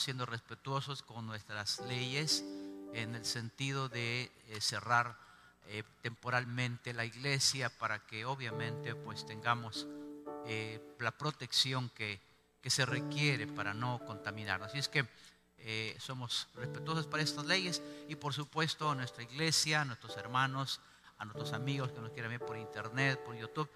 siendo 0.00 0.24
respetuosos 0.24 1.02
con 1.02 1.26
nuestras 1.26 1.80
leyes 1.80 2.44
en 2.94 3.14
el 3.14 3.24
sentido 3.24 3.88
de 3.88 4.32
eh, 4.48 4.60
cerrar 4.60 5.16
eh, 5.66 5.82
temporalmente 6.00 6.94
la 6.94 7.04
iglesia 7.04 7.70
para 7.70 8.06
que 8.06 8.24
obviamente 8.24 8.94
pues 8.94 9.26
tengamos 9.26 9.86
eh, 10.46 10.80
la 10.98 11.10
protección 11.10 11.90
que, 11.90 12.20
que, 12.62 12.70
se 12.70 12.86
requiere 12.86 13.46
para 13.46 13.74
no 13.74 14.00
contaminarnos. 14.06 14.68
Así 14.68 14.78
es 14.78 14.88
que 14.88 15.06
somos 16.00 16.48
respetuosos 16.56 17.06
para 17.06 17.22
estas 17.22 17.46
leyes 17.46 17.80
y 18.08 18.16
por 18.16 18.34
supuesto 18.34 18.90
a 18.90 18.96
nuestra 18.96 19.22
iglesia, 19.22 19.82
a 19.82 19.84
nuestros 19.84 20.16
hermanos, 20.16 20.80
a 21.18 21.24
nuestros 21.24 21.52
amigos 21.52 21.92
que 21.92 22.00
nos 22.00 22.10
quieran 22.10 22.32
ver 22.32 22.40
por 22.40 22.58
internet, 22.58 23.22
por 23.24 23.36
YouTube. 23.36 23.70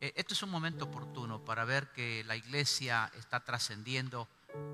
este 0.00 0.34
es 0.34 0.42
un 0.42 0.50
momento 0.50 0.86
oportuno 0.86 1.44
para 1.44 1.64
ver 1.64 1.92
que 1.92 2.24
la 2.24 2.34
iglesia 2.34 3.12
está 3.14 3.44
trascendiendo 3.44 4.26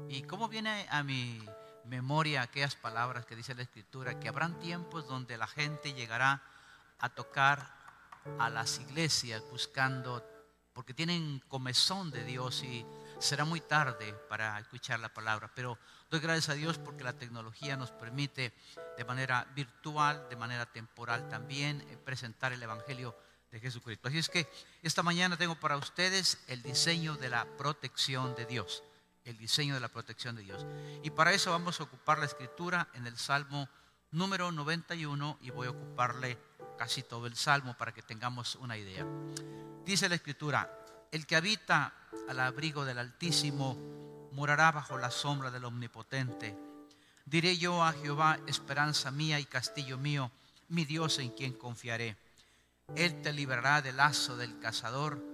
y 0.09 0.23
cómo 0.23 0.49
viene 0.49 0.87
a 0.91 1.03
mi 1.03 1.41
memoria 1.85 2.43
aquellas 2.43 2.77
palabras 2.77 3.27
que 3.27 3.37
dice 3.37 3.55
la 3.55 3.63
Escritura, 3.63 4.19
que 4.19 4.29
habrán 4.29 4.59
tiempos 4.59 5.07
donde 5.07 5.37
la 5.37 5.47
gente 5.47 5.93
llegará 5.93 6.43
a 6.99 7.09
tocar 7.09 7.75
a 8.39 8.49
las 8.49 8.79
iglesias 8.79 9.43
buscando, 9.51 10.25
porque 10.73 10.95
tienen 10.95 11.43
comezón 11.49 12.11
de 12.11 12.25
Dios 12.25 12.63
y 12.63 12.87
será 13.19 13.45
muy 13.45 13.61
tarde 13.61 14.15
para 14.29 14.59
escuchar 14.59 15.01
la 15.01 15.13
palabra. 15.13 15.51
Pero 15.55 15.79
doy 16.11 16.21
gracias 16.21 16.49
a 16.51 16.55
Dios 16.55 16.79
porque 16.79 17.05
la 17.05 17.13
tecnología 17.13 17.77
nos 17.77 17.91
permite 17.91 18.53
de 18.97 19.05
manera 19.05 19.47
virtual, 19.55 20.27
de 20.29 20.37
manera 20.37 20.67
temporal 20.67 21.29
también, 21.29 21.81
eh, 21.91 21.97
presentar 21.97 22.53
el 22.53 22.63
Evangelio 22.63 23.17
de 23.51 23.61
Jesucristo. 23.61 24.09
Así 24.09 24.19
es 24.19 24.29
que 24.29 24.49
esta 24.83 25.03
mañana 25.03 25.37
tengo 25.37 25.55
para 25.57 25.77
ustedes 25.77 26.43
el 26.49 26.63
diseño 26.63 27.17
de 27.17 27.29
la 27.29 27.45
protección 27.57 28.35
de 28.35 28.47
Dios 28.47 28.83
el 29.25 29.37
diseño 29.37 29.75
de 29.75 29.81
la 29.81 29.89
protección 29.89 30.37
de 30.37 30.43
Dios. 30.43 30.67
Y 31.03 31.11
para 31.11 31.33
eso 31.33 31.51
vamos 31.51 31.81
a 31.81 31.85
ocupar 31.85 32.19
la 32.19 32.27
escritura 32.27 32.89
en 32.95 33.07
el 33.07 33.17
Salmo 33.17 33.69
número 34.11 34.53
91 34.53 35.39
y 35.41 35.51
voy 35.51 35.67
a 35.67 35.71
ocuparle 35.71 36.39
casi 36.79 37.03
todo 37.03 37.27
el 37.27 37.37
Salmo 37.37 37.77
para 37.77 37.93
que 37.93 38.03
tengamos 38.03 38.57
una 38.57 38.77
idea. 38.77 39.07
Dice 39.85 40.09
la 40.09 40.15
escritura, 40.15 40.71
el 41.11 41.27
que 41.27 41.37
habita 41.37 41.95
al 42.29 42.41
abrigo 42.41 42.85
del 42.85 42.99
Altísimo 42.99 44.29
morará 44.33 44.73
bajo 44.73 44.99
la 44.99 45.11
sombra 45.11 45.51
del 45.51 45.65
Omnipotente. 45.65 46.57
Diré 47.25 47.57
yo 47.57 47.83
a 47.83 47.93
Jehová, 47.93 48.39
esperanza 48.47 49.11
mía 49.11 49.41
y 49.41 49.47
castillo 49.47 49.97
mío, 49.97 50.31
mi 50.69 50.85
Dios 50.85 51.19
en 51.19 51.31
quien 51.31 51.55
confiaré. 51.55 52.17
Él 52.97 53.23
te 53.23 53.33
librará 53.33 53.81
del 53.81 53.97
lazo 53.97 54.37
del 54.37 54.59
cazador, 54.59 55.34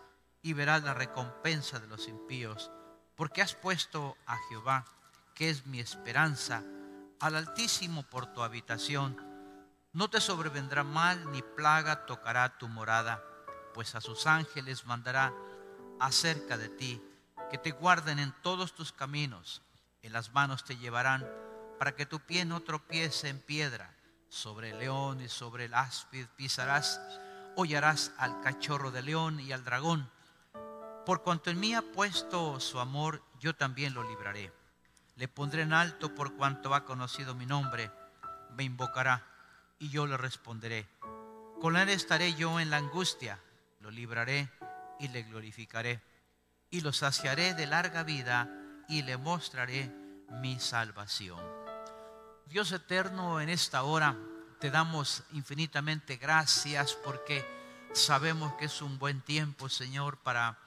y 0.41 0.53
verás 0.53 0.83
la 0.83 0.93
recompensa 0.93 1.79
de 1.79 1.87
los 1.87 2.07
impíos 2.07 2.71
porque 3.21 3.43
has 3.43 3.53
puesto 3.53 4.17
a 4.25 4.35
Jehová, 4.49 4.83
que 5.35 5.51
es 5.51 5.67
mi 5.67 5.79
esperanza, 5.79 6.63
al 7.19 7.35
Altísimo 7.35 8.01
por 8.01 8.25
tu 8.33 8.41
habitación. 8.41 9.15
No 9.93 10.09
te 10.09 10.19
sobrevendrá 10.19 10.83
mal 10.83 11.31
ni 11.31 11.43
plaga 11.43 12.07
tocará 12.07 12.57
tu 12.57 12.67
morada, 12.67 13.23
pues 13.75 13.93
a 13.93 14.01
sus 14.01 14.25
ángeles 14.25 14.87
mandará 14.87 15.33
acerca 15.99 16.57
de 16.57 16.69
ti, 16.69 16.99
que 17.51 17.59
te 17.59 17.69
guarden 17.69 18.17
en 18.17 18.33
todos 18.41 18.73
tus 18.73 18.91
caminos. 18.91 19.61
En 20.01 20.13
las 20.13 20.33
manos 20.33 20.63
te 20.63 20.77
llevarán 20.77 21.29
para 21.77 21.95
que 21.95 22.07
tu 22.07 22.21
pie 22.21 22.43
no 22.43 22.61
tropiece 22.61 23.29
en 23.29 23.39
piedra. 23.39 23.93
Sobre 24.29 24.71
el 24.71 24.79
león 24.79 25.21
y 25.21 25.29
sobre 25.29 25.65
el 25.65 25.75
áspid 25.75 26.25
pisarás, 26.37 26.99
hollarás 27.55 28.13
al 28.17 28.41
cachorro 28.41 28.89
de 28.89 29.03
león 29.03 29.39
y 29.39 29.51
al 29.51 29.63
dragón 29.63 30.09
por 31.05 31.23
cuanto 31.23 31.49
en 31.49 31.59
mí 31.59 31.73
ha 31.73 31.81
puesto 31.81 32.59
su 32.59 32.79
amor, 32.79 33.23
yo 33.39 33.55
también 33.55 33.93
lo 33.93 34.03
libraré. 34.03 34.53
Le 35.15 35.27
pondré 35.27 35.63
en 35.63 35.73
alto 35.73 36.13
por 36.15 36.35
cuanto 36.35 36.73
ha 36.73 36.85
conocido 36.85 37.35
mi 37.35 37.45
nombre. 37.45 37.91
Me 38.55 38.63
invocará 38.63 39.25
y 39.79 39.89
yo 39.89 40.07
le 40.07 40.17
responderé. 40.17 40.87
Con 41.59 41.77
él 41.77 41.89
estaré 41.89 42.33
yo 42.33 42.59
en 42.59 42.69
la 42.69 42.77
angustia. 42.77 43.39
Lo 43.81 43.91
libraré 43.91 44.49
y 44.99 45.07
le 45.09 45.23
glorificaré. 45.23 46.01
Y 46.69 46.81
lo 46.81 46.93
saciaré 46.93 47.53
de 47.53 47.67
larga 47.67 48.03
vida 48.03 48.49
y 48.87 49.01
le 49.01 49.17
mostraré 49.17 49.91
mi 50.29 50.59
salvación. 50.59 51.39
Dios 52.45 52.71
eterno, 52.71 53.41
en 53.41 53.49
esta 53.49 53.83
hora 53.83 54.17
te 54.59 54.71
damos 54.71 55.23
infinitamente 55.31 56.17
gracias 56.17 56.93
porque 56.93 57.45
sabemos 57.93 58.53
que 58.53 58.65
es 58.65 58.81
un 58.81 58.99
buen 58.99 59.21
tiempo, 59.21 59.69
Señor, 59.69 60.17
para 60.17 60.57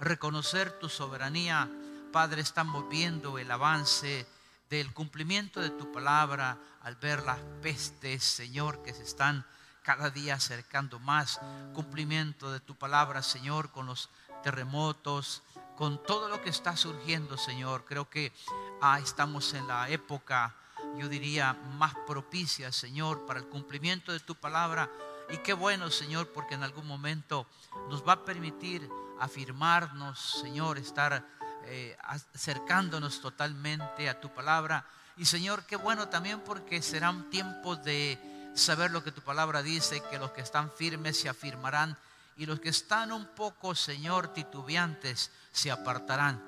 reconocer 0.00 0.78
tu 0.78 0.88
soberanía. 0.88 1.70
Padre, 2.12 2.40
estamos 2.40 2.88
viendo 2.88 3.38
el 3.38 3.50
avance 3.50 4.26
del 4.70 4.92
cumplimiento 4.92 5.60
de 5.60 5.70
tu 5.70 5.90
palabra 5.92 6.58
al 6.82 6.96
ver 6.96 7.22
las 7.24 7.38
pestes, 7.62 8.22
Señor, 8.22 8.82
que 8.82 8.94
se 8.94 9.02
están 9.02 9.44
cada 9.82 10.10
día 10.10 10.34
acercando 10.34 10.98
más. 10.98 11.40
Cumplimiento 11.74 12.52
de 12.52 12.60
tu 12.60 12.74
palabra, 12.74 13.22
Señor, 13.22 13.70
con 13.70 13.86
los 13.86 14.10
terremotos, 14.42 15.42
con 15.76 16.02
todo 16.02 16.28
lo 16.28 16.42
que 16.42 16.50
está 16.50 16.76
surgiendo, 16.76 17.36
Señor. 17.38 17.84
Creo 17.84 18.08
que 18.08 18.32
ah, 18.80 18.98
estamos 18.98 19.54
en 19.54 19.66
la 19.66 19.88
época, 19.88 20.54
yo 20.98 21.08
diría, 21.08 21.54
más 21.78 21.94
propicia, 22.06 22.72
Señor, 22.72 23.26
para 23.26 23.40
el 23.40 23.46
cumplimiento 23.46 24.12
de 24.12 24.20
tu 24.20 24.34
palabra. 24.34 24.90
Y 25.30 25.38
qué 25.38 25.52
bueno, 25.52 25.90
Señor, 25.90 26.28
porque 26.32 26.54
en 26.54 26.62
algún 26.62 26.86
momento 26.86 27.46
nos 27.88 28.06
va 28.06 28.14
a 28.14 28.24
permitir 28.24 28.88
afirmarnos, 29.20 30.40
Señor, 30.40 30.78
estar 30.78 31.24
eh, 31.64 31.96
acercándonos 32.02 33.20
totalmente 33.20 34.08
a 34.08 34.20
tu 34.20 34.32
palabra. 34.32 34.84
Y 35.16 35.24
Señor, 35.24 35.64
qué 35.66 35.76
bueno 35.76 36.08
también 36.08 36.40
porque 36.40 36.80
serán 36.80 37.28
tiempos 37.30 37.82
de 37.82 38.18
saber 38.54 38.90
lo 38.90 39.02
que 39.02 39.12
tu 39.12 39.20
palabra 39.20 39.62
dice, 39.62 40.02
que 40.10 40.18
los 40.18 40.30
que 40.32 40.40
están 40.40 40.70
firmes 40.70 41.18
se 41.18 41.28
afirmarán 41.28 41.96
y 42.36 42.46
los 42.46 42.60
que 42.60 42.68
están 42.68 43.12
un 43.12 43.26
poco, 43.26 43.74
Señor, 43.74 44.32
titubeantes 44.32 45.30
se 45.52 45.70
apartarán. 45.70 46.40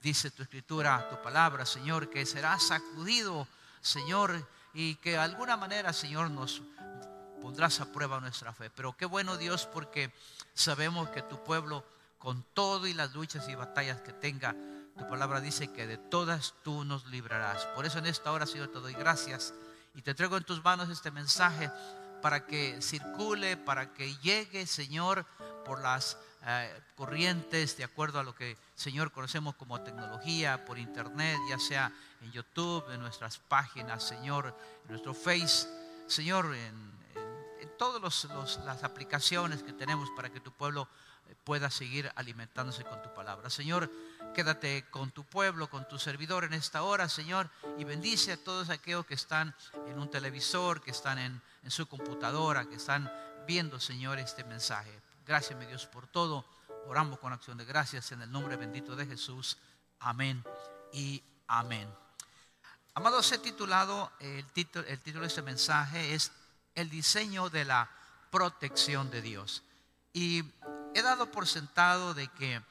Dice 0.00 0.30
tu 0.30 0.42
escritura, 0.42 1.08
tu 1.08 1.20
palabra, 1.22 1.66
Señor, 1.66 2.08
que 2.08 2.24
será 2.24 2.58
sacudido, 2.58 3.48
Señor, 3.80 4.48
y 4.72 4.96
que 4.96 5.12
de 5.12 5.18
alguna 5.18 5.56
manera, 5.56 5.92
Señor, 5.92 6.30
nos 6.30 6.62
pondrás 7.42 7.80
a 7.80 7.92
prueba 7.92 8.20
nuestra 8.20 8.52
fe. 8.52 8.70
Pero 8.70 8.96
qué 8.96 9.06
bueno 9.06 9.36
Dios 9.36 9.66
porque 9.66 10.14
sabemos 10.54 11.08
que 11.10 11.22
tu 11.22 11.42
pueblo 11.42 11.84
con 12.24 12.42
todo 12.54 12.86
y 12.86 12.94
las 12.94 13.12
luchas 13.14 13.46
y 13.50 13.54
batallas 13.54 14.00
que 14.00 14.14
tenga, 14.14 14.56
tu 14.96 15.06
palabra 15.10 15.42
dice 15.42 15.70
que 15.70 15.86
de 15.86 15.98
todas 15.98 16.54
tú 16.64 16.82
nos 16.82 17.04
librarás. 17.08 17.66
Por 17.76 17.84
eso 17.84 17.98
en 17.98 18.06
esta 18.06 18.32
hora, 18.32 18.46
Señor, 18.46 18.68
te 18.68 18.80
doy 18.80 18.94
gracias 18.94 19.52
y 19.94 20.00
te 20.00 20.14
traigo 20.14 20.38
en 20.38 20.44
tus 20.44 20.64
manos 20.64 20.88
este 20.88 21.10
mensaje 21.10 21.70
para 22.22 22.46
que 22.46 22.80
circule, 22.80 23.58
para 23.58 23.92
que 23.92 24.16
llegue, 24.22 24.66
Señor, 24.66 25.26
por 25.66 25.82
las 25.82 26.16
eh, 26.46 26.82
corrientes, 26.96 27.76
de 27.76 27.84
acuerdo 27.84 28.20
a 28.20 28.22
lo 28.22 28.34
que, 28.34 28.56
Señor, 28.74 29.12
conocemos 29.12 29.54
como 29.56 29.82
tecnología, 29.82 30.64
por 30.64 30.78
internet, 30.78 31.38
ya 31.50 31.58
sea 31.58 31.92
en 32.22 32.32
YouTube, 32.32 32.90
en 32.90 33.00
nuestras 33.00 33.36
páginas, 33.36 34.02
Señor, 34.02 34.56
en 34.84 34.88
nuestro 34.88 35.12
Face, 35.12 35.68
Señor, 36.06 36.54
en, 36.54 36.94
todas 37.76 38.24
las 38.64 38.84
aplicaciones 38.84 39.64
que 39.64 39.72
tenemos 39.72 40.08
para 40.14 40.30
que 40.30 40.38
tu 40.38 40.52
pueblo 40.52 40.88
pueda 41.34 41.70
seguir 41.70 42.10
alimentándose 42.16 42.84
con 42.84 43.02
tu 43.02 43.12
palabra. 43.12 43.50
Señor, 43.50 43.90
quédate 44.34 44.84
con 44.90 45.10
tu 45.10 45.24
pueblo, 45.24 45.70
con 45.70 45.88
tu 45.88 45.98
servidor 45.98 46.44
en 46.44 46.52
esta 46.52 46.82
hora, 46.82 47.08
Señor, 47.08 47.50
y 47.78 47.84
bendice 47.84 48.32
a 48.32 48.36
todos 48.36 48.70
aquellos 48.70 49.06
que 49.06 49.14
están 49.14 49.54
en 49.86 49.98
un 49.98 50.10
televisor, 50.10 50.82
que 50.82 50.90
están 50.90 51.18
en, 51.18 51.42
su 51.68 51.86
computadora, 51.86 52.66
que 52.66 52.74
están 52.74 53.10
viendo, 53.46 53.80
Señor, 53.80 54.18
este 54.18 54.44
mensaje. 54.44 54.90
Gracias, 55.26 55.58
mi 55.58 55.64
Dios, 55.64 55.86
por 55.86 56.06
todo. 56.06 56.44
Oramos 56.86 57.18
con 57.18 57.32
acción 57.32 57.56
de 57.56 57.64
gracias 57.64 58.12
en 58.12 58.20
el 58.20 58.30
nombre 58.30 58.56
bendito 58.56 58.94
de 58.94 59.06
Jesús. 59.06 59.56
Amén 60.00 60.44
y 60.92 61.22
amén. 61.46 61.88
Amados, 62.92 63.32
he 63.32 63.38
titulado, 63.38 64.12
el 64.20 64.44
título, 64.52 64.86
el 64.86 65.00
título 65.00 65.22
de 65.22 65.28
este 65.28 65.42
mensaje 65.42 66.14
es 66.14 66.32
El 66.74 66.90
diseño 66.90 67.48
de 67.48 67.64
la 67.64 67.90
protección 68.30 69.10
de 69.10 69.22
Dios. 69.22 69.62
Y 70.12 70.42
he 70.94 71.02
dado 71.02 71.30
por 71.30 71.46
sentado 71.46 72.14
de 72.14 72.28
que 72.28 72.62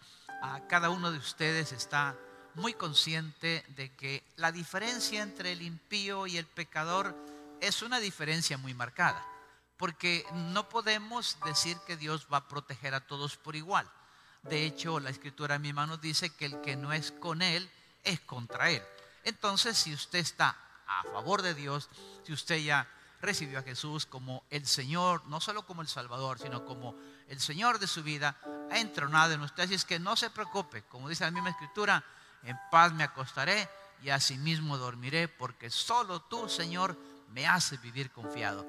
a 0.42 0.68
cada 0.68 0.90
uno 0.90 1.12
de 1.12 1.18
ustedes 1.18 1.72
está 1.72 2.16
muy 2.56 2.74
consciente 2.74 3.66
de 3.75 3.94
que 3.96 4.24
la 4.38 4.52
diferencia 4.52 5.22
entre 5.22 5.52
el 5.52 5.62
impío 5.62 6.28
y 6.28 6.38
el 6.38 6.46
pecador 6.46 7.16
es 7.60 7.81
una 7.81 8.00
diferencia 8.00 8.58
muy 8.58 8.74
marcada, 8.74 9.25
porque 9.78 10.25
no 10.34 10.70
podemos 10.70 11.38
decir 11.46 11.78
que 11.86 11.98
Dios 11.98 12.28
va 12.31 12.38
a 12.38 12.48
proteger 12.48 12.94
a 12.94 13.06
todos 13.06 13.38
por 13.38 13.56
igual. 13.56 13.90
De 14.44 14.66
hecho, 14.66 15.00
la 15.00 15.10
escritura 15.10 15.60
misma 15.60 15.88
nos 15.88 16.02
dice 16.02 16.30
que 16.30 16.46
el 16.46 16.62
que 16.62 16.76
no 16.76 16.94
es 16.94 17.12
con 17.12 17.42
Él 17.42 17.69
es 18.04 18.19
contra 18.22 18.69
Él. 18.69 18.84
Entonces, 19.24 19.78
si 19.78 19.94
usted 19.94 20.19
está 20.19 20.58
a 20.88 21.04
favor 21.04 21.42
de 21.42 21.54
Dios, 21.54 21.90
si 22.26 22.34
usted 22.34 22.58
ya 22.58 22.88
recibió 23.22 23.60
a 23.60 23.64
Jesús 23.64 24.06
como 24.06 24.44
el 24.50 24.66
Señor, 24.66 25.26
no 25.28 25.40
solo 25.40 25.66
como 25.66 25.81
el 25.81 25.88
Salvador, 25.88 26.40
sino 26.40 26.66
como 26.66 26.96
el 27.30 27.40
Señor 27.40 27.80
de 27.80 27.88
su 27.88 28.04
vida, 28.04 28.36
ha 28.72 28.80
entronado 28.80 29.34
en 29.34 29.42
usted. 29.42 29.64
Así 29.64 29.74
es 29.74 29.86
que 29.86 30.00
no 30.00 30.16
se 30.16 30.30
preocupe, 30.30 30.84
como 30.84 31.10
dice 31.10 31.24
la 31.24 31.31
misma 31.31 31.50
escritura, 31.50 32.04
en 32.44 32.58
paz 32.72 32.94
me 32.94 33.04
acostaré 33.04 33.70
y 34.02 34.10
asimismo 34.10 34.78
dormiré, 34.78 35.28
porque 35.28 35.70
solo 35.70 36.22
tú, 36.22 36.50
Señor, 36.50 36.98
me 37.30 37.48
haces 37.48 37.81
vivir 37.81 38.12
confiado. 38.12 38.66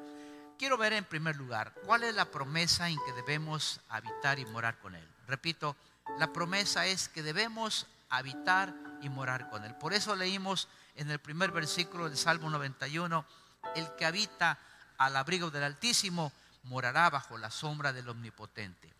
Quiero 0.59 0.79
ver 0.79 0.93
en 0.93 1.05
primer 1.05 1.37
lugar 1.37 1.75
cuál 1.85 2.05
es 2.05 2.15
la 2.15 2.27
promesa 2.27 2.89
en 2.89 2.99
que 3.05 3.12
debemos 3.12 3.81
habitar 3.89 4.39
y 4.39 4.47
morar 4.47 4.79
con 4.79 4.95
Él. 4.95 5.07
Repito, 5.27 5.77
la 6.19 6.33
promesa 6.33 6.87
es 6.87 7.09
que 7.09 7.23
debemos 7.23 7.87
habitar 8.09 8.73
y 9.00 9.09
morar 9.09 9.50
con 9.50 9.65
Él. 9.65 9.75
Por 9.75 9.93
eso 9.93 10.15
leímos 10.15 10.69
en 10.95 11.11
el 11.11 11.19
primer 11.19 11.50
versículo 11.50 12.09
del 12.09 12.17
Salmo 12.17 12.49
91, 12.50 13.25
el 13.75 13.95
que 13.97 14.07
habita 14.07 14.59
al 14.99 15.17
abrigo 15.17 15.50
del 15.50 15.65
Altísimo 15.65 16.33
morará 16.64 17.11
bajo 17.11 17.38
la 17.38 17.50
sombra 17.50 17.93
del 17.93 18.08
Omnipotente. 18.08 18.93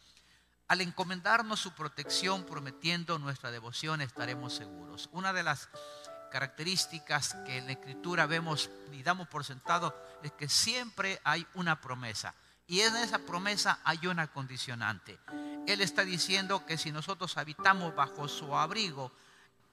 Al 0.69 0.81
encomendarnos 0.81 1.61
su 1.61 1.73
protección, 1.73 2.45
prometiendo 2.45 3.19
nuestra 3.19 3.51
devoción, 3.51 4.01
estaremos 4.01 4.55
seguros. 4.55 5.11
Una 5.13 5.33
de 5.33 5.43
las 5.43 5.69
características 6.31 7.37
que 7.47 7.59
en 7.59 7.67
la 7.67 7.73
Escritura 7.73 8.27
vemos 8.27 8.71
y 8.93 9.03
damos 9.03 9.29
por 9.29 9.45
sentado 9.45 9.95
es 10.23 10.33
que 10.33 10.49
siempre 10.49 11.21
hay 11.23 11.47
una 11.55 11.81
promesa. 11.81 12.35
Y 12.67 12.81
en 12.81 12.97
esa 12.97 13.19
promesa 13.19 13.79
hay 13.85 14.07
una 14.07 14.27
condicionante. 14.29 15.19
Él 15.67 15.81
está 15.81 16.03
diciendo 16.05 16.65
que 16.65 16.79
si 16.79 16.93
nosotros 16.93 17.37
habitamos 17.37 17.95
bajo 17.95 18.27
su 18.27 18.57
abrigo, 18.57 19.13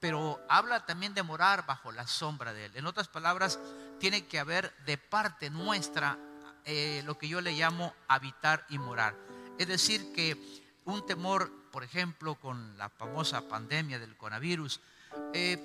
pero 0.01 0.43
habla 0.49 0.85
también 0.85 1.13
de 1.13 1.23
morar 1.23 1.65
bajo 1.65 1.91
la 1.91 2.05
sombra 2.05 2.53
de 2.53 2.65
Él. 2.65 2.75
En 2.75 2.85
otras 2.85 3.07
palabras, 3.07 3.59
tiene 3.99 4.25
que 4.25 4.39
haber 4.39 4.75
de 4.85 4.97
parte 4.97 5.49
nuestra 5.49 6.17
eh, 6.65 7.01
lo 7.05 7.17
que 7.17 7.27
yo 7.27 7.41
le 7.41 7.53
llamo 7.53 7.93
habitar 8.07 8.65
y 8.69 8.77
morar. 8.77 9.15
Es 9.57 9.67
decir, 9.67 10.13
que 10.13 10.37
un 10.85 11.05
temor, 11.05 11.51
por 11.71 11.83
ejemplo, 11.83 12.35
con 12.35 12.77
la 12.77 12.89
famosa 12.89 13.47
pandemia 13.47 13.99
del 13.99 14.15
coronavirus, 14.17 14.79
eh, 15.33 15.57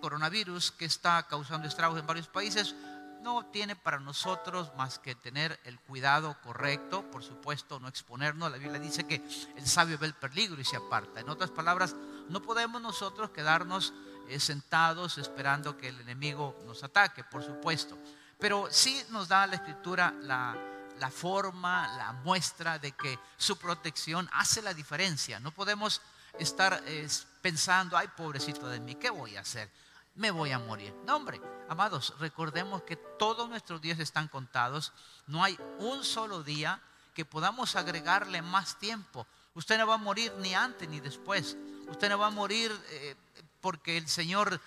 coronavirus 0.00 0.72
que 0.72 0.84
está 0.84 1.26
causando 1.28 1.68
estragos 1.68 1.98
en 1.98 2.06
varios 2.06 2.28
países, 2.28 2.74
no 3.22 3.46
tiene 3.46 3.76
para 3.76 4.00
nosotros 4.00 4.72
más 4.76 4.98
que 4.98 5.14
tener 5.14 5.58
el 5.64 5.78
cuidado 5.78 6.36
correcto, 6.42 7.08
por 7.10 7.22
supuesto, 7.22 7.78
no 7.78 7.88
exponernos. 7.88 8.50
La 8.50 8.58
Biblia 8.58 8.80
dice 8.80 9.06
que 9.06 9.22
el 9.56 9.66
sabio 9.66 9.96
ve 9.96 10.08
el 10.08 10.14
peligro 10.14 10.60
y 10.60 10.64
se 10.64 10.76
aparta. 10.76 11.20
En 11.20 11.28
otras 11.28 11.50
palabras, 11.50 11.94
no 12.28 12.42
podemos 12.42 12.82
nosotros 12.82 13.30
quedarnos 13.30 13.94
eh, 14.28 14.40
sentados 14.40 15.18
esperando 15.18 15.78
que 15.78 15.88
el 15.88 16.00
enemigo 16.00 16.56
nos 16.66 16.82
ataque, 16.82 17.22
por 17.22 17.44
supuesto. 17.44 17.96
Pero 18.42 18.66
sí 18.72 19.00
nos 19.10 19.28
da 19.28 19.46
la 19.46 19.54
escritura 19.54 20.12
la, 20.20 21.10
forma, 21.12 21.86
la 21.96 22.12
muestra 22.24 22.80
de 22.80 22.90
que 22.90 23.16
su 23.36 23.56
protección 23.56 24.28
hace 24.32 24.60
la 24.60 24.74
diferencia. 24.74 25.38
No 25.38 25.52
podemos 25.52 26.02
estar 26.40 26.82
eh, 26.86 27.08
pensando, 27.40 27.96
ay, 27.96 28.08
pobrecito 28.16 28.66
de 28.66 28.80
mí, 28.80 28.96
¿qué 28.96 29.10
voy 29.10 29.36
a 29.36 29.42
hacer? 29.42 29.70
me 30.16 30.32
voy 30.32 30.50
a 30.50 30.58
morir. 30.58 30.92
No, 31.06 31.16
hombre, 31.16 31.40
amados, 31.68 32.14
recordemos 32.18 32.82
que 32.82 32.96
todos 32.96 33.48
nuestros 33.48 33.80
días 33.80 34.00
están 34.00 34.26
contados. 34.26 34.92
No 35.28 35.44
hay 35.44 35.56
un 35.78 36.02
solo 36.02 36.42
día 36.42 36.82
que 37.14 37.24
podamos 37.24 37.76
agregarle 37.76 38.42
más 38.42 38.76
tiempo. 38.78 39.24
Usted 39.54 39.78
no 39.78 39.86
va 39.86 39.94
a 39.94 39.98
morir 39.98 40.32
ni 40.38 40.52
antes 40.52 40.88
ni 40.88 40.98
después. 40.98 41.56
Usted 41.88 42.08
no 42.08 42.18
va 42.18 42.26
a 42.26 42.30
morir 42.30 42.72
eh, 42.90 43.14
porque 43.60 43.96
el 43.96 44.08
Señor, 44.08 44.60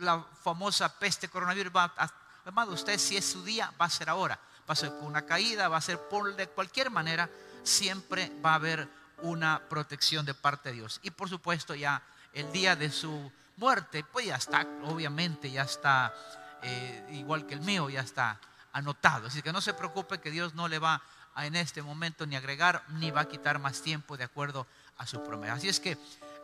la 0.00 0.24
famosa 0.42 0.98
peste 0.98 1.28
coronavirus 1.28 1.72
va 1.74 1.92
a... 1.96 2.10
Amado, 2.46 2.72
usted 2.72 2.98
si 2.98 3.16
es 3.16 3.24
su 3.24 3.44
día, 3.44 3.72
va 3.80 3.84
a 3.84 3.90
ser 3.90 4.08
ahora. 4.08 4.38
Va 4.68 4.72
a 4.72 4.76
ser 4.76 4.90
con 4.90 5.06
una 5.06 5.26
caída, 5.26 5.68
va 5.68 5.76
a 5.76 5.80
ser 5.80 5.98
por 6.08 6.34
de 6.34 6.48
cualquier 6.48 6.90
manera. 6.90 7.28
Siempre 7.62 8.32
va 8.44 8.52
a 8.52 8.54
haber 8.54 8.88
una 9.22 9.60
protección 9.68 10.24
de 10.24 10.34
parte 10.34 10.70
de 10.70 10.76
Dios. 10.76 11.00
Y 11.02 11.10
por 11.10 11.28
supuesto 11.28 11.74
ya 11.74 12.02
el 12.32 12.50
día 12.52 12.76
de 12.76 12.90
su 12.90 13.30
muerte, 13.56 14.04
pues 14.04 14.26
ya 14.26 14.36
está, 14.36 14.66
obviamente 14.84 15.50
ya 15.50 15.62
está, 15.62 16.14
eh, 16.62 17.06
igual 17.12 17.46
que 17.46 17.54
el 17.54 17.60
mío, 17.60 17.90
ya 17.90 18.00
está 18.00 18.40
anotado. 18.72 19.26
Así 19.26 19.42
que 19.42 19.52
no 19.52 19.60
se 19.60 19.74
preocupe 19.74 20.20
que 20.20 20.30
Dios 20.30 20.54
no 20.54 20.68
le 20.68 20.78
va 20.78 21.02
a, 21.34 21.46
en 21.46 21.56
este 21.56 21.82
momento 21.82 22.26
ni 22.26 22.36
agregar 22.36 22.82
ni 22.88 23.10
va 23.10 23.22
a 23.22 23.28
quitar 23.28 23.58
más 23.58 23.82
tiempo 23.82 24.16
de 24.16 24.24
acuerdo 24.24 24.66
a 24.96 25.06
su 25.06 25.22
promesa. 25.22 25.54
Así 25.54 25.68
es 25.68 25.80
que 25.80 25.98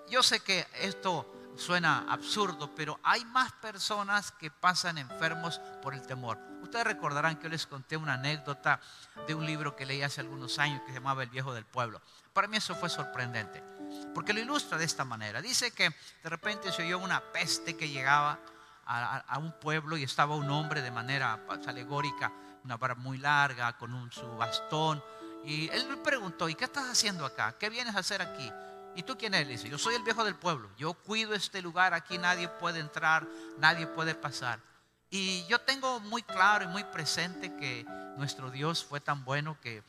yo 0.09 0.23
sé 0.23 0.41
que 0.41 0.67
esto 0.75 1.33
suena 1.57 2.05
absurdo, 2.09 2.75
pero 2.75 3.01
hay 3.03 3.25
más 3.27 3.53
personas 3.53 4.33
que 4.33 4.51
pasan 4.51 4.99
enfermos 4.99 5.61
por 5.83 5.95
el 5.95 6.03
temor. 6.07 6.39
Ustedes 6.63 6.87
recordarán 6.87 7.37
que 7.37 7.45
yo 7.45 7.49
les 7.51 7.67
conté 7.67 7.97
una 7.97 8.15
anécdota 8.15 8.81
de 9.27 9.35
un 9.35 9.47
libro 9.47 9.77
que 9.77 9.87
leí 9.87 10.03
hace 10.03 10.21
algunos 10.21 10.59
años 10.59 10.83
que 10.83 10.89
se 10.89 10.95
llamaba 10.95 11.23
El 11.23 11.31
viejo 11.31 11.55
del 11.55 11.65
pueblo. 11.65 12.01
Para 12.33 12.49
mí 12.49 12.57
eso 12.57 12.75
fue 12.75 12.89
sorprendente 12.89 13.63
porque 14.15 14.33
lo 14.33 14.41
ilustra 14.41 14.79
de 14.79 14.85
esta 14.85 15.05
manera. 15.05 15.41
Dice 15.43 15.71
que 15.71 15.91
de 16.23 16.29
repente 16.29 16.73
se 16.73 16.83
oyó 16.83 16.99
una 16.99 17.21
peste 17.21 17.77
que 17.77 17.89
llegaba 17.89 18.39
a, 18.87 19.39
un 19.39 19.53
pueblo 19.53 19.97
y 19.97 20.05
estaba 20.05 20.37
un 20.37 20.49
hombre 20.51 20.81
de 20.81 20.91
manera 20.91 21.41
pues, 21.47 21.67
alegórica, 21.67 22.33
una 22.65 22.77
vara 22.77 22.95
muy 22.95 23.19
larga, 23.19 23.77
con 23.77 23.93
un, 23.93 24.11
su 24.13 24.27
bastón. 24.37 25.03
Y 25.45 25.69
él 25.69 25.89
le 25.89 25.97
preguntó, 25.99 26.49
¿y 26.49 26.55
qué 26.55 26.65
estás 26.65 26.89
haciendo 26.89 27.25
acá? 27.25 27.57
¿Qué 27.59 27.69
vienes 27.69 27.95
a 27.95 28.01
hacer 28.01 28.23
aquí? 28.23 28.51
¿Y 28.97 29.03
tú 29.03 29.17
quién 29.19 29.35
eres? 29.35 29.49
Dice, 29.49 29.69
yo 29.69 29.77
soy 29.79 29.95
el 29.95 30.03
viejo 30.03 30.25
del 30.25 30.35
pueblo, 30.35 30.71
yo 30.79 30.95
cuido 30.95 31.35
este 31.35 31.61
lugar, 31.61 31.93
aquí 31.93 32.17
nadie 32.17 32.49
puede 32.49 32.81
entrar, 32.81 33.29
nadie 33.59 33.87
puede 33.87 34.15
pasar. 34.15 34.59
Y 35.11 35.45
yo 35.47 35.61
tengo 35.61 36.01
muy 36.01 36.23
claro 36.23 36.65
y 36.65 36.69
muy 36.69 36.83
presente 36.83 37.55
que 37.57 37.85
nuestro 38.17 38.51
Dios 38.51 38.85
fue 38.85 39.01
tan 39.01 39.23
bueno 39.23 39.61
que 39.61 39.83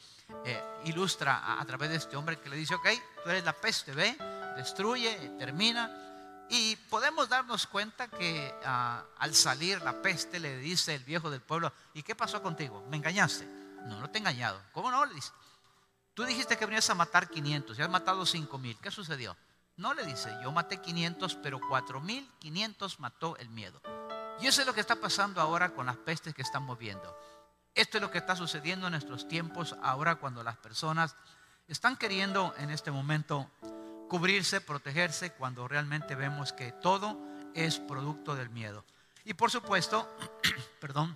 eh, 0.46 0.64
ilustra 0.84 1.60
a, 1.60 1.66
través 1.66 1.90
de 1.90 1.96
este 1.96 2.18
hombre 2.18 2.38
que 2.38 2.50
le 2.50 2.58
dice, 2.58 2.76
ok, 2.76 2.88
tú 3.24 3.30
eres 3.30 3.46
la 3.46 3.54
peste, 3.54 3.94
ve, 3.94 4.16
destruye, 4.58 5.16
termina. 5.40 5.90
Y 6.50 6.76
podemos 6.90 7.30
darnos 7.30 7.66
cuenta 7.66 8.10
que 8.10 8.54
ah, 8.66 9.04
al 9.20 9.34
salir 9.34 9.82
la 9.82 10.02
peste 10.02 10.40
le 10.40 10.58
dice 10.58 10.96
el 10.96 11.04
viejo 11.04 11.30
del 11.30 11.42
pueblo, 11.42 11.72
¿y 11.94 12.04
qué 12.04 12.14
pasó 12.14 12.42
contigo? 12.42 12.86
¿Me 12.90 12.98
engañaste? 12.98 13.46
No, 13.86 14.02
no 14.02 14.10
te 14.10 14.18
he 14.18 14.20
engañado. 14.20 14.62
¿Cómo 14.74 14.92
no? 14.92 15.06
Le 15.06 15.16
dice. 15.16 15.32
Tú 16.18 16.26
dijiste 16.26 16.58
que 16.58 16.66
venías 16.66 16.90
a 16.90 16.96
matar 16.96 17.30
500 17.30 17.78
y 17.78 17.82
has 17.84 17.90
matado 17.92 18.26
5 18.26 18.58
mil. 18.58 18.76
¿Qué 18.80 18.90
sucedió? 18.90 19.38
No 19.76 19.94
le 19.94 20.04
dice, 20.04 20.36
yo 20.42 20.52
maté 20.52 20.82
500, 20.82 21.36
pero 21.44 21.60
4 21.70 22.02
mil 22.02 22.28
500 22.40 23.00
mató 23.00 23.38
el 23.38 23.50
miedo. 23.50 23.80
Y 24.42 24.48
eso 24.48 24.62
es 24.62 24.66
lo 24.66 24.74
que 24.74 24.80
está 24.80 24.96
pasando 24.96 25.42
ahora 25.42 25.76
con 25.76 25.86
las 25.86 25.98
pestes 25.98 26.34
que 26.34 26.42
estamos 26.42 26.80
viendo. 26.80 27.16
Esto 27.76 28.00
es 28.00 28.02
lo 28.02 28.10
que 28.10 28.18
está 28.18 28.36
sucediendo 28.36 28.88
en 28.88 28.94
nuestros 28.94 29.28
tiempos 29.28 29.76
ahora 29.84 30.16
cuando 30.16 30.42
las 30.42 30.58
personas 30.58 31.16
están 31.68 31.96
queriendo 31.96 32.52
en 32.58 32.72
este 32.72 32.90
momento 32.90 33.52
cubrirse, 34.10 34.60
protegerse, 34.60 35.34
cuando 35.34 35.68
realmente 35.68 36.16
vemos 36.16 36.52
que 36.52 36.72
todo 36.72 37.16
es 37.54 37.78
producto 37.78 38.34
del 38.34 38.50
miedo. 38.50 38.84
Y 39.24 39.36
por 39.36 39.52
supuesto, 39.52 40.10
perdón, 40.82 41.16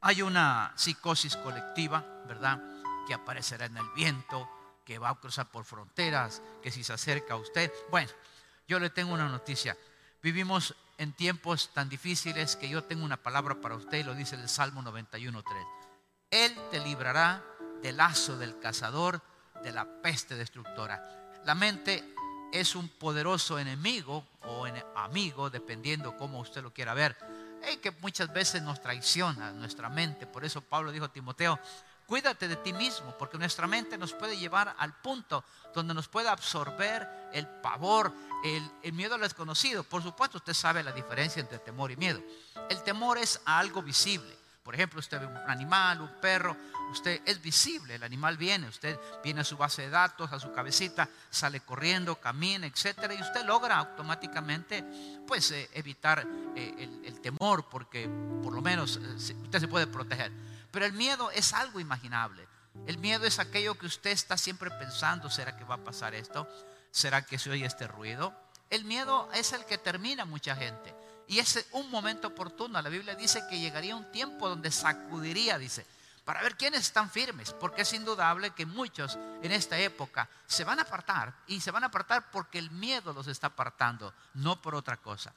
hay 0.00 0.22
una 0.22 0.72
psicosis 0.74 1.36
colectiva, 1.36 2.02
¿verdad? 2.26 2.77
Que 3.08 3.14
aparecerá 3.14 3.64
en 3.64 3.78
el 3.78 3.88
viento, 3.96 4.46
que 4.84 4.98
va 4.98 5.08
a 5.08 5.14
cruzar 5.14 5.50
por 5.50 5.64
fronteras, 5.64 6.42
que 6.62 6.70
si 6.70 6.84
se 6.84 6.92
acerca 6.92 7.32
a 7.32 7.36
usted. 7.38 7.72
Bueno, 7.90 8.10
yo 8.66 8.78
le 8.78 8.90
tengo 8.90 9.14
una 9.14 9.30
noticia. 9.30 9.78
Vivimos 10.22 10.76
en 10.98 11.14
tiempos 11.14 11.72
tan 11.72 11.88
difíciles 11.88 12.54
que 12.56 12.68
yo 12.68 12.84
tengo 12.84 13.06
una 13.06 13.16
palabra 13.16 13.62
para 13.62 13.76
usted 13.76 13.96
y 13.96 14.02
lo 14.02 14.14
dice 14.14 14.36
el 14.36 14.46
Salmo 14.46 14.82
91.3. 14.82 15.42
Él 16.30 16.54
te 16.70 16.80
librará 16.80 17.42
del 17.80 17.96
lazo 17.96 18.36
del 18.36 18.58
cazador, 18.58 19.22
de 19.62 19.72
la 19.72 19.86
peste 20.02 20.34
destructora. 20.34 21.32
La 21.46 21.54
mente 21.54 22.14
es 22.52 22.74
un 22.74 22.90
poderoso 22.90 23.58
enemigo 23.58 24.26
o 24.42 24.66
amigo, 24.96 25.48
dependiendo 25.48 26.14
cómo 26.18 26.40
usted 26.40 26.62
lo 26.62 26.74
quiera 26.74 26.92
ver, 26.92 27.16
y 27.72 27.78
que 27.78 27.90
muchas 28.02 28.30
veces 28.34 28.60
nos 28.60 28.82
traiciona 28.82 29.50
nuestra 29.52 29.88
mente. 29.88 30.26
Por 30.26 30.44
eso 30.44 30.60
Pablo 30.60 30.92
dijo 30.92 31.06
a 31.06 31.12
Timoteo, 31.12 31.58
Cuídate 32.08 32.48
de 32.48 32.56
ti 32.56 32.72
mismo, 32.72 33.14
porque 33.18 33.36
nuestra 33.36 33.66
mente 33.66 33.98
nos 33.98 34.14
puede 34.14 34.38
llevar 34.38 34.74
al 34.78 34.94
punto 34.94 35.44
donde 35.74 35.92
nos 35.92 36.08
puede 36.08 36.30
absorber 36.30 37.06
el 37.34 37.46
pavor, 37.46 38.14
el, 38.82 38.92
miedo 38.94 39.16
a 39.16 39.18
lo 39.18 39.24
desconocido. 39.24 39.84
Por 39.84 40.02
supuesto, 40.02 40.38
usted 40.38 40.54
sabe 40.54 40.82
la 40.82 40.92
diferencia 40.92 41.40
entre 41.40 41.58
temor 41.58 41.90
y 41.90 41.96
miedo. 41.96 42.22
El 42.70 42.82
temor 42.82 43.18
es 43.18 43.42
algo 43.44 43.82
visible. 43.82 44.34
Por 44.62 44.74
ejemplo, 44.74 45.00
usted 45.00 45.20
ve 45.20 45.26
un 45.26 45.36
animal, 45.50 46.00
un 46.00 46.18
perro, 46.18 46.56
usted 46.90 47.20
es 47.26 47.42
visible, 47.42 47.96
el 47.96 48.02
animal 48.02 48.38
viene, 48.38 48.68
usted 48.68 48.98
viene 49.22 49.42
a 49.42 49.44
su 49.44 49.58
base 49.58 49.82
de 49.82 49.90
datos, 49.90 50.32
a 50.32 50.40
su 50.40 50.50
cabecita, 50.50 51.10
sale 51.28 51.60
corriendo, 51.60 52.16
camina, 52.16 52.66
etcétera, 52.66 53.12
y 53.12 53.20
usted 53.20 53.44
logra 53.44 53.76
automáticamente, 53.76 54.82
pues, 55.26 55.50
eh, 55.50 55.68
evitar 55.74 56.26
eh, 56.56 56.88
el, 57.04 57.20
temor, 57.20 57.68
porque 57.68 58.08
por 58.42 58.54
lo 58.54 58.62
menos 58.62 58.96
eh, 58.96 59.34
usted 59.42 59.60
se 59.60 59.68
puede 59.68 59.86
proteger. 59.86 60.32
Pero 60.70 60.84
el 60.84 60.92
miedo 60.92 61.30
es 61.30 61.52
algo 61.52 61.80
imaginable. 61.80 62.46
El 62.86 62.98
miedo 62.98 63.24
es 63.24 63.38
aquello 63.38 63.76
que 63.76 63.86
usted 63.86 64.10
está 64.10 64.36
siempre 64.36 64.70
pensando, 64.70 65.30
¿será 65.30 65.56
que 65.56 65.64
va 65.64 65.76
a 65.76 65.84
pasar 65.84 66.14
esto? 66.14 66.48
¿Será 66.90 67.22
que 67.22 67.38
se 67.38 67.50
oye 67.50 67.66
este 67.66 67.86
ruido? 67.86 68.34
El 68.70 68.84
miedo 68.84 69.28
es 69.34 69.52
el 69.52 69.64
que 69.64 69.78
termina 69.78 70.24
mucha 70.24 70.54
gente. 70.54 70.94
Y 71.26 71.38
es 71.38 71.66
un 71.72 71.90
momento 71.90 72.28
oportuno. 72.28 72.80
La 72.80 72.88
Biblia 72.88 73.14
dice 73.14 73.46
que 73.48 73.58
llegaría 73.58 73.96
un 73.96 74.10
tiempo 74.10 74.48
donde 74.48 74.70
sacudiría, 74.70 75.58
dice, 75.58 75.86
para 76.28 76.42
ver 76.42 76.56
quiénes 76.56 76.80
están 76.80 77.10
firmes, 77.10 77.54
porque 77.54 77.82
es 77.82 77.92
indudable 77.94 78.50
que 78.50 78.66
muchos 78.66 79.18
en 79.42 79.50
esta 79.50 79.78
época 79.78 80.28
se 80.46 80.62
van 80.62 80.78
a 80.78 80.82
apartar 80.82 81.34
y 81.46 81.60
se 81.60 81.70
van 81.70 81.84
a 81.84 81.86
apartar 81.86 82.30
porque 82.30 82.58
el 82.58 82.70
miedo 82.70 83.14
los 83.14 83.28
está 83.28 83.46
apartando, 83.46 84.12
no 84.34 84.60
por 84.60 84.74
otra 84.74 84.98
cosa. 84.98 85.32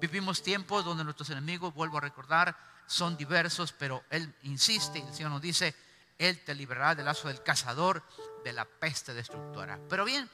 Vivimos 0.00 0.42
tiempos 0.42 0.84
donde 0.84 1.04
nuestros 1.04 1.30
enemigos, 1.30 1.72
vuelvo 1.74 1.98
a 1.98 2.00
recordar, 2.00 2.56
son 2.92 3.16
diversos, 3.16 3.72
pero 3.72 4.04
Él 4.10 4.32
insiste 4.42 4.98
y 4.98 5.02
el 5.02 5.14
Señor 5.14 5.32
nos 5.32 5.40
dice, 5.40 5.74
Él 6.18 6.38
te 6.44 6.54
librará 6.54 6.94
del 6.94 7.06
lazo 7.06 7.28
del 7.28 7.42
cazador, 7.42 8.02
de 8.44 8.52
la 8.52 8.66
peste 8.66 9.14
destructora. 9.14 9.78
Pero 9.88 10.04
bien, 10.04 10.28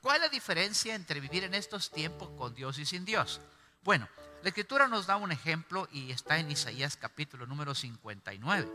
¿cuál 0.00 0.16
es 0.16 0.22
la 0.22 0.28
diferencia 0.28 0.94
entre 0.94 1.18
vivir 1.18 1.42
en 1.42 1.54
estos 1.54 1.90
tiempos 1.90 2.30
con 2.38 2.54
Dios 2.54 2.78
y 2.78 2.86
sin 2.86 3.04
Dios? 3.04 3.40
Bueno, 3.82 4.08
la 4.42 4.48
escritura 4.50 4.86
nos 4.86 5.06
da 5.06 5.16
un 5.16 5.32
ejemplo 5.32 5.88
y 5.90 6.12
está 6.12 6.38
en 6.38 6.50
Isaías 6.50 6.96
capítulo 6.96 7.44
número 7.44 7.74
59. 7.74 8.72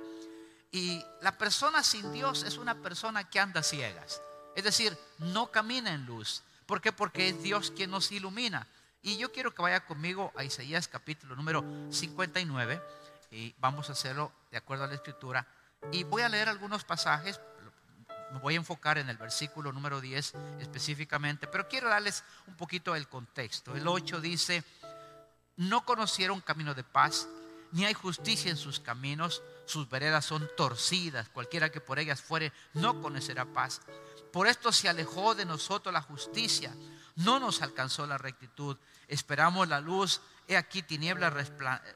Y 0.74 1.02
la 1.22 1.38
persona 1.38 1.84
sin 1.84 2.12
Dios 2.12 2.44
es 2.44 2.58
una 2.58 2.82
persona 2.82 3.30
que 3.30 3.40
anda 3.40 3.64
ciegas. 3.64 4.22
Es 4.58 4.66
decir, 4.66 4.98
no 5.20 5.52
camina 5.52 5.94
en 5.94 6.06
luz. 6.06 6.44
¿Por 6.66 6.82
qué? 6.82 6.92
Porque 6.92 7.30
es 7.30 7.42
Dios 7.42 7.72
quien 7.72 7.92
nos 7.92 8.12
ilumina. 8.12 8.68
Y 9.02 9.18
yo 9.18 9.32
quiero 9.32 9.56
que 9.56 9.62
vaya 9.62 9.86
conmigo 9.86 10.34
a 10.36 10.44
Isaías 10.44 10.88
capítulo 10.90 11.36
número 11.36 11.64
59 11.90 12.82
y 13.32 13.56
vamos 13.60 13.90
a 13.90 13.94
hacerlo 13.94 14.32
de 14.52 14.58
acuerdo 14.58 14.84
a 14.84 14.88
la 14.88 14.96
escritura. 14.96 15.48
Y 15.92 16.04
voy 16.04 16.22
a 16.22 16.30
leer 16.30 16.50
algunos 16.50 16.84
pasajes, 16.84 17.40
me 18.32 18.40
voy 18.40 18.54
a 18.54 18.58
enfocar 18.58 18.98
en 18.98 19.10
el 19.10 19.18
versículo 19.18 19.72
número 19.72 20.00
10 20.00 20.34
específicamente, 20.60 21.48
pero 21.48 21.68
quiero 21.68 21.90
darles 21.90 22.24
un 22.48 22.56
poquito 22.56 22.96
el 22.96 23.08
contexto. 23.08 23.76
El 23.76 23.88
8 23.88 24.22
dice, 24.22 24.64
no 25.58 25.86
conocieron 25.86 26.42
camino 26.42 26.74
de 26.74 26.84
paz, 26.84 27.28
ni 27.72 27.86
hay 27.86 27.94
justicia 27.94 28.52
en 28.52 28.58
sus 28.58 28.80
caminos, 28.80 29.42
sus 29.66 29.90
veredas 29.90 30.26
son 30.26 30.50
torcidas, 30.58 31.30
cualquiera 31.30 31.72
que 31.72 31.82
por 31.82 32.00
ellas 32.00 32.22
fuere 32.22 32.52
no 32.74 33.02
conocerá 33.02 33.46
paz. 33.46 33.82
Por 34.32 34.48
esto 34.48 34.72
se 34.72 34.90
alejó 34.90 35.36
de 35.36 35.46
nosotros 35.46 35.94
la 35.94 36.02
justicia, 36.02 36.76
no 37.16 37.40
nos 37.40 37.62
alcanzó 37.62 38.06
la 38.08 38.18
rectitud, 38.18 38.78
esperamos 39.08 39.68
la 39.68 39.82
luz 39.82 40.22
he 40.48 40.58
aquí 40.58 40.82
tinieblas 40.82 41.34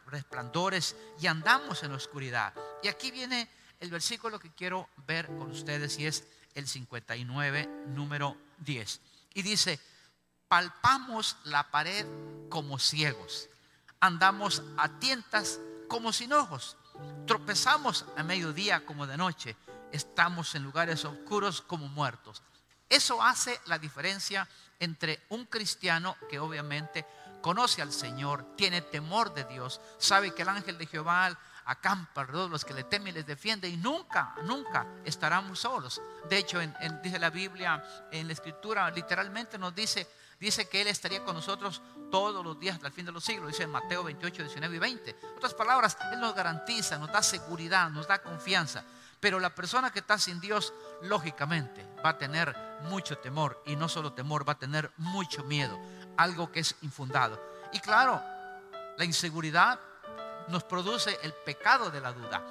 resplandores 0.07 0.95
y 1.19 1.27
andamos 1.27 1.83
en 1.83 1.91
oscuridad. 1.91 2.53
Y 2.83 2.87
aquí 2.87 3.11
viene 3.11 3.49
el 3.79 3.89
versículo 3.89 4.39
que 4.39 4.51
quiero 4.51 4.89
ver 5.07 5.27
con 5.27 5.51
ustedes 5.51 5.99
y 5.99 6.07
es 6.07 6.25
el 6.53 6.67
59, 6.67 7.67
número 7.87 8.37
10. 8.59 9.01
Y 9.33 9.41
dice, 9.41 9.79
palpamos 10.47 11.37
la 11.43 11.69
pared 11.69 12.05
como 12.49 12.79
ciegos, 12.79 13.49
andamos 13.99 14.63
a 14.77 14.99
tientas 14.99 15.59
como 15.87 16.13
sin 16.13 16.33
ojos, 16.33 16.77
tropezamos 17.27 18.05
a 18.15 18.23
mediodía 18.23 18.85
como 18.85 19.05
de 19.07 19.17
noche, 19.17 19.55
estamos 19.91 20.55
en 20.55 20.63
lugares 20.63 21.03
oscuros 21.05 21.61
como 21.61 21.87
muertos. 21.87 22.41
Eso 22.87 23.21
hace 23.21 23.59
la 23.65 23.79
diferencia 23.79 24.47
entre 24.79 25.21
un 25.29 25.45
cristiano 25.45 26.15
que 26.29 26.39
obviamente 26.39 27.05
conoce 27.45 27.83
al 27.83 27.93
Señor, 27.93 28.43
tiene 28.57 28.81
temor 28.81 29.31
de 29.35 29.43
Dios, 29.43 29.79
sabe 29.99 30.33
que 30.33 30.41
el 30.41 30.49
ángel 30.49 30.79
de 30.79 30.87
Jehová 30.87 31.37
acampa 31.65 32.21
alrededor 32.21 32.45
de 32.45 32.53
los 32.53 32.65
que 32.65 32.73
le 32.73 32.85
temen 32.85 33.09
y 33.09 33.11
les 33.11 33.27
defiende 33.27 33.69
y 33.69 33.77
nunca, 33.77 34.33
nunca 34.45 34.87
estaremos 35.03 35.59
solos. 35.59 36.01
De 36.27 36.39
hecho, 36.39 36.59
dice 37.03 37.19
la 37.19 37.29
Biblia, 37.29 37.83
en 38.11 38.25
la 38.25 38.33
escritura, 38.33 38.89
literalmente 38.89 39.59
nos 39.59 39.75
dice, 39.75 40.07
dice 40.39 40.67
que 40.67 40.81
Él 40.81 40.87
estaría 40.87 41.23
con 41.23 41.35
nosotros 41.35 41.83
todos 42.09 42.43
los 42.43 42.59
días 42.59 42.77
hasta 42.77 42.87
el 42.87 42.93
fin 42.93 43.05
de 43.05 43.11
los 43.11 43.23
siglos, 43.23 43.49
dice 43.49 43.61
en 43.61 43.69
Mateo 43.69 44.03
28, 44.03 44.41
19 44.41 44.75
y 44.77 44.79
20. 44.79 45.15
otras 45.37 45.53
palabras, 45.53 45.99
Él 46.13 46.19
nos 46.19 46.33
garantiza, 46.33 46.97
nos 46.97 47.11
da 47.11 47.21
seguridad, 47.21 47.91
nos 47.91 48.07
da 48.07 48.23
confianza. 48.23 48.83
Pero 49.19 49.39
la 49.39 49.53
persona 49.53 49.91
que 49.91 49.99
está 49.99 50.17
sin 50.17 50.41
Dios, 50.41 50.73
lógicamente, 51.03 51.85
va 52.03 52.09
a 52.09 52.17
tener 52.17 52.55
mucho 52.89 53.19
temor 53.19 53.61
y 53.67 53.75
no 53.75 53.87
solo 53.87 54.13
temor, 54.13 54.49
va 54.49 54.53
a 54.53 54.59
tener 54.59 54.91
mucho 54.97 55.43
miedo 55.43 55.77
algo 56.17 56.51
que 56.51 56.61
es 56.61 56.75
infundado. 56.81 57.41
Y 57.73 57.79
claro, 57.79 58.21
la 58.97 59.05
inseguridad 59.05 59.79
nos 60.47 60.63
produce 60.63 61.19
el 61.23 61.33
pecado 61.33 61.89
de 61.89 62.01
la 62.01 62.13
duda. 62.13 62.41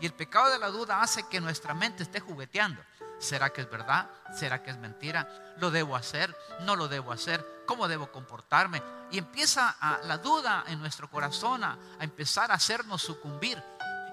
Y 0.00 0.06
el 0.06 0.12
pecado 0.12 0.50
de 0.50 0.58
la 0.58 0.68
duda 0.68 1.00
hace 1.00 1.28
que 1.28 1.40
nuestra 1.40 1.74
mente 1.74 2.02
esté 2.02 2.20
jugueteando. 2.20 2.82
¿Será 3.18 3.50
que 3.50 3.62
es 3.62 3.70
verdad? 3.70 4.10
¿Será 4.34 4.62
que 4.62 4.70
es 4.70 4.78
mentira? 4.78 5.54
¿Lo 5.58 5.70
debo 5.70 5.96
hacer? 5.96 6.36
¿No 6.60 6.76
lo 6.76 6.88
debo 6.88 7.12
hacer? 7.12 7.62
¿Cómo 7.66 7.88
debo 7.88 8.10
comportarme? 8.10 8.82
Y 9.10 9.18
empieza 9.18 9.76
la 10.04 10.18
duda 10.18 10.64
en 10.66 10.80
nuestro 10.80 11.08
corazón 11.08 11.64
a, 11.64 11.78
empezar 12.00 12.50
a 12.50 12.54
hacernos 12.54 13.02
sucumbir. 13.02 13.62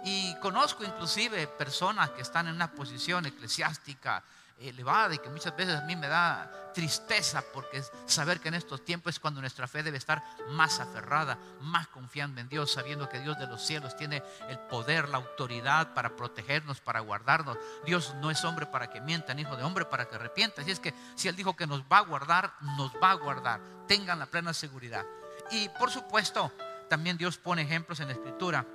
Y 0.04 0.36
conozco 0.40 0.84
inclusive 0.84 1.48
personas 1.48 2.12
que 2.12 2.22
están 2.22 2.48
en 2.48 2.56
una 2.56 2.72
posición 2.72 3.26
eclesiástica, 3.26 4.24
elevada 4.62 5.16
y 5.16 5.18
que 5.18 5.30
muchas 5.30 5.56
veces 5.56 5.80
a 5.80 5.82
mí 5.82 5.96
me 5.96 6.08
da 6.08 6.72
tristeza 6.74 7.44
porque 7.54 7.84
saber 8.06 8.40
que 8.40 8.48
en 8.48 8.56
estos 8.56 8.84
tiempos 8.84 9.16
es 9.16 9.20
cuando 9.20 9.42
nuestra 9.42 9.68
fe 9.68 9.84
debe 9.84 9.98
estar 9.98 10.24
más 10.50 10.80
aferrada, 10.80 11.38
más 11.62 11.88
confiando 11.88 12.40
en 12.42 12.50
Dios, 12.50 12.72
sabiendo 12.72 13.10
que 13.10 13.20
Dios 13.20 13.38
de 13.38 13.48
los 13.48 13.62
cielos 13.62 13.96
tiene 13.96 14.24
el 14.48 14.60
poder, 14.60 15.10
la 15.10 15.18
autoridad 15.18 15.94
para 15.94 16.16
protegernos, 16.16 16.80
para 16.80 17.00
guardarnos. 17.00 17.58
Dios 17.86 18.16
no 18.22 18.32
es 18.32 18.44
hombre 18.44 18.66
para 18.66 18.90
que 18.90 19.02
mienta, 19.02 19.34
ni 19.34 19.42
hijo 19.42 19.58
de 19.58 19.64
hombre 19.64 19.86
para 19.86 20.06
que 20.08 20.16
arrepienta. 20.16 20.62
Así 20.62 20.72
es 20.72 20.80
que 20.80 20.94
si 21.16 21.28
Él 21.28 21.36
dijo 21.36 21.56
que 21.56 21.68
nos 21.68 21.82
va 21.84 22.00
a 22.00 22.02
guardar, 22.02 22.54
nos 22.78 22.92
va 22.96 23.12
a 23.12 23.16
guardar. 23.16 23.62
Tengan 23.88 24.20
la 24.20 24.26
plena 24.26 24.54
seguridad. 24.54 25.06
Y 25.52 25.70
por 25.70 25.92
supuesto, 25.92 26.52
también 26.90 27.18
Dios 27.18 27.38
pone 27.38 27.64
ejemplos 27.64 28.00
en 28.00 28.08
la 28.08 28.14
Escritura 28.14 28.66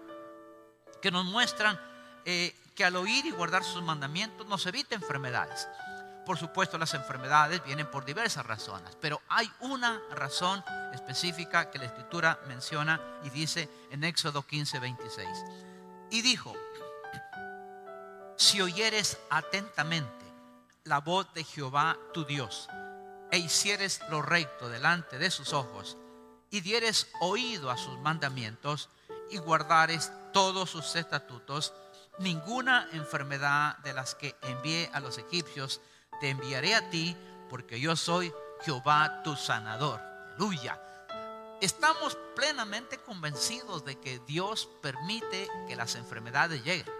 que 1.00 1.10
nos 1.10 1.24
muestran 1.26 1.78
eh, 2.24 2.54
que 2.76 2.84
al 2.84 2.94
oír 2.94 3.24
y 3.24 3.30
guardar 3.30 3.64
sus 3.64 3.82
mandamientos 3.82 4.46
nos 4.46 4.66
evita 4.66 4.94
enfermedades. 4.94 5.66
Por 6.26 6.36
supuesto, 6.36 6.76
las 6.76 6.92
enfermedades 6.92 7.64
vienen 7.64 7.90
por 7.90 8.04
diversas 8.04 8.44
razones, 8.44 8.96
pero 9.00 9.22
hay 9.28 9.50
una 9.60 10.00
razón 10.10 10.62
específica 10.92 11.70
que 11.70 11.78
la 11.78 11.86
Escritura 11.86 12.38
menciona 12.46 13.00
y 13.24 13.30
dice 13.30 13.70
en 13.90 14.04
Éxodo 14.04 14.46
15, 14.46 14.78
26. 14.78 15.28
Y 16.10 16.22
dijo, 16.22 16.52
si 18.36 18.60
oyeres 18.60 19.18
atentamente 19.30 20.26
la 20.84 20.98
voz 21.00 21.32
de 21.32 21.44
Jehová 21.44 21.96
tu 22.12 22.24
Dios, 22.24 22.68
e 23.30 23.38
hicieres 23.38 24.00
lo 24.10 24.20
recto 24.20 24.68
delante 24.68 25.18
de 25.18 25.30
sus 25.30 25.52
ojos, 25.52 25.96
y 26.50 26.60
dieres 26.60 27.08
oído 27.20 27.70
a 27.70 27.76
sus 27.76 27.98
mandamientos, 28.00 28.90
y 29.30 29.38
guardares 29.38 30.12
todos 30.32 30.70
sus 30.70 30.94
estatutos, 30.96 31.72
ninguna 32.18 32.88
enfermedad 32.92 33.78
de 33.78 33.92
las 33.92 34.14
que 34.14 34.36
envié 34.42 34.90
a 34.92 35.00
los 35.00 35.18
egipcios 35.18 35.80
te 36.20 36.30
enviaré 36.30 36.74
a 36.74 36.88
ti, 36.90 37.16
porque 37.50 37.78
yo 37.78 37.94
soy 37.96 38.32
Jehová 38.62 39.22
tu 39.22 39.36
sanador. 39.36 40.00
Aleluya. 40.00 40.80
Estamos 41.60 42.16
plenamente 42.34 42.98
convencidos 42.98 43.84
de 43.84 43.98
que 43.98 44.18
Dios 44.26 44.68
permite 44.82 45.48
que 45.66 45.76
las 45.76 45.94
enfermedades 45.94 46.62
lleguen. 46.64 46.92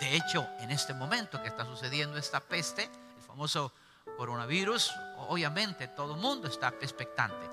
De 0.00 0.14
hecho, 0.14 0.46
en 0.60 0.70
este 0.70 0.94
momento 0.94 1.42
que 1.42 1.48
está 1.48 1.64
sucediendo 1.64 2.16
esta 2.18 2.40
peste, 2.40 2.84
el 2.84 3.22
famoso 3.22 3.72
coronavirus, 4.16 4.92
obviamente 5.28 5.88
todo 5.88 6.14
el 6.14 6.20
mundo 6.20 6.48
está 6.48 6.68
expectante. 6.80 7.50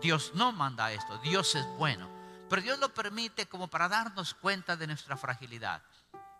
Dios 0.00 0.32
no 0.34 0.52
manda 0.52 0.92
esto, 0.92 1.18
Dios 1.18 1.54
es 1.54 1.66
bueno, 1.78 2.08
pero 2.48 2.62
Dios 2.62 2.78
lo 2.78 2.92
permite 2.92 3.46
como 3.46 3.68
para 3.68 3.88
darnos 3.88 4.34
cuenta 4.34 4.76
de 4.76 4.86
nuestra 4.86 5.16
fragilidad. 5.16 5.82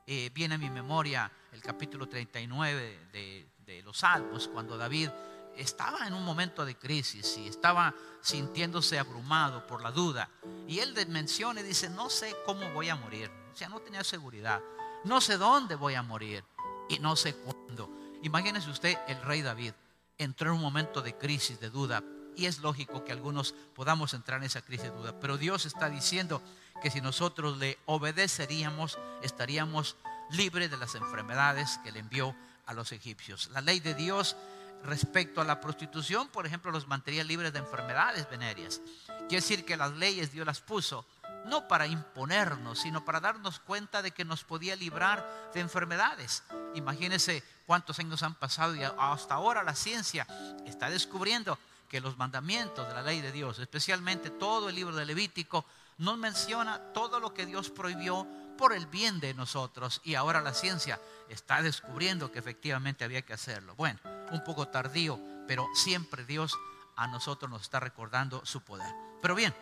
Eh, 0.09 0.31
viene 0.33 0.55
a 0.55 0.59
mi 0.59 0.71
memoria 0.71 1.31
el 1.51 1.61
capítulo 1.61 2.09
39 2.09 3.09
de, 3.13 3.47
de 3.67 3.83
los 3.83 3.99
Salmos, 3.99 4.47
cuando 4.47 4.77
David 4.77 5.11
estaba 5.57 6.07
en 6.07 6.15
un 6.15 6.25
momento 6.25 6.65
de 6.65 6.77
crisis 6.77 7.37
y 7.39 7.49
estaba 7.49 7.93
sintiéndose 8.21 9.01
abrumado 9.01 9.67
por 9.67 9.83
la 9.83 9.91
duda. 9.91 10.31
Y 10.69 10.79
él 10.79 10.95
menciona 11.09 11.61
y 11.61 11.65
dice, 11.65 11.91
no 11.91 12.09
sé 12.09 12.37
cómo 12.45 12.71
voy 12.73 12.89
a 12.89 12.95
morir. 12.95 13.31
O 13.53 13.57
sea, 13.57 13.69
no 13.69 13.81
tenía 13.81 14.05
seguridad. 14.05 14.61
No 15.05 15.21
sé 15.21 15.39
dónde 15.39 15.75
voy 15.75 15.95
a 15.95 16.03
morir 16.03 16.45
y 16.89 16.99
no 17.01 17.17
sé 17.17 17.35
cuándo. 17.35 17.91
Imagínese 18.23 18.71
usted, 18.71 18.97
el 19.09 19.21
rey 19.23 19.43
David 19.43 19.73
entró 20.19 20.51
en 20.51 20.57
un 20.57 20.63
momento 20.63 21.03
de 21.03 21.17
crisis, 21.17 21.59
de 21.59 21.71
duda, 21.71 22.03
Y 22.37 22.45
es 22.45 22.59
lógico 22.59 23.03
que 23.03 23.13
algunos 23.13 23.55
podamos 23.75 24.13
entrar 24.13 24.41
en 24.41 24.47
esa 24.47 24.61
crisis 24.61 24.91
de 24.91 24.97
duda. 24.97 25.19
Pero 25.19 25.39
Dios 25.39 25.65
está 25.65 25.89
diciendo 25.89 26.43
que 26.83 26.91
si 26.91 27.01
nosotros 27.01 27.59
le 27.59 27.79
obedeceríamos, 27.87 28.99
estaríamos 29.23 29.97
libres 30.31 30.71
de 30.71 30.77
las 30.77 30.95
enfermedades 30.95 31.79
que 31.85 31.93
le 31.93 32.01
envió 32.01 32.35
a 32.67 32.75
los 32.75 32.93
egipcios. 32.93 33.49
La 33.53 33.61
ley 33.61 33.81
de 33.81 33.95
Dios 33.95 34.37
respecto 34.83 35.41
a 35.41 35.45
la 35.45 35.61
prostitución, 35.61 36.29
por 36.29 36.47
ejemplo, 36.47 36.71
los 36.71 36.87
mantenía 36.87 37.25
libres 37.25 37.53
de 37.53 37.59
enfermedades 37.59 38.29
venéreas. 38.29 38.81
Quiere 39.29 39.37
decir 39.37 39.65
que 39.65 39.77
las 39.77 39.93
leyes 39.93 40.33
Dios 40.33 40.47
las 40.47 40.61
puso 40.61 41.07
no 41.47 41.69
para 41.69 41.87
imponernos, 41.87 42.81
sino 42.81 43.05
para 43.05 43.21
darnos 43.21 43.61
cuenta 43.61 44.03
de 44.03 44.11
que 44.11 44.25
nos 44.25 44.45
podía 44.45 44.75
librar 44.77 45.51
de 45.55 45.61
enfermedades. 45.61 46.43
Imagínense 46.75 47.43
cuántos 47.67 47.99
años 47.99 48.23
han 48.23 48.35
pasado 48.35 48.75
y 48.75 48.83
hasta 48.83 49.35
ahora 49.35 49.63
la 49.63 49.75
ciencia 49.75 50.27
está 50.67 50.91
descubriendo 50.91 51.59
que 51.89 52.01
los 52.01 52.17
mandamientos 52.17 52.87
de 52.89 52.95
la 52.95 53.03
ley 53.03 53.21
de 53.21 53.31
Dios, 53.31 53.61
especialmente 53.61 54.31
todo 54.31 54.69
el 54.69 54.75
libro 54.75 54.97
de 54.97 55.07
Levítico, 55.07 55.65
nos 55.99 56.19
menciona 56.19 56.93
todo 56.93 57.21
lo 57.21 57.33
que 57.33 57.47
Dios 57.47 57.71
prohibió 57.71 58.27
por 58.57 58.73
el 58.73 58.87
bien 58.87 59.21
de 59.21 59.35
nosotros 59.35 60.01
y 60.05 60.15
ahora 60.15 60.41
la 60.41 60.55
ciencia 60.55 61.01
está 61.29 61.63
descubriendo 61.63 62.33
que 62.33 62.39
efectivamente 62.39 63.05
había 63.05 63.23
que 63.23 63.35
hacerlo. 63.35 63.75
Bueno, 63.77 64.01
un 64.33 64.43
poco 64.45 64.69
tardío, 64.69 65.21
pero 65.47 65.67
siempre 65.75 66.25
Dios 66.25 66.57
a 66.97 67.07
nosotros 67.07 67.51
nos 67.51 67.63
está 67.63 67.81
recordando 67.81 68.45
su 68.45 68.63
poder. 68.63 68.93
Pero 69.21 69.35
bien, 69.35 69.55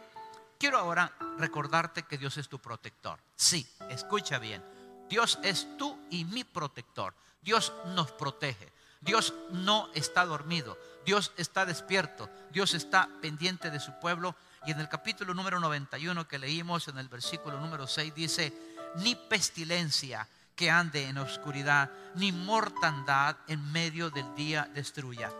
quiero 0.58 0.78
ahora 0.78 1.12
recordarte 1.38 2.04
que 2.04 2.18
Dios 2.18 2.36
es 2.36 2.48
tu 2.48 2.58
protector. 2.60 3.18
Sí, 3.36 3.68
escucha 3.90 4.38
bien. 4.38 4.62
Dios 5.08 5.38
es 5.42 5.66
tú 5.76 5.98
y 6.10 6.24
mi 6.24 6.44
protector. 6.44 7.14
Dios 7.42 7.72
nos 7.86 8.10
protege. 8.12 8.72
Dios 9.00 9.34
no 9.50 9.90
está 9.94 10.24
dormido. 10.24 10.78
Dios 11.04 11.32
está 11.36 11.66
despierto. 11.66 12.30
Dios 12.50 12.72
está 12.74 13.08
pendiente 13.20 13.70
de 13.70 13.80
su 13.80 13.92
pueblo. 14.00 14.34
Y 14.66 14.70
en 14.70 14.80
el 14.80 14.88
capítulo 14.88 15.34
número 15.34 15.60
91 15.60 16.26
que 16.26 16.38
leímos 16.38 16.88
en 16.88 16.98
el 16.98 17.08
versículo 17.08 17.60
número 17.60 17.86
6 17.86 18.14
dice, 18.14 18.52
ni 18.96 19.14
pestilencia 19.14 20.26
que 20.56 20.70
ande 20.70 21.08
en 21.08 21.18
oscuridad, 21.18 21.90
ni 22.14 22.32
mortandad 22.32 23.36
en 23.48 23.72
medio 23.72 24.10
del 24.10 24.34
día 24.34 24.68
destruya. 24.74 25.30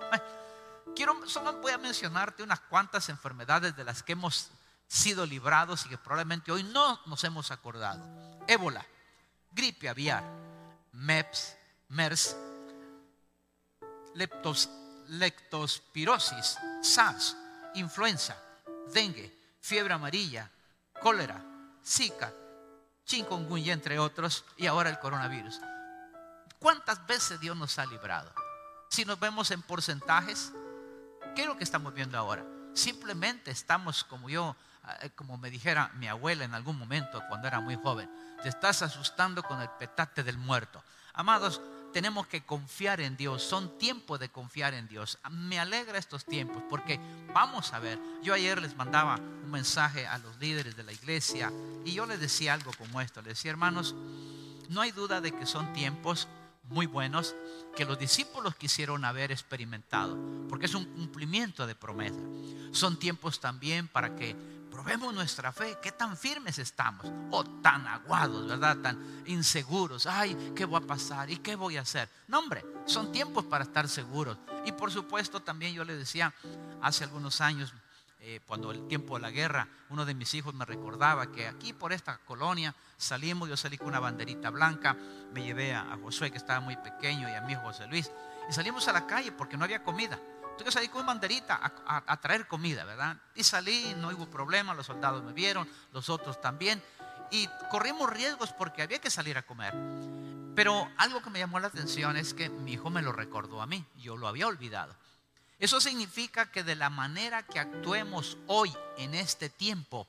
quiero, 0.94 1.26
solo 1.26 1.54
voy 1.60 1.72
a 1.72 1.78
mencionarte 1.78 2.42
unas 2.42 2.60
cuantas 2.60 3.08
enfermedades 3.08 3.76
de 3.76 3.84
las 3.84 4.02
que 4.02 4.12
hemos 4.12 4.50
sido 4.88 5.24
librados 5.24 5.86
y 5.86 5.88
que 5.88 5.98
probablemente 5.98 6.52
hoy 6.52 6.62
no 6.62 7.00
nos 7.06 7.24
hemos 7.24 7.50
acordado. 7.50 8.04
Ébola, 8.46 8.84
gripe 9.52 9.88
aviar, 9.88 10.24
MEPS, 10.92 11.56
MERS, 11.88 12.36
leptos, 14.14 14.68
leptospirosis, 15.08 16.58
SARS, 16.82 17.36
influenza, 17.74 18.36
dengue, 18.92 19.36
fiebre 19.60 19.94
amarilla, 19.94 20.50
cólera, 21.00 21.42
Zika, 21.84 22.32
chikungunya, 23.04 23.72
entre 23.72 23.98
otros, 23.98 24.44
y 24.56 24.66
ahora 24.66 24.90
el 24.90 24.98
coronavirus. 24.98 25.60
¿Cuántas 26.58 27.06
veces 27.06 27.40
Dios 27.40 27.56
nos 27.56 27.78
ha 27.78 27.86
librado? 27.86 28.32
Si 28.88 29.04
nos 29.04 29.20
vemos 29.20 29.50
en 29.50 29.60
porcentajes, 29.62 30.52
¿qué 31.34 31.42
es 31.42 31.48
lo 31.48 31.56
que 31.56 31.64
estamos 31.64 31.92
viendo 31.92 32.16
ahora? 32.16 32.44
Simplemente 32.72 33.50
estamos 33.50 34.04
como 34.04 34.30
yo, 34.30 34.56
eh, 35.02 35.10
como 35.10 35.36
me 35.36 35.50
dijera 35.50 35.90
mi 35.94 36.08
abuela 36.08 36.44
en 36.44 36.54
algún 36.54 36.78
momento 36.78 37.22
cuando 37.28 37.48
era 37.48 37.60
muy 37.60 37.76
joven, 37.76 38.10
te 38.42 38.48
estás 38.48 38.82
asustando 38.82 39.42
con 39.42 39.60
el 39.60 39.68
petate 39.78 40.22
del 40.22 40.38
muerto. 40.38 40.82
Amados, 41.12 41.60
tenemos 41.94 42.26
que 42.26 42.42
confiar 42.42 43.00
en 43.00 43.16
Dios. 43.16 43.40
Son 43.40 43.78
tiempos 43.78 44.18
de 44.18 44.28
confiar 44.28 44.74
en 44.74 44.88
Dios. 44.88 45.16
Me 45.30 45.60
alegra 45.60 45.96
estos 45.96 46.24
tiempos 46.24 46.60
porque 46.68 46.98
vamos 47.32 47.72
a 47.72 47.78
ver. 47.78 48.00
Yo 48.20 48.34
ayer 48.34 48.60
les 48.60 48.76
mandaba 48.76 49.14
un 49.14 49.50
mensaje 49.52 50.04
a 50.04 50.18
los 50.18 50.36
líderes 50.38 50.76
de 50.76 50.82
la 50.82 50.92
iglesia 50.92 51.52
y 51.84 51.92
yo 51.92 52.04
les 52.04 52.18
decía 52.18 52.52
algo 52.52 52.72
como 52.76 53.00
esto. 53.00 53.22
Les 53.22 53.34
decía, 53.34 53.52
hermanos, 53.52 53.94
no 54.68 54.80
hay 54.80 54.90
duda 54.90 55.20
de 55.20 55.30
que 55.30 55.46
son 55.46 55.72
tiempos 55.72 56.26
muy 56.64 56.86
buenos 56.86 57.36
que 57.76 57.84
los 57.84 57.98
discípulos 57.98 58.56
quisieron 58.56 59.04
haber 59.04 59.30
experimentado, 59.30 60.18
porque 60.48 60.66
es 60.66 60.74
un 60.74 60.86
cumplimiento 60.86 61.64
de 61.64 61.76
promesa. 61.76 62.18
Son 62.72 62.98
tiempos 62.98 63.38
también 63.38 63.86
para 63.86 64.16
que 64.16 64.34
probemos 64.74 65.14
nuestra 65.14 65.52
fe, 65.52 65.78
qué 65.80 65.92
tan 65.92 66.16
firmes 66.16 66.58
estamos, 66.58 67.06
o 67.30 67.44
tan 67.44 67.86
aguados, 67.86 68.48
¿verdad? 68.48 68.76
Tan 68.78 69.22
inseguros. 69.26 70.04
Ay, 70.04 70.52
¿qué 70.56 70.66
va 70.66 70.78
a 70.78 70.80
pasar? 70.80 71.30
¿Y 71.30 71.36
qué 71.36 71.54
voy 71.54 71.76
a 71.76 71.82
hacer? 71.82 72.10
No, 72.26 72.40
hombre, 72.40 72.64
son 72.84 73.12
tiempos 73.12 73.44
para 73.44 73.62
estar 73.62 73.88
seguros. 73.88 74.36
Y 74.66 74.72
por 74.72 74.90
supuesto, 74.90 75.40
también 75.40 75.74
yo 75.74 75.84
le 75.84 75.94
decía 75.94 76.34
hace 76.82 77.04
algunos 77.04 77.40
años, 77.40 77.72
eh, 78.18 78.40
cuando 78.48 78.72
el 78.72 78.88
tiempo 78.88 79.14
de 79.14 79.22
la 79.22 79.30
guerra, 79.30 79.68
uno 79.90 80.04
de 80.04 80.14
mis 80.14 80.34
hijos 80.34 80.52
me 80.54 80.64
recordaba 80.64 81.30
que 81.30 81.46
aquí 81.46 81.72
por 81.72 81.92
esta 81.92 82.18
colonia 82.18 82.74
salimos, 82.96 83.48
yo 83.48 83.56
salí 83.56 83.78
con 83.78 83.86
una 83.88 84.00
banderita 84.00 84.50
blanca, 84.50 84.96
me 85.32 85.44
llevé 85.44 85.72
a, 85.72 85.96
Josué 86.02 86.32
que 86.32 86.38
estaba 86.38 86.58
muy 86.58 86.76
pequeño 86.76 87.28
y 87.28 87.32
a 87.32 87.42
mi 87.42 87.52
hijo 87.52 87.62
José 87.62 87.86
Luis, 87.86 88.10
y 88.50 88.52
salimos 88.52 88.88
a 88.88 88.92
la 88.92 89.06
calle 89.06 89.30
porque 89.30 89.56
no 89.56 89.62
había 89.64 89.84
comida. 89.84 90.18
Entonces 90.54 90.74
salí 90.74 90.88
con 90.88 91.04
banderita 91.04 91.60
a, 91.84 92.20
traer 92.20 92.46
comida, 92.46 92.84
¿verdad? 92.84 93.16
Y 93.34 93.42
salí, 93.42 93.92
no 93.96 94.10
hubo 94.10 94.30
problema, 94.30 94.72
los 94.72 94.86
soldados 94.86 95.24
me 95.24 95.32
vieron, 95.32 95.68
los 95.92 96.08
otros 96.08 96.40
también. 96.40 96.80
Y 97.32 97.48
corrimos 97.72 98.08
riesgos 98.08 98.52
porque 98.52 98.82
había 98.82 99.00
que 99.00 99.10
salir 99.10 99.36
a 99.36 99.42
comer. 99.42 99.74
Pero 100.54 100.88
algo 100.96 101.20
que 101.20 101.30
me 101.30 101.40
llamó 101.40 101.58
la 101.58 101.66
atención 101.66 102.16
es 102.16 102.34
que 102.34 102.48
mi 102.50 102.74
hijo 102.74 102.88
me 102.88 103.02
lo 103.02 103.10
recordó 103.10 103.62
a 103.62 103.66
mí, 103.66 103.84
yo 103.96 104.16
lo 104.16 104.28
había 104.28 104.46
olvidado. 104.46 104.94
Eso 105.58 105.80
significa 105.80 106.52
que 106.52 106.62
de 106.62 106.76
la 106.76 106.88
manera 106.88 107.42
que 107.42 107.58
actuemos 107.58 108.38
hoy 108.46 108.72
en 108.96 109.16
este 109.16 109.48
tiempo 109.48 110.06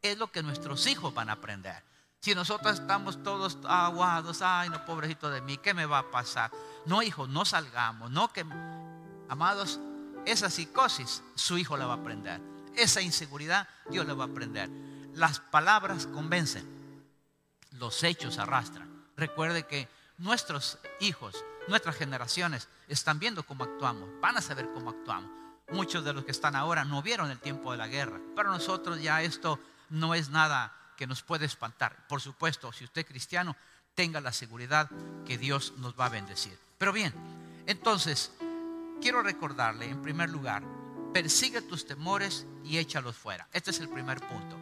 es 0.00 0.16
lo 0.16 0.32
que 0.32 0.42
nuestros 0.42 0.86
hijos 0.86 1.12
van 1.12 1.28
a 1.28 1.34
aprender. 1.34 1.84
Si 2.18 2.34
nosotros 2.34 2.80
estamos 2.80 3.22
todos 3.22 3.58
aguados, 3.68 4.40
ay, 4.40 4.70
no, 4.70 4.86
pobrecito 4.86 5.28
de 5.28 5.42
mí, 5.42 5.58
¿qué 5.58 5.74
me 5.74 5.84
va 5.84 5.98
a 5.98 6.10
pasar? 6.10 6.50
No, 6.86 7.02
hijo, 7.02 7.26
no 7.26 7.44
salgamos, 7.44 8.10
no 8.10 8.32
que 8.32 8.46
Amados, 9.32 9.80
esa 10.26 10.50
psicosis 10.50 11.22
su 11.36 11.56
hijo 11.56 11.78
la 11.78 11.86
va 11.86 11.94
a 11.94 11.96
aprender. 11.96 12.38
Esa 12.76 13.00
inseguridad 13.00 13.66
Dios 13.88 14.06
la 14.06 14.12
va 14.12 14.24
a 14.24 14.26
aprender. 14.26 14.68
Las 15.14 15.40
palabras 15.40 16.06
convencen, 16.06 16.68
los 17.70 18.02
hechos 18.04 18.36
arrastran. 18.36 19.06
Recuerde 19.16 19.66
que 19.66 19.88
nuestros 20.18 20.76
hijos, 21.00 21.42
nuestras 21.66 21.96
generaciones 21.96 22.68
están 22.88 23.18
viendo 23.18 23.42
cómo 23.42 23.64
actuamos, 23.64 24.06
van 24.20 24.36
a 24.36 24.42
saber 24.42 24.68
cómo 24.74 24.90
actuamos. 24.90 25.30
Muchos 25.70 26.04
de 26.04 26.12
los 26.12 26.26
que 26.26 26.32
están 26.32 26.54
ahora 26.54 26.84
no 26.84 27.00
vieron 27.00 27.30
el 27.30 27.40
tiempo 27.40 27.72
de 27.72 27.78
la 27.78 27.88
guerra, 27.88 28.20
pero 28.36 28.50
nosotros 28.50 29.00
ya 29.00 29.22
esto 29.22 29.58
no 29.88 30.14
es 30.14 30.28
nada 30.28 30.76
que 30.98 31.06
nos 31.06 31.22
puede 31.22 31.46
espantar. 31.46 32.06
Por 32.06 32.20
supuesto, 32.20 32.70
si 32.70 32.84
usted 32.84 33.00
es 33.00 33.08
cristiano, 33.08 33.56
tenga 33.94 34.20
la 34.20 34.32
seguridad 34.32 34.90
que 35.24 35.38
Dios 35.38 35.72
nos 35.78 35.98
va 35.98 36.04
a 36.04 36.10
bendecir. 36.10 36.58
Pero 36.76 36.92
bien, 36.92 37.14
entonces, 37.66 38.30
quiero 39.02 39.22
recordarle, 39.22 39.86
en 39.86 40.00
primer 40.00 40.30
lugar, 40.30 40.62
persigue 41.12 41.60
tus 41.60 41.84
temores 41.84 42.46
y 42.64 42.78
échalos 42.78 43.16
fuera. 43.16 43.48
Este 43.52 43.72
es 43.72 43.80
el 43.80 43.88
primer 43.88 44.20
punto. 44.20 44.56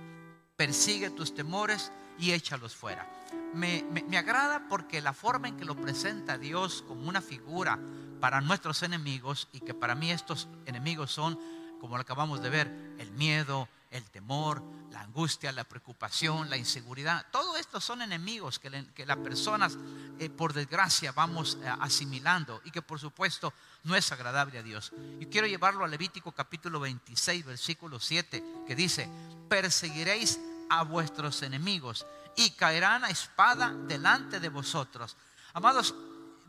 Persigue 0.56 1.10
tus 1.10 1.34
temores 1.34 1.92
y 2.18 2.32
échalos 2.32 2.74
fuera. 2.74 3.06
Me, 3.54 3.84
agrada 4.16 4.66
porque 4.68 5.00
la 5.02 5.12
forma 5.12 5.48
en 5.48 5.56
que 5.56 5.64
lo 5.64 5.76
presenta 5.76 6.38
Dios 6.38 6.82
como 6.88 7.08
una 7.08 7.20
figura 7.20 7.78
para 8.20 8.40
nuestros 8.40 8.82
enemigos 8.82 9.48
y 9.52 9.60
que 9.60 9.74
para 9.74 9.94
mí 9.94 10.10
estos 10.10 10.48
enemigos 10.66 11.12
son, 11.12 11.38
como 11.80 11.96
lo 11.96 12.02
acabamos 12.02 12.42
de 12.42 12.50
ver, 12.50 12.94
el 12.98 13.10
miedo, 13.12 13.68
el 13.90 14.08
temor, 14.10 14.62
la 14.92 15.00
angustia, 15.00 15.52
la 15.52 15.64
preocupación, 15.64 16.48
la 16.48 16.56
inseguridad. 16.56 17.26
Todo 17.30 17.56
esto 17.56 17.80
son 17.80 18.02
enemigos 18.02 18.58
que, 18.58 18.70
las 18.70 19.16
personas, 19.18 19.76
eh, 20.18 20.30
por 20.30 20.52
desgracia, 20.52 21.12
vamos 21.12 21.58
eh, 21.60 21.72
asimilando 21.80 22.60
y 22.64 22.70
que 22.70 22.82
por 22.82 23.00
supuesto 23.00 23.52
no 23.84 23.96
es 23.96 24.12
agradable 24.12 24.58
a 24.58 24.62
Dios. 24.62 24.92
Y 25.18 25.26
quiero 25.26 25.46
llevarlo 25.46 25.84
a 25.84 25.88
Levítico 25.88 26.32
capítulo 26.32 26.80
26, 26.80 27.44
versículo 27.44 27.98
7, 27.98 28.44
que 28.66 28.76
dice, 28.76 29.08
perseguiréis 29.48 30.38
a 30.68 30.84
vuestros 30.84 31.42
enemigos 31.42 32.06
y 32.36 32.50
caerán 32.50 33.04
a 33.04 33.10
espada 33.10 33.74
delante 33.88 34.38
de 34.38 34.48
vosotros. 34.48 35.16
Amados, 35.52 35.94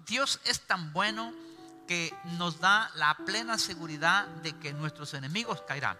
Dios 0.05 0.39
es 0.45 0.61
tan 0.61 0.93
bueno 0.93 1.33
que 1.87 2.13
nos 2.37 2.59
da 2.59 2.91
la 2.95 3.15
plena 3.25 3.57
seguridad 3.57 4.27
de 4.27 4.53
que 4.59 4.73
nuestros 4.73 5.13
enemigos 5.15 5.61
caerán. 5.67 5.97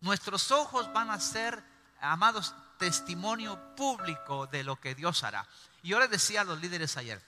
Nuestros 0.00 0.52
ojos 0.52 0.92
van 0.92 1.10
a 1.10 1.18
ser, 1.18 1.62
amados, 2.00 2.54
testimonio 2.78 3.58
público 3.74 4.46
de 4.46 4.62
lo 4.62 4.76
que 4.76 4.94
Dios 4.94 5.24
hará. 5.24 5.46
Y 5.82 5.88
yo 5.88 5.98
les 5.98 6.10
decía 6.10 6.42
a 6.42 6.44
los 6.44 6.60
líderes 6.60 6.96
ayer, 6.96 7.20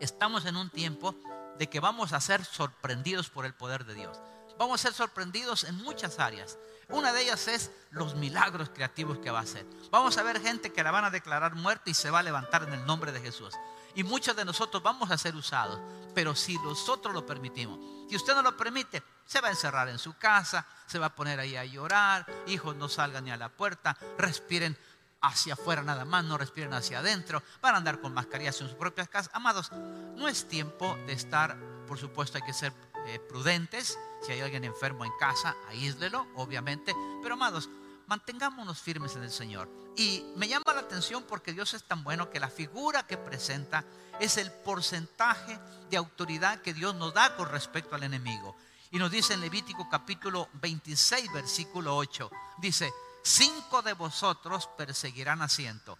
estamos 0.00 0.44
en 0.46 0.56
un 0.56 0.70
tiempo 0.70 1.14
de 1.58 1.68
que 1.68 1.78
vamos 1.78 2.12
a 2.12 2.20
ser 2.20 2.44
sorprendidos 2.44 3.30
por 3.30 3.46
el 3.46 3.54
poder 3.54 3.84
de 3.84 3.94
Dios. 3.94 4.18
Vamos 4.58 4.80
a 4.80 4.82
ser 4.88 4.94
sorprendidos 4.94 5.64
en 5.64 5.76
muchas 5.76 6.18
áreas. 6.18 6.58
Una 6.88 7.12
de 7.12 7.22
ellas 7.22 7.46
es 7.48 7.70
los 7.90 8.16
milagros 8.16 8.70
creativos 8.70 9.18
que 9.18 9.30
va 9.30 9.38
a 9.38 9.42
hacer. 9.42 9.64
Vamos 9.90 10.18
a 10.18 10.22
ver 10.22 10.40
gente 10.40 10.72
que 10.72 10.82
la 10.82 10.90
van 10.90 11.04
a 11.04 11.10
declarar 11.10 11.54
muerta 11.54 11.88
y 11.88 11.94
se 11.94 12.10
va 12.10 12.18
a 12.18 12.22
levantar 12.22 12.64
en 12.64 12.74
el 12.74 12.84
nombre 12.84 13.12
de 13.12 13.20
Jesús. 13.20 13.54
Y 13.94 14.02
muchos 14.02 14.36
de 14.36 14.44
nosotros 14.44 14.82
vamos 14.82 15.10
a 15.10 15.18
ser 15.18 15.36
usados. 15.36 15.78
Pero 16.14 16.34
si 16.34 16.58
nosotros 16.58 17.14
lo 17.14 17.24
permitimos, 17.24 17.78
si 18.08 18.16
usted 18.16 18.34
no 18.34 18.42
lo 18.42 18.56
permite, 18.56 19.02
Se 19.30 19.40
va 19.40 19.46
a 19.46 19.52
encerrar 19.52 19.88
en 19.88 20.00
su 20.00 20.14
casa, 20.14 20.66
se 20.86 20.98
va 20.98 21.06
a 21.06 21.14
poner 21.14 21.38
ahí 21.38 21.54
a 21.54 21.64
llorar, 21.64 22.26
hijos 22.48 22.74
no 22.74 22.88
salgan 22.88 23.26
ni 23.26 23.30
a 23.30 23.36
la 23.36 23.48
puerta, 23.48 23.96
respiren 24.18 24.76
hacia 25.20 25.54
afuera 25.54 25.84
nada 25.84 26.04
más, 26.04 26.24
no 26.24 26.36
respiren 26.36 26.74
hacia 26.74 26.98
adentro, 26.98 27.40
van 27.62 27.76
a 27.76 27.78
andar 27.78 28.00
con 28.00 28.12
mascarillas 28.12 28.60
en 28.60 28.66
sus 28.66 28.76
propias 28.76 29.08
casas. 29.08 29.30
Amados, 29.32 29.70
no 29.70 30.26
es 30.26 30.48
tiempo 30.48 30.98
de 31.06 31.12
estar, 31.12 31.56
por 31.86 31.96
supuesto 31.96 32.38
hay 32.38 32.42
que 32.42 32.52
ser 32.52 32.72
eh, 33.06 33.20
prudentes, 33.20 33.96
si 34.20 34.32
hay 34.32 34.40
alguien 34.40 34.64
enfermo 34.64 35.04
en 35.04 35.12
casa, 35.20 35.54
aíslelo, 35.68 36.26
obviamente, 36.34 36.92
pero 37.22 37.34
amados, 37.34 37.70
mantengámonos 38.08 38.80
firmes 38.80 39.14
en 39.14 39.22
el 39.22 39.30
Señor. 39.30 39.70
Y 39.96 40.24
me 40.34 40.48
llama 40.48 40.74
la 40.74 40.80
atención 40.80 41.22
porque 41.22 41.52
Dios 41.52 41.72
es 41.74 41.84
tan 41.84 42.02
bueno 42.02 42.30
que 42.30 42.40
la 42.40 42.50
figura 42.50 43.06
que 43.06 43.16
presenta 43.16 43.84
es 44.18 44.38
el 44.38 44.50
porcentaje 44.50 45.56
de 45.88 45.96
autoridad 45.98 46.62
que 46.62 46.74
Dios 46.74 46.96
nos 46.96 47.14
da 47.14 47.36
con 47.36 47.48
respecto 47.48 47.94
al 47.94 48.02
enemigo. 48.02 48.56
Y 48.92 48.98
nos 48.98 49.10
dice 49.10 49.34
en 49.34 49.40
Levítico 49.40 49.88
capítulo 49.88 50.48
26, 50.54 51.32
versículo 51.32 51.96
8, 51.96 52.30
dice, 52.58 52.92
cinco 53.22 53.82
de 53.82 53.92
vosotros 53.92 54.68
perseguirán 54.76 55.42
a 55.42 55.48
ciento. 55.48 55.96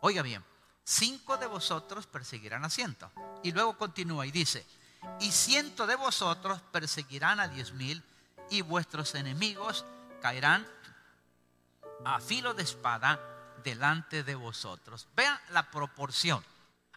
Oiga 0.00 0.22
bien, 0.22 0.44
cinco 0.82 1.36
de 1.36 1.46
vosotros 1.46 2.08
perseguirán 2.08 2.64
a 2.64 2.70
ciento. 2.70 3.12
Y 3.44 3.52
luego 3.52 3.78
continúa 3.78 4.26
y 4.26 4.32
dice, 4.32 4.66
y 5.20 5.30
ciento 5.30 5.86
de 5.86 5.94
vosotros 5.94 6.60
perseguirán 6.72 7.38
a 7.38 7.46
diez 7.46 7.72
mil 7.72 8.02
y 8.50 8.62
vuestros 8.62 9.14
enemigos 9.14 9.84
caerán 10.20 10.66
a 12.04 12.18
filo 12.20 12.52
de 12.52 12.64
espada 12.64 13.20
delante 13.62 14.24
de 14.24 14.34
vosotros. 14.34 15.06
Vean 15.14 15.38
la 15.50 15.70
proporción. 15.70 16.44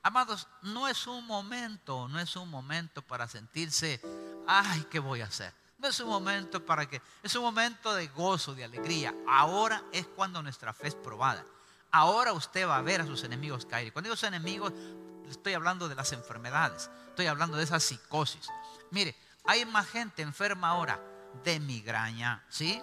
Amados, 0.01 0.47
no 0.63 0.87
es 0.87 1.05
un 1.05 1.25
momento, 1.27 2.07
no 2.07 2.19
es 2.19 2.35
un 2.35 2.49
momento 2.49 3.03
para 3.03 3.27
sentirse, 3.27 4.01
ay, 4.47 4.85
¿qué 4.89 4.99
voy 4.99 5.21
a 5.21 5.25
hacer? 5.25 5.53
No 5.77 5.87
es 5.89 5.99
un 5.99 6.09
momento 6.09 6.65
para 6.65 6.87
que, 6.87 7.01
es 7.21 7.35
un 7.35 7.43
momento 7.43 7.93
de 7.93 8.07
gozo, 8.07 8.55
de 8.55 8.63
alegría. 8.63 9.13
Ahora 9.27 9.83
es 9.91 10.07
cuando 10.07 10.41
nuestra 10.41 10.73
fe 10.73 10.87
es 10.87 10.95
probada. 10.95 11.45
Ahora 11.91 12.33
usted 12.33 12.67
va 12.67 12.77
a 12.77 12.81
ver 12.81 13.01
a 13.01 13.05
sus 13.05 13.23
enemigos 13.23 13.65
caer. 13.65 13.93
Cuando 13.93 14.13
digo 14.13 14.27
enemigos, 14.27 14.73
estoy 15.29 15.53
hablando 15.53 15.87
de 15.87 15.95
las 15.95 16.11
enfermedades, 16.11 16.89
estoy 17.07 17.27
hablando 17.27 17.57
de 17.57 17.63
esa 17.63 17.79
psicosis. 17.79 18.47
Mire, 18.91 19.15
hay 19.45 19.65
más 19.65 19.87
gente 19.87 20.21
enferma 20.21 20.69
ahora 20.69 20.99
de 21.43 21.59
migraña, 21.59 22.43
¿sí? 22.49 22.81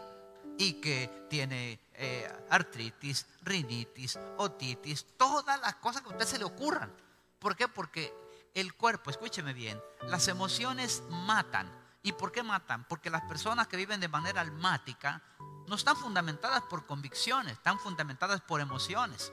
Y 0.58 0.74
que 0.74 1.26
tiene 1.28 1.80
eh, 1.94 2.30
artritis, 2.50 3.26
rinitis, 3.42 4.18
otitis, 4.36 5.06
todas 5.16 5.60
las 5.60 5.74
cosas 5.76 6.02
que 6.02 6.08
a 6.08 6.12
usted 6.12 6.26
se 6.26 6.38
le 6.38 6.44
ocurran. 6.44 6.92
¿Por 7.38 7.56
qué? 7.56 7.68
Porque 7.68 8.14
el 8.54 8.74
cuerpo, 8.74 9.10
escúcheme 9.10 9.52
bien, 9.52 9.80
las 10.08 10.28
emociones 10.28 11.02
matan. 11.08 11.70
¿Y 12.02 12.12
por 12.12 12.32
qué 12.32 12.42
matan? 12.42 12.84
Porque 12.88 13.10
las 13.10 13.22
personas 13.22 13.68
que 13.68 13.76
viven 13.76 14.00
de 14.00 14.08
manera 14.08 14.40
almática 14.40 15.22
no 15.68 15.76
están 15.76 15.96
fundamentadas 15.96 16.62
por 16.62 16.84
convicciones, 16.86 17.54
están 17.54 17.78
fundamentadas 17.78 18.40
por 18.40 18.60
emociones. 18.60 19.32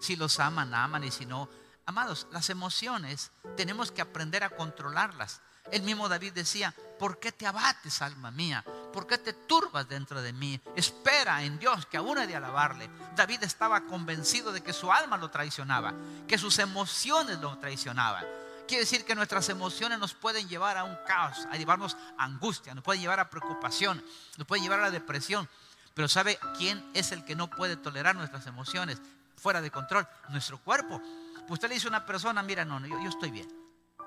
Si 0.00 0.16
los 0.16 0.38
aman, 0.38 0.74
aman 0.74 1.04
y 1.04 1.10
si 1.10 1.24
no, 1.24 1.48
amados, 1.86 2.26
las 2.30 2.50
emociones 2.50 3.32
tenemos 3.56 3.90
que 3.90 4.02
aprender 4.02 4.44
a 4.44 4.50
controlarlas. 4.50 5.40
El 5.70 5.82
mismo 5.82 6.08
David 6.08 6.32
decía, 6.32 6.74
¿por 6.98 7.18
qué 7.18 7.32
te 7.32 7.46
abates, 7.46 8.02
alma 8.02 8.30
mía? 8.30 8.64
¿Por 8.92 9.06
qué 9.06 9.16
te 9.16 9.32
turbas 9.32 9.88
dentro 9.88 10.20
de 10.20 10.32
mí? 10.32 10.60
Espera 10.76 11.42
en 11.44 11.58
Dios 11.58 11.86
que 11.86 11.96
aún 11.96 12.18
he 12.18 12.26
de 12.26 12.36
alabarle. 12.36 12.90
David 13.16 13.42
estaba 13.44 13.86
convencido 13.86 14.52
de 14.52 14.60
que 14.60 14.72
su 14.72 14.92
alma 14.92 15.16
lo 15.16 15.30
traicionaba, 15.30 15.94
que 16.26 16.36
sus 16.36 16.58
emociones 16.58 17.38
lo 17.38 17.56
traicionaban. 17.58 18.26
Quiere 18.72 18.84
decir 18.84 19.04
que 19.04 19.14
nuestras 19.14 19.50
emociones 19.50 19.98
nos 19.98 20.14
pueden 20.14 20.48
llevar 20.48 20.78
a 20.78 20.84
un 20.84 20.96
caos, 21.06 21.46
a 21.50 21.58
llevarnos 21.58 21.94
a 22.16 22.24
angustia, 22.24 22.74
nos 22.74 22.82
pueden 22.82 23.02
llevar 23.02 23.20
a 23.20 23.28
preocupación, 23.28 24.02
nos 24.38 24.46
pueden 24.46 24.62
llevar 24.62 24.78
a 24.78 24.84
la 24.84 24.90
depresión. 24.90 25.46
Pero 25.92 26.08
¿sabe 26.08 26.38
quién 26.56 26.82
es 26.94 27.12
el 27.12 27.22
que 27.22 27.36
no 27.36 27.50
puede 27.50 27.76
tolerar 27.76 28.16
nuestras 28.16 28.46
emociones 28.46 29.02
fuera 29.36 29.60
de 29.60 29.70
control? 29.70 30.08
Nuestro 30.30 30.56
cuerpo. 30.56 31.02
Pues 31.40 31.50
usted 31.50 31.68
le 31.68 31.74
dice 31.74 31.88
a 31.88 31.90
una 31.90 32.06
persona, 32.06 32.42
mira, 32.42 32.64
no, 32.64 32.80
yo, 32.80 32.98
yo 32.98 33.10
estoy 33.10 33.30
bien 33.30 33.46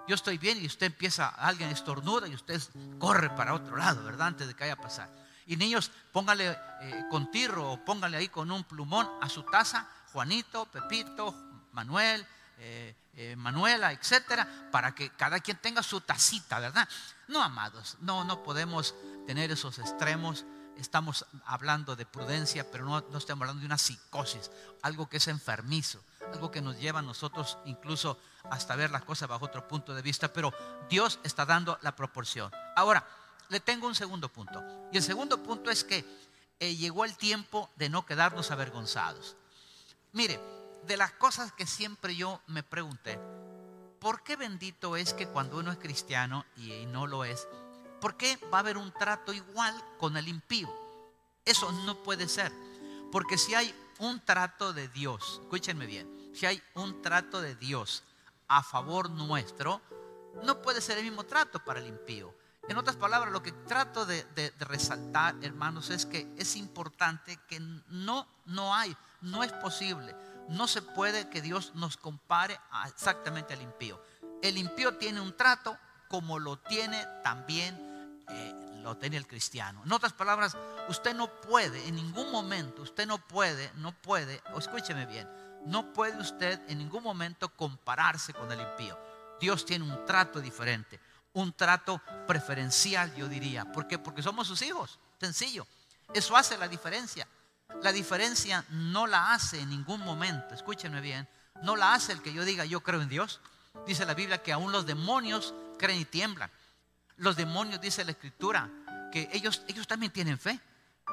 yo 0.08 0.16
estoy 0.16 0.40
bien 0.40 0.60
y 0.60 0.66
usted 0.66 0.88
empieza, 0.88 1.28
alguien 1.28 1.70
estornuda 1.70 2.28
y 2.28 2.34
usted 2.34 2.60
corre 2.98 3.30
para 3.30 3.54
otro 3.54 3.76
lado, 3.76 4.04
¿verdad? 4.04 4.28
Antes 4.28 4.48
de 4.48 4.56
que 4.56 4.64
haya 4.64 4.76
pasar. 4.76 5.12
Y 5.46 5.58
niños, 5.58 5.92
póngale 6.12 6.58
eh, 6.82 7.04
con 7.12 7.30
tirro 7.30 7.72
o 7.72 7.86
póngale 7.86 8.18
ahí 8.18 8.30
con 8.30 8.50
un 8.50 8.64
plumón 8.64 9.08
a 9.22 9.30
su 9.30 9.44
taza, 9.44 9.88
Juanito, 10.12 10.66
Pepito, 10.66 11.36
Manuel, 11.72 12.26
eh, 12.58 12.96
eh, 13.16 13.36
Manuela, 13.36 13.92
etcétera, 13.92 14.48
para 14.72 14.94
que 14.94 15.10
cada 15.12 15.40
quien 15.40 15.58
tenga 15.58 15.84
su 15.84 16.02
tacita, 16.02 16.60
¿verdad? 16.60 16.88
No, 17.28 17.42
amados, 17.42 17.98
no, 18.02 18.24
no 18.24 18.44
podemos 18.44 18.94
tener 19.26 19.52
esos 19.52 19.80
extremos. 19.80 20.46
Estamos 20.78 21.26
hablando 21.46 21.96
de 21.96 22.06
prudencia, 22.06 22.70
pero 22.70 22.86
no, 22.86 23.02
no 23.10 23.18
estamos 23.18 23.44
hablando 23.44 23.62
de 23.62 23.68
una 23.68 23.78
psicosis, 23.78 24.52
algo 24.82 25.08
que 25.08 25.18
es 25.18 25.28
enfermizo, 25.28 26.04
algo 26.34 26.52
que 26.52 26.62
nos 26.62 26.78
lleva 26.78 27.00
a 27.00 27.04
nosotros 27.04 27.58
incluso 27.66 28.20
hasta 28.52 28.76
ver 28.76 28.92
las 28.92 29.04
cosas 29.04 29.30
bajo 29.30 29.46
otro 29.46 29.68
punto 29.68 29.96
de 29.96 30.02
vista, 30.02 30.32
pero 30.34 30.54
Dios 30.90 31.20
está 31.24 31.46
dando 31.46 31.80
la 31.82 31.96
proporción. 31.96 32.52
Ahora, 32.76 33.08
le 33.50 33.60
tengo 33.60 33.88
un 33.88 33.96
segundo 33.96 34.30
punto. 34.30 34.64
Y 34.92 34.98
el 34.98 35.04
segundo 35.04 35.42
punto 35.42 35.70
es 35.70 35.84
que 35.84 36.06
eh, 36.60 36.76
llegó 36.76 37.06
el 37.06 37.16
tiempo 37.16 37.70
de 37.76 37.90
no 37.90 38.06
quedarnos 38.06 38.52
avergonzados. 38.52 39.36
Mire, 40.14 40.40
de 40.88 40.98
las 40.98 41.12
cosas 41.14 41.52
que 41.52 41.66
siempre 41.66 42.16
yo 42.16 42.42
me 42.48 42.64
pregunté, 42.64 43.20
¿por 44.00 44.24
qué 44.24 44.36
bendito 44.36 44.96
es 44.96 45.14
que 45.14 45.28
cuando 45.28 45.58
uno 45.58 45.72
es 45.72 45.78
cristiano 45.78 46.46
y 46.58 46.86
no 46.88 47.08
lo 47.08 47.26
es, 47.26 47.48
¿por 48.00 48.18
qué 48.18 48.38
va 48.54 48.58
a 48.58 48.62
haber 48.62 48.78
un 48.78 48.92
trato 48.92 49.34
igual 49.34 49.74
con 49.98 50.18
el 50.18 50.28
impío? 50.28 50.70
Eso 51.44 51.72
no 51.72 52.02
puede 52.04 52.28
ser. 52.28 52.52
Porque 53.12 53.38
si 53.38 53.56
hay 53.56 53.74
un 54.00 54.20
trato 54.24 54.74
de 54.74 54.88
Dios, 54.90 55.40
escúchenme 55.44 55.86
bien, 55.86 56.32
si 56.34 56.46
hay 56.46 56.62
un 56.74 57.02
trato 57.02 57.42
de 57.42 57.56
Dios 57.56 58.04
a 58.48 58.62
favor 58.62 59.10
nuestro, 59.10 59.82
no 60.44 60.62
puede 60.62 60.82
ser 60.82 60.98
el 60.98 61.06
mismo 61.06 61.24
trato 61.24 61.64
para 61.64 61.80
el 61.80 61.88
impío. 61.88 62.34
En 62.68 62.78
otras 62.78 62.96
palabras, 62.96 63.32
lo 63.32 63.44
que 63.44 63.52
trato 63.52 64.06
de, 64.06 64.26
resaltar, 64.60 65.36
hermanos, 65.42 65.92
es 65.92 66.06
que 66.06 66.28
es 66.36 66.56
importante 66.56 67.40
que 67.48 67.60
no, 67.60 68.28
no 68.46 68.74
hay, 68.74 68.96
no 69.22 69.44
es 69.44 69.54
posible, 69.54 70.16
no 70.50 70.68
se 70.68 70.82
puede 70.82 71.30
que 71.30 71.42
Dios 71.42 71.74
nos 71.76 71.98
compare 71.98 72.60
exactamente 72.88 73.54
al 73.54 73.62
impío. 73.62 74.02
El 74.42 74.58
impío 74.58 74.98
tiene 74.98 75.22
un 75.22 75.36
trato 75.36 75.78
como 76.08 76.40
lo 76.40 76.60
tiene 76.60 77.04
también, 77.24 78.24
eh, 78.30 78.82
lo 78.84 78.98
tiene 78.98 79.18
el 79.18 79.28
cristiano. 79.28 79.82
En 79.84 79.92
otras 79.92 80.14
palabras, 80.14 80.56
usted 80.88 81.16
no 81.16 81.28
puede, 81.42 81.88
en 81.88 81.96
ningún 81.96 82.32
momento, 82.32 82.84
usted 82.84 83.08
no 83.08 83.18
puede, 83.18 83.72
no 83.76 83.92
puede, 83.92 84.42
escúcheme 84.58 85.06
bien, 85.06 85.28
no 85.66 85.94
puede 85.94 86.20
usted 86.20 86.62
en 86.70 86.78
ningún 86.78 87.04
momento 87.04 87.50
compararse 87.50 88.34
con 88.34 88.52
el 88.52 88.62
impío. 88.62 88.98
Dios 89.40 89.66
tiene 89.66 89.84
un 89.84 90.06
trato 90.06 90.40
diferente, 90.40 91.00
un 91.34 91.52
trato 91.54 92.02
preferencial, 92.28 93.14
yo 93.16 93.28
diría. 93.28 93.66
¿Por 93.66 93.88
qué? 93.88 94.00
Porque 94.00 94.24
somos 94.24 94.48
sus 94.48 94.62
hijos. 94.62 95.00
Sencillo. 95.20 95.68
Eso 96.14 96.36
hace 96.38 96.58
la 96.58 96.68
diferencia. 96.68 97.28
La 97.82 97.92
diferencia 97.92 98.66
no 98.70 99.08
la 99.08 99.34
hace 99.34 99.60
en 99.60 99.70
ningún 99.70 100.02
momento, 100.02 100.54
escúchenme 100.56 101.02
bien, 101.02 101.28
no 101.62 101.76
la 101.76 101.94
hace 101.94 102.12
el 102.12 102.22
que 102.22 102.34
yo 102.34 102.44
diga 102.44 102.66
yo 102.66 102.82
creo 102.82 103.02
en 103.02 103.10
Dios. 103.10 103.42
Dice 103.86 104.06
la 104.06 104.14
Biblia 104.14 104.42
que 104.42 104.54
aún 104.54 104.72
los 104.72 104.86
demonios 104.86 105.54
creen 105.78 106.02
y 106.02 106.06
tiemblan. 106.06 106.50
Los 107.18 107.36
demonios, 107.36 107.80
dice 107.80 108.04
la 108.04 108.12
Escritura, 108.12 108.70
que 109.12 109.30
ellos, 109.32 109.64
ellos 109.68 109.88
también 109.88 110.12
tienen 110.12 110.40
fe. 110.40 110.60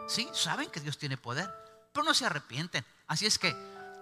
Sí, 0.09 0.29
saben 0.33 0.71
que 0.71 0.81
Dios 0.81 0.99
tiene 0.99 1.17
poder, 1.17 1.53
pero 1.93 2.05
no 2.05 2.15
se 2.15 2.27
arrepienten. 2.27 2.85
Así 3.07 3.27
es 3.27 3.39
que 3.39 3.55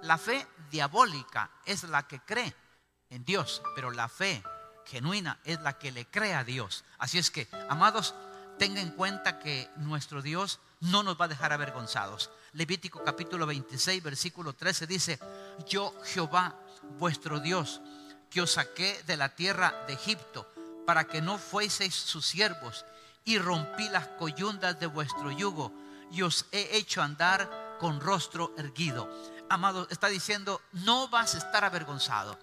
la 0.03 0.19
fe 0.19 0.47
diabólica 0.71 1.51
es 1.67 1.85
la 1.85 2.07
que 2.07 2.21
cree 2.21 2.55
en 3.11 3.25
Dios, 3.25 3.63
pero 3.75 3.91
la 3.91 4.09
fe 4.09 4.43
genuina 4.87 5.39
es 5.45 5.61
la 5.61 5.79
que 5.79 5.93
le 5.93 6.07
cree 6.07 6.35
a 6.35 6.45
Dios. 6.45 6.85
Así 6.99 7.19
es 7.19 7.31
que, 7.31 7.49
amados, 7.69 8.15
tenga 8.59 8.81
en 8.81 8.91
cuenta 8.91 9.39
que 9.39 9.71
nuestro 9.77 10.23
Dios 10.23 10.61
no 10.81 11.03
nos 11.03 11.21
va 11.21 11.27
a 11.27 11.29
dejar 11.29 11.53
avergonzados. 11.53 12.31
Levítico 12.53 13.03
capítulo 13.05 13.47
26, 13.47 14.03
versículo 14.03 14.53
13 14.53 14.87
dice, 14.87 15.19
yo 15.69 15.95
Jehová, 16.05 16.55
vuestro 16.99 17.41
Dios, 17.41 17.81
que 18.29 18.41
os 18.41 18.53
saqué 18.53 19.03
de 19.07 19.17
la 19.17 19.35
tierra 19.35 19.85
de 19.87 19.95
Egipto, 19.95 20.47
para 20.87 21.05
que 21.05 21.23
no 21.23 21.39
fueseis 21.39 21.95
sus 21.95 22.27
siervos, 22.27 22.85
y 23.25 23.39
rompí 23.39 23.89
las 23.89 24.09
coyundas 24.09 24.81
de 24.81 24.87
vuestro 24.87 25.31
yugo, 25.31 25.73
y 26.11 26.23
os 26.23 26.47
he 26.51 26.77
hecho 26.77 27.03
andar 27.03 27.77
con 27.79 28.01
rostro 28.01 28.53
erguido 28.57 29.09
amado, 29.51 29.87
está 29.91 30.07
diciendo, 30.07 30.63
no 30.73 31.09
vas 31.09 31.35
a 31.35 31.39
estar 31.39 31.65
avergonzado. 31.65 32.39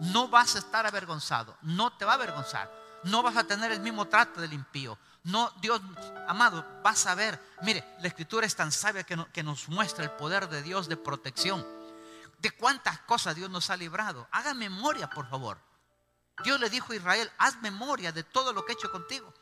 No 0.00 0.28
vas 0.28 0.54
a 0.54 0.60
estar 0.60 0.86
avergonzado. 0.86 1.56
No 1.62 1.92
te 1.92 2.04
va 2.04 2.12
a 2.12 2.14
avergonzar. 2.14 2.70
No 3.04 3.22
vas 3.22 3.36
a 3.36 3.44
tener 3.44 3.72
el 3.72 3.80
mismo 3.80 4.06
trato 4.06 4.40
del 4.40 4.52
impío. 4.52 4.98
No, 5.24 5.52
Dios, 5.60 5.80
amado, 6.28 6.64
vas 6.82 7.06
a 7.06 7.14
ver. 7.14 7.40
Mire, 7.62 7.84
la 8.00 8.08
escritura 8.08 8.46
es 8.46 8.54
tan 8.54 8.70
sabia 8.70 9.04
que, 9.04 9.42
nos 9.42 9.68
muestra 9.68 10.04
el 10.04 10.10
poder 10.12 10.48
de 10.48 10.62
Dios 10.62 10.88
de 10.88 10.96
protección. 10.96 11.66
De 12.38 12.50
cuántas 12.52 13.00
cosas 13.00 13.34
Dios 13.34 13.50
nos 13.50 13.70
ha 13.70 13.76
librado. 13.76 14.28
Haga 14.30 14.54
memoria, 14.54 15.10
por 15.10 15.28
favor. 15.28 15.58
Dios 16.44 16.60
le 16.60 16.70
dijo 16.70 16.92
a 16.92 16.96
Israel, 16.96 17.30
haz 17.38 17.60
memoria 17.62 18.12
de 18.12 18.22
todo 18.22 18.52
lo 18.52 18.64
que 18.64 18.72
he 18.72 18.76
hecho 18.76 18.92
contigo. 18.92 19.32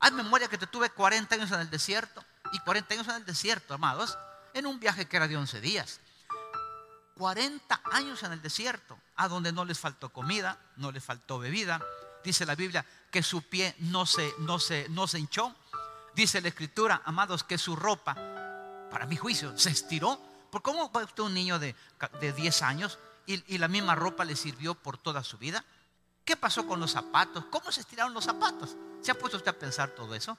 Haz 0.00 0.12
memoria 0.12 0.48
que 0.48 0.58
te 0.58 0.66
tuve 0.66 0.90
40 0.90 1.34
años 1.34 1.50
en 1.52 1.60
el 1.60 1.70
desierto. 1.70 2.22
Y 2.52 2.58
40 2.60 2.94
años 2.94 3.08
en 3.08 3.14
el 3.16 3.24
desierto, 3.24 3.74
amados, 3.74 4.18
en 4.52 4.66
un 4.66 4.78
viaje 4.78 5.06
que 5.06 5.16
era 5.16 5.26
de 5.26 5.36
11 5.36 5.60
días. 5.60 6.00
40 7.16 7.80
años 7.92 8.22
en 8.24 8.32
el 8.32 8.42
desierto, 8.42 8.98
a 9.16 9.28
donde 9.28 9.52
no 9.52 9.64
les 9.64 9.78
faltó 9.78 10.12
comida, 10.12 10.58
no 10.76 10.92
les 10.92 11.02
faltó 11.02 11.38
bebida. 11.38 11.80
Dice 12.24 12.46
la 12.46 12.54
Biblia 12.54 12.84
que 13.10 13.22
su 13.22 13.42
pie 13.42 13.74
no 13.80 14.06
se, 14.06 14.34
no 14.38 14.58
se, 14.58 14.88
no 14.88 15.06
se 15.06 15.18
hinchó. 15.18 15.54
Dice 16.14 16.40
la 16.40 16.48
Escritura, 16.48 17.02
amados, 17.04 17.44
que 17.44 17.58
su 17.58 17.76
ropa, 17.76 18.14
para 18.90 19.06
mi 19.06 19.16
juicio, 19.16 19.56
se 19.58 19.70
estiró. 19.70 20.18
¿Por 20.50 20.62
cómo 20.62 20.90
va 20.90 21.04
usted 21.04 21.22
un 21.22 21.34
niño 21.34 21.58
de, 21.58 21.74
de 22.20 22.32
10 22.32 22.62
años 22.62 22.98
y, 23.26 23.54
y 23.54 23.58
la 23.58 23.68
misma 23.68 23.94
ropa 23.94 24.24
le 24.24 24.36
sirvió 24.36 24.74
por 24.74 24.96
toda 24.96 25.22
su 25.22 25.38
vida? 25.38 25.64
¿Qué 26.24 26.36
pasó 26.36 26.66
con 26.66 26.80
los 26.80 26.92
zapatos? 26.92 27.44
¿Cómo 27.50 27.70
se 27.70 27.80
estiraron 27.80 28.14
los 28.14 28.24
zapatos? 28.24 28.76
¿Se 29.02 29.10
ha 29.10 29.18
puesto 29.18 29.36
usted 29.36 29.50
a 29.50 29.58
pensar 29.58 29.90
todo 29.90 30.14
eso? 30.14 30.38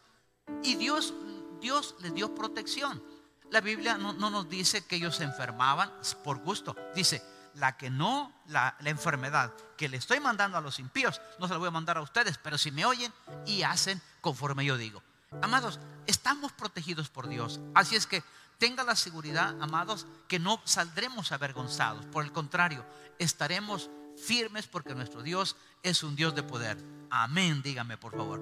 Y 0.64 0.76
Dios, 0.76 1.14
Dios 1.62 1.96
les 2.00 2.14
dio 2.16 2.34
protección. 2.34 3.04
La 3.52 3.62
Biblia 3.62 3.98
no, 3.98 4.14
nos 4.14 4.50
dice 4.50 4.86
que 4.86 4.96
ellos 4.96 5.16
se 5.16 5.24
enfermaban 5.24 5.92
por 6.24 6.40
gusto. 6.40 6.76
Dice, 6.96 7.22
la 7.56 7.78
que 7.78 7.90
no, 7.90 8.32
la, 8.48 8.76
enfermedad 8.86 9.54
que 9.78 9.90
le 9.90 9.98
estoy 9.98 10.20
mandando 10.20 10.58
a 10.58 10.62
los 10.62 10.80
impíos, 10.80 11.22
no 11.40 11.48
se 11.48 11.54
la 11.54 11.60
voy 11.60 11.68
a 11.68 11.72
mandar 11.72 11.98
a 11.98 12.02
ustedes, 12.02 12.38
pero 12.38 12.58
si 12.58 12.72
me 12.72 12.86
oyen 12.86 13.14
y 13.46 13.64
hacen 13.64 14.02
conforme 14.22 14.66
yo 14.66 14.78
digo. 14.78 15.02
Amados, 15.42 15.80
estamos 16.06 16.52
protegidos 16.54 17.10
por 17.10 17.28
Dios. 17.28 17.60
Así 17.74 17.96
es 17.96 18.08
que 18.08 18.24
tenga 18.58 18.84
la 18.84 18.96
seguridad, 18.96 19.56
amados, 19.62 20.06
que 20.28 20.40
no 20.40 20.62
saldremos 20.64 21.32
avergonzados. 21.32 22.06
Por 22.06 22.24
el 22.24 22.32
contrario, 22.32 22.86
estaremos 23.20 23.90
firmes 24.18 24.68
porque 24.68 24.96
nuestro 24.96 25.22
Dios 25.22 25.56
es 25.84 26.04
un 26.04 26.16
Dios 26.16 26.36
de 26.36 26.44
poder. 26.44 26.78
Amén, 27.10 27.62
dígame 27.62 27.98
por 27.98 28.16
favor. 28.16 28.42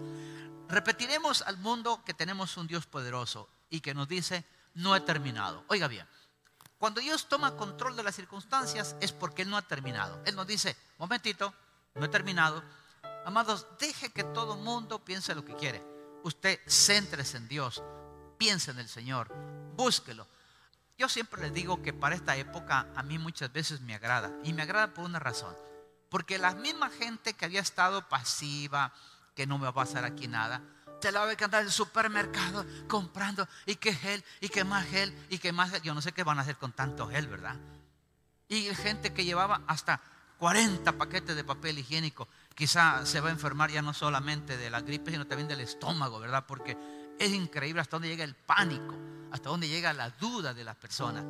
Repetiremos 0.70 1.42
al 1.42 1.58
mundo 1.58 2.04
que 2.06 2.14
tenemos 2.14 2.58
un 2.58 2.68
Dios 2.68 2.86
poderoso 2.86 3.50
y 3.70 3.82
que 3.82 3.94
nos 3.94 4.08
dice, 4.08 4.46
no 4.76 4.96
he 4.96 5.02
terminado. 5.02 5.64
Oiga 5.68 5.88
bien, 5.88 6.08
cuando 6.84 7.00
Dios 7.00 7.30
toma 7.30 7.56
control 7.56 7.96
de 7.96 8.04
las 8.04 8.14
circunstancias 8.14 8.98
es 9.00 9.14
porque 9.14 9.44
Él 9.44 9.50
no 9.50 9.56
ha 9.56 9.62
terminado. 9.62 10.22
Él 10.26 10.36
nos 10.36 10.46
dice, 10.46 10.76
momentito, 10.98 11.54
no 11.96 12.04
he 12.04 12.10
terminado. 12.10 12.62
Amados, 13.26 13.66
deje 13.80 14.10
que 14.10 14.26
todo 14.26 14.58
mundo 14.58 15.00
piense 15.00 15.34
lo 15.34 15.46
que 15.46 15.56
quiere. 15.56 15.82
Usted 16.24 16.60
céntrese 16.68 17.38
en 17.38 17.48
Dios, 17.48 17.82
piense 18.38 18.72
en 18.72 18.80
el 18.80 18.90
Señor, 18.90 19.34
búsquelo. 19.78 20.28
Yo 20.98 21.08
siempre 21.08 21.44
les 21.44 21.54
digo 21.54 21.82
que 21.82 21.94
para 21.94 22.16
esta 22.16 22.36
época 22.36 22.90
a 22.98 23.02
mí 23.02 23.18
muchas 23.18 23.54
veces 23.54 23.80
me 23.80 23.96
agrada. 23.96 24.34
Y 24.44 24.52
me 24.52 24.64
agrada 24.64 24.94
por 24.94 25.06
una 25.06 25.20
razón. 25.20 25.56
Porque 26.10 26.38
la 26.38 26.54
misma 26.54 26.90
gente 26.90 27.34
que 27.34 27.46
había 27.46 27.62
estado 27.62 28.10
pasiva, 28.10 28.92
que 29.36 29.48
no 29.48 29.58
me 29.58 29.64
va 29.64 29.70
a 29.70 29.86
pasar 29.86 30.04
aquí 30.04 30.28
nada, 30.28 30.62
te 31.04 31.12
la 31.12 31.20
va 31.20 31.32
a 31.32 31.32
andar 31.32 31.60
en 31.60 31.68
el 31.68 31.74
supermercado 31.74 32.66
comprando 32.88 33.46
y 33.66 33.76
que 33.76 33.94
gel 33.94 34.24
y 34.40 34.48
que 34.48 34.64
más 34.64 34.88
gel 34.88 35.14
y 35.30 35.38
que 35.38 35.52
más 35.52 35.70
gel. 35.70 35.82
Yo 35.82 35.94
no 35.94 36.02
sé 36.02 36.14
qué 36.14 36.24
van 36.24 36.40
a 36.40 36.44
hacer 36.44 36.56
con 36.56 36.72
tanto 36.72 37.10
gel, 37.10 37.28
¿verdad? 37.28 37.58
Y 38.48 38.74
gente 38.74 39.12
que 39.12 39.26
llevaba 39.26 39.64
hasta 39.68 40.00
40 40.38 40.94
paquetes 40.94 41.36
de 41.36 41.44
papel 41.44 41.78
higiénico, 41.78 42.30
quizá 42.56 43.06
se 43.06 43.20
va 43.20 43.28
a 43.28 43.32
enfermar 43.34 43.70
ya 43.70 43.82
no 43.82 43.94
solamente 43.94 44.56
de 44.56 44.70
la 44.70 44.80
gripe, 44.80 45.12
sino 45.12 45.28
también 45.28 45.50
del 45.50 45.60
estómago, 45.60 46.22
¿verdad? 46.22 46.46
Porque 46.48 46.78
es 47.20 47.32
increíble 47.32 47.82
hasta 47.82 47.96
dónde 47.96 48.10
llega 48.10 48.24
el 48.24 48.36
pánico, 48.36 48.96
hasta 49.32 49.50
dónde 49.50 49.68
llega 49.68 49.94
la 49.94 50.10
duda 50.10 50.54
de 50.54 50.64
las 50.64 50.76
personas. 50.76 51.24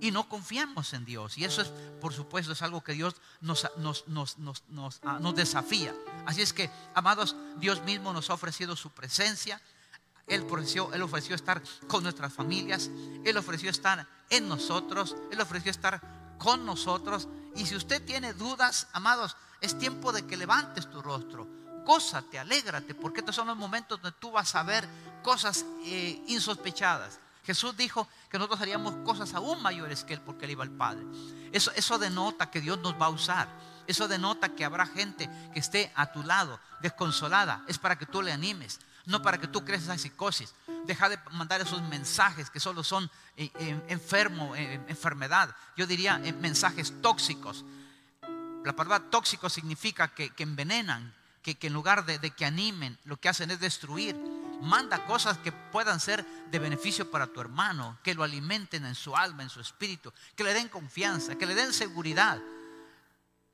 Y 0.00 0.10
no 0.10 0.28
confiamos 0.28 0.92
en 0.92 1.04
Dios. 1.04 1.38
Y 1.38 1.44
eso 1.44 1.62
es, 1.62 1.68
por 2.00 2.12
supuesto, 2.12 2.52
es 2.52 2.62
algo 2.62 2.82
que 2.82 2.92
Dios 2.92 3.16
nos, 3.40 3.66
nos, 3.78 5.00
ah, 5.04 5.18
desafía. 5.34 5.94
Así 6.26 6.42
es 6.42 6.52
que, 6.52 6.70
amados, 6.94 7.34
Dios 7.58 7.82
mismo 7.82 8.12
nos 8.12 8.28
ha 8.28 8.34
ofrecido 8.34 8.76
su 8.76 8.90
presencia. 8.90 9.60
Él 10.26 10.42
ofreció, 10.42 10.92
él 10.92 11.02
ofreció 11.02 11.34
estar 11.34 11.62
con 11.86 12.02
nuestras 12.02 12.32
familias. 12.32 12.90
Él 13.24 13.36
ofreció 13.38 13.70
estar 13.70 14.06
en 14.28 14.48
nosotros. 14.48 15.16
Él 15.30 15.40
ofreció 15.40 15.70
estar 15.70 16.36
con 16.38 16.66
nosotros. 16.66 17.28
Y 17.54 17.64
si 17.64 17.74
usted 17.74 18.04
tiene 18.04 18.34
dudas, 18.34 18.88
amados, 18.92 19.36
es 19.62 19.78
tiempo 19.78 20.12
de 20.12 20.26
que 20.26 20.36
levantes 20.36 20.90
tu 20.90 21.00
rostro 21.00 21.48
gózate, 21.86 22.38
alégrate, 22.38 22.94
porque 22.94 23.20
estos 23.20 23.36
son 23.36 23.46
los 23.46 23.56
momentos 23.56 24.02
donde 24.02 24.18
tú 24.18 24.32
vas 24.32 24.54
a 24.56 24.62
ver 24.64 24.86
cosas 25.22 25.64
eh, 25.84 26.22
insospechadas. 26.26 27.20
Jesús 27.44 27.76
dijo 27.76 28.08
que 28.28 28.38
nosotros 28.38 28.60
haríamos 28.60 28.96
cosas 29.04 29.32
aún 29.32 29.62
mayores 29.62 30.02
que 30.02 30.14
Él 30.14 30.20
porque 30.20 30.44
Él 30.44 30.50
iba 30.50 30.64
al 30.64 30.72
Padre. 30.72 31.04
Eso, 31.52 31.70
eso 31.76 31.96
denota 31.96 32.50
que 32.50 32.60
Dios 32.60 32.78
nos 32.80 33.00
va 33.00 33.06
a 33.06 33.10
usar. 33.10 33.48
Eso 33.86 34.08
denota 34.08 34.48
que 34.48 34.64
habrá 34.64 34.84
gente 34.84 35.30
que 35.54 35.60
esté 35.60 35.92
a 35.94 36.10
tu 36.10 36.24
lado, 36.24 36.58
desconsolada. 36.82 37.62
Es 37.68 37.78
para 37.78 37.96
que 37.96 38.04
tú 38.04 38.20
le 38.20 38.32
animes, 38.32 38.80
no 39.04 39.22
para 39.22 39.38
que 39.38 39.46
tú 39.46 39.64
crees 39.64 39.84
esa 39.84 39.96
psicosis. 39.96 40.52
Deja 40.86 41.08
de 41.08 41.20
mandar 41.30 41.60
esos 41.60 41.80
mensajes 41.82 42.50
que 42.50 42.58
solo 42.58 42.82
son 42.82 43.08
eh, 43.36 43.48
eh, 43.60 43.80
enfermo, 43.86 44.56
enfermedad. 44.56 45.54
Yo 45.76 45.86
diría 45.86 46.18
mensajes 46.18 47.00
tóxicos. 47.00 47.64
La 48.64 48.74
palabra 48.74 49.08
tóxico 49.08 49.48
significa 49.48 50.08
que 50.08 50.32
envenenan, 50.38 51.14
que, 51.54 51.68
en 51.68 51.72
lugar 51.72 52.04
de, 52.04 52.18
que 52.30 52.44
animen, 52.44 52.98
lo 53.04 53.18
que 53.18 53.28
hacen 53.28 53.50
es 53.50 53.60
destruir. 53.60 54.16
Manda 54.60 55.04
cosas 55.04 55.38
que 55.38 55.52
puedan 55.52 56.00
ser 56.00 56.24
de 56.50 56.58
beneficio 56.58 57.10
para 57.10 57.26
tu 57.26 57.40
hermano, 57.40 57.98
que 58.02 58.14
lo 58.14 58.24
alimenten 58.24 58.84
en 58.86 58.94
su 58.94 59.14
alma, 59.14 59.42
en 59.42 59.50
su 59.50 59.60
espíritu, 59.60 60.12
que 60.34 60.44
le 60.44 60.54
den 60.54 60.68
confianza, 60.68 61.36
que 61.36 61.46
le 61.46 61.54
den 61.54 61.72
seguridad. 61.72 62.40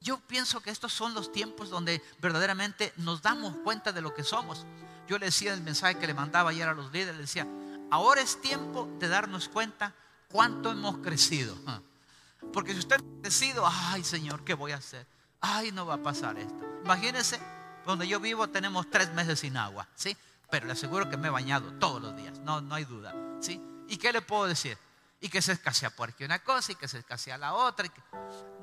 Yo 0.01 0.19
pienso 0.21 0.61
que 0.61 0.71
estos 0.71 0.93
son 0.93 1.13
los 1.15 1.33
tiempos 1.33 1.71
donde 1.71 2.03
verdaderamente 2.21 2.93
nos 2.97 3.21
damos 3.21 3.57
cuenta 3.59 3.93
de 3.93 4.01
lo 4.01 4.15
que 4.15 4.25
somos. 4.25 4.65
Yo 5.09 5.19
le 5.19 5.27
decía 5.27 5.53
el 5.53 5.61
mensaje 5.61 5.99
que 5.99 6.07
le 6.07 6.15
mandaba 6.15 6.51
ayer 6.51 6.69
a 6.69 6.75
los 6.75 6.93
líderes, 6.93 7.17
le 7.17 7.23
decía, 7.23 7.47
ahora 7.91 8.21
es 8.21 8.41
tiempo 8.41 8.89
de 8.99 9.09
darnos 9.09 9.49
cuenta 9.49 9.95
cuánto 10.29 10.71
hemos 10.71 10.99
crecido. 10.99 11.57
Porque 12.53 12.73
si 12.73 12.79
usted 12.79 12.97
ha 12.97 13.23
crecido, 13.23 13.65
ay 13.67 14.03
Señor, 14.03 14.45
¿qué 14.45 14.55
voy 14.55 14.73
a 14.73 14.77
hacer? 14.77 15.07
Ay, 15.41 15.73
no 15.73 15.85
va 15.85 15.95
a 15.95 16.03
pasar 16.03 16.39
esto. 16.39 16.55
Imagínese 16.85 17.41
donde 17.87 18.07
yo 18.07 18.21
vivo 18.21 18.49
tenemos 18.49 18.90
tres 18.90 19.12
meses 19.12 19.40
sin 19.40 19.57
agua, 19.57 19.88
¿sí? 19.95 20.16
Pero 20.51 20.66
le 20.66 20.73
aseguro 20.73 21.09
que 21.09 21.16
me 21.16 21.29
he 21.29 21.31
bañado 21.31 21.73
todos 21.75 22.03
los 22.03 22.16
días, 22.16 22.38
no, 22.40 22.61
no 22.61 22.75
hay 22.75 22.85
duda, 22.85 23.14
¿sí? 23.40 23.61
¿Y 23.88 23.97
qué 23.97 24.12
le 24.12 24.23
puedo 24.23 24.47
decir? 24.47 24.79
Y 25.21 25.29
que 25.29 25.42
se 25.42 25.53
escasea 25.53 25.90
por 25.90 26.11
aquí 26.11 26.25
una 26.25 26.42
cosa 26.42 26.73
y 26.73 26.75
que 26.75 26.88
se 26.88 26.99
escasea 26.99 27.38
la 27.38 27.55
otra. 27.55 27.92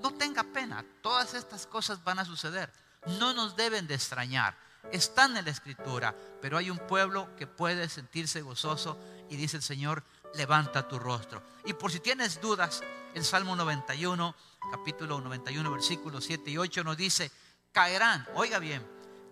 No 0.01 0.11
tenga 0.11 0.43
pena, 0.43 0.85
todas 1.01 1.33
estas 1.33 1.65
cosas 1.65 2.03
van 2.03 2.19
a 2.19 2.25
suceder. 2.25 2.71
No 3.19 3.33
nos 3.33 3.55
deben 3.55 3.87
de 3.87 3.95
extrañar. 3.95 4.57
Están 4.91 5.37
en 5.37 5.45
la 5.45 5.51
escritura, 5.51 6.15
pero 6.41 6.57
hay 6.57 6.69
un 6.69 6.79
pueblo 6.79 7.35
que 7.37 7.47
puede 7.47 7.87
sentirse 7.89 8.41
gozoso 8.41 8.97
y 9.29 9.35
dice 9.35 9.57
el 9.57 9.63
Señor, 9.63 10.03
levanta 10.35 10.87
tu 10.87 10.99
rostro. 10.99 11.43
Y 11.65 11.73
por 11.73 11.91
si 11.91 11.99
tienes 11.99 12.41
dudas, 12.41 12.83
el 13.13 13.23
Salmo 13.23 13.55
91, 13.55 14.35
capítulo 14.71 15.21
91, 15.21 15.71
versículos 15.71 16.25
7 16.25 16.51
y 16.51 16.57
8 16.57 16.83
nos 16.83 16.97
dice, 16.97 17.31
caerán, 17.71 18.27
oiga 18.35 18.59
bien, 18.59 18.85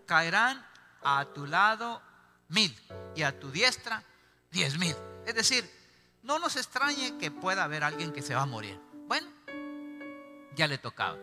caerán 0.08 0.66
a 1.04 1.26
tu 1.26 1.46
lado 1.46 2.02
mil 2.48 2.76
y 3.16 3.22
a 3.22 3.40
tu 3.40 3.52
diestra 3.52 4.04
diez 4.50 4.80
mil. 4.80 4.96
Es 5.28 5.36
decir, 5.36 5.70
no 6.24 6.40
nos 6.40 6.56
extrañe 6.56 7.18
que 7.20 7.30
pueda 7.30 7.64
haber 7.64 7.84
alguien 7.84 8.12
que 8.12 8.24
se 8.24 8.34
va 8.34 8.42
a 8.42 8.46
morir. 8.48 8.82
Bueno, 9.08 9.28
ya 10.56 10.68
le 10.68 10.80
tocaba. 10.80 11.18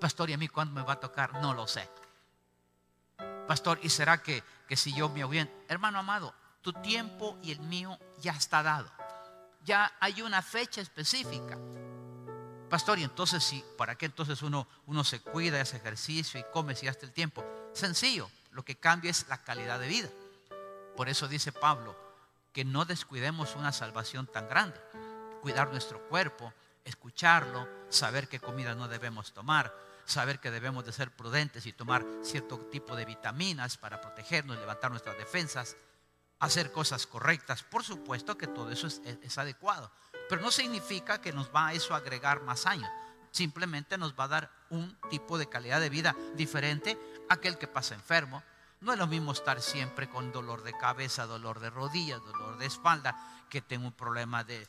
Pastor, 0.00 0.28
¿y 0.28 0.34
a 0.34 0.38
mí 0.38 0.48
cuándo 0.48 0.74
me 0.74 0.82
va 0.82 0.94
a 0.94 1.00
tocar? 1.00 1.40
No 1.40 1.54
lo 1.54 1.66
sé. 1.66 1.88
Pastor, 3.46 3.78
¿y 3.82 3.88
será 3.88 4.22
que, 4.22 4.42
que 4.68 4.76
si 4.76 4.92
yo 4.92 5.08
me 5.08 5.24
bien? 5.26 5.50
Hermano 5.68 5.98
amado, 5.98 6.34
tu 6.60 6.72
tiempo 6.72 7.38
y 7.42 7.52
el 7.52 7.60
mío 7.60 7.98
ya 8.20 8.32
está 8.32 8.62
dado. 8.62 8.90
Ya 9.64 9.96
hay 10.00 10.20
una 10.22 10.42
fecha 10.42 10.80
específica. 10.80 11.58
Pastor, 12.68 12.98
y 12.98 13.04
entonces 13.04 13.44
sí, 13.44 13.64
¿para 13.78 13.94
qué 13.94 14.06
entonces 14.06 14.42
uno, 14.42 14.66
uno 14.86 15.04
se 15.04 15.20
cuida, 15.20 15.60
hace 15.60 15.76
ejercicio 15.76 16.40
y 16.40 16.44
come 16.52 16.74
si 16.74 16.88
hasta 16.88 17.06
el 17.06 17.12
tiempo? 17.12 17.44
Sencillo, 17.74 18.30
lo 18.52 18.64
que 18.64 18.76
cambia 18.76 19.10
es 19.10 19.26
la 19.28 19.42
calidad 19.42 19.80
de 19.80 19.88
vida. 19.88 20.08
Por 20.96 21.08
eso 21.08 21.28
dice 21.28 21.52
Pablo 21.52 21.96
que 22.52 22.64
no 22.64 22.84
descuidemos 22.84 23.56
una 23.56 23.72
salvación 23.72 24.28
tan 24.28 24.48
grande. 24.48 24.80
Cuidar 25.42 25.70
nuestro 25.70 26.00
cuerpo, 26.08 26.54
escucharlo, 26.84 27.68
saber 27.88 28.28
qué 28.28 28.38
comida 28.38 28.76
no 28.76 28.86
debemos 28.86 29.32
tomar, 29.32 29.74
saber 30.04 30.38
que 30.38 30.52
debemos 30.52 30.86
de 30.86 30.92
ser 30.92 31.10
prudentes 31.10 31.66
y 31.66 31.72
tomar 31.72 32.06
cierto 32.22 32.58
tipo 32.70 32.94
de 32.94 33.04
vitaminas 33.04 33.76
para 33.76 34.00
protegernos, 34.00 34.56
levantar 34.56 34.92
nuestras 34.92 35.18
defensas, 35.18 35.76
hacer 36.38 36.70
cosas 36.70 37.08
correctas. 37.08 37.64
Por 37.64 37.82
supuesto 37.82 38.38
que 38.38 38.46
todo 38.46 38.70
eso 38.70 38.86
es, 38.86 39.02
es 39.04 39.36
adecuado, 39.36 39.90
pero 40.28 40.40
no 40.40 40.52
significa 40.52 41.20
que 41.20 41.32
nos 41.32 41.52
va 41.52 41.68
a 41.68 41.72
eso 41.72 41.92
agregar 41.92 42.40
más 42.42 42.66
años. 42.66 42.88
Simplemente 43.34 43.98
nos 43.98 44.14
va 44.14 44.24
a 44.24 44.28
dar 44.28 44.50
un 44.70 44.96
tipo 45.10 45.38
de 45.38 45.48
calidad 45.48 45.80
de 45.80 45.90
vida 45.90 46.14
diferente 46.36 46.96
aquel 47.28 47.58
que 47.58 47.66
pasa 47.66 47.96
enfermo. 47.96 48.44
No 48.80 48.92
es 48.92 48.98
lo 48.98 49.08
mismo 49.08 49.32
estar 49.32 49.60
siempre 49.60 50.08
con 50.08 50.30
dolor 50.30 50.62
de 50.62 50.72
cabeza, 50.78 51.26
dolor 51.26 51.58
de 51.58 51.68
rodillas, 51.68 52.22
dolor 52.24 52.58
de 52.58 52.66
espalda, 52.66 53.16
que 53.50 53.60
tengo 53.60 53.86
un 53.88 53.92
problema 53.92 54.44
de, 54.44 54.68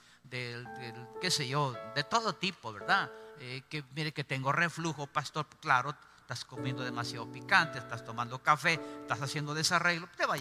qué 1.21 1.29
sé 1.29 1.47
yo, 1.47 1.75
de 1.93 2.03
todo 2.05 2.33
tipo, 2.33 2.73
¿verdad? 2.73 3.11
Eh, 3.39 3.61
que 3.69 3.83
mire 3.93 4.13
que 4.13 4.23
tengo 4.23 4.51
reflujo, 4.51 5.05
pastor, 5.05 5.45
claro, 5.61 5.95
estás 6.17 6.43
comiendo 6.43 6.83
demasiado 6.83 7.31
picante, 7.31 7.77
estás 7.77 8.03
tomando 8.03 8.41
café, 8.41 8.81
estás 9.01 9.21
haciendo 9.21 9.53
desarreglo, 9.53 10.09
te 10.17 10.25
va 10.25 10.37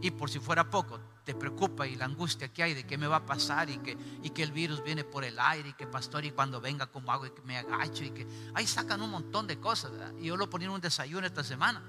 Y 0.00 0.10
por 0.10 0.28
si 0.28 0.40
fuera 0.40 0.68
poco, 0.68 0.98
te 1.24 1.34
preocupa 1.34 1.86
y 1.86 1.94
la 1.94 2.04
angustia 2.04 2.48
que 2.48 2.62
hay 2.62 2.74
de 2.74 2.84
qué 2.84 2.98
me 2.98 3.06
va 3.06 3.16
a 3.16 3.26
pasar 3.26 3.70
y 3.70 3.78
que, 3.78 3.96
y 4.22 4.30
que 4.30 4.42
el 4.42 4.52
virus 4.52 4.82
viene 4.82 5.04
por 5.04 5.24
el 5.24 5.38
aire 5.38 5.70
y 5.70 5.72
que 5.72 5.86
pastor 5.86 6.24
y 6.24 6.32
cuando 6.32 6.60
venga 6.60 6.86
como 6.86 7.12
hago 7.12 7.26
y 7.26 7.30
que 7.30 7.42
me 7.42 7.56
agacho 7.56 8.04
y 8.04 8.10
que 8.10 8.26
ahí 8.54 8.66
sacan 8.66 9.00
un 9.02 9.10
montón 9.10 9.46
de 9.46 9.58
cosas. 9.58 9.92
Y 10.18 10.26
yo 10.26 10.36
lo 10.36 10.50
ponía 10.50 10.68
en 10.68 10.74
un 10.74 10.80
desayuno 10.80 11.26
esta 11.26 11.44
semana, 11.44 11.82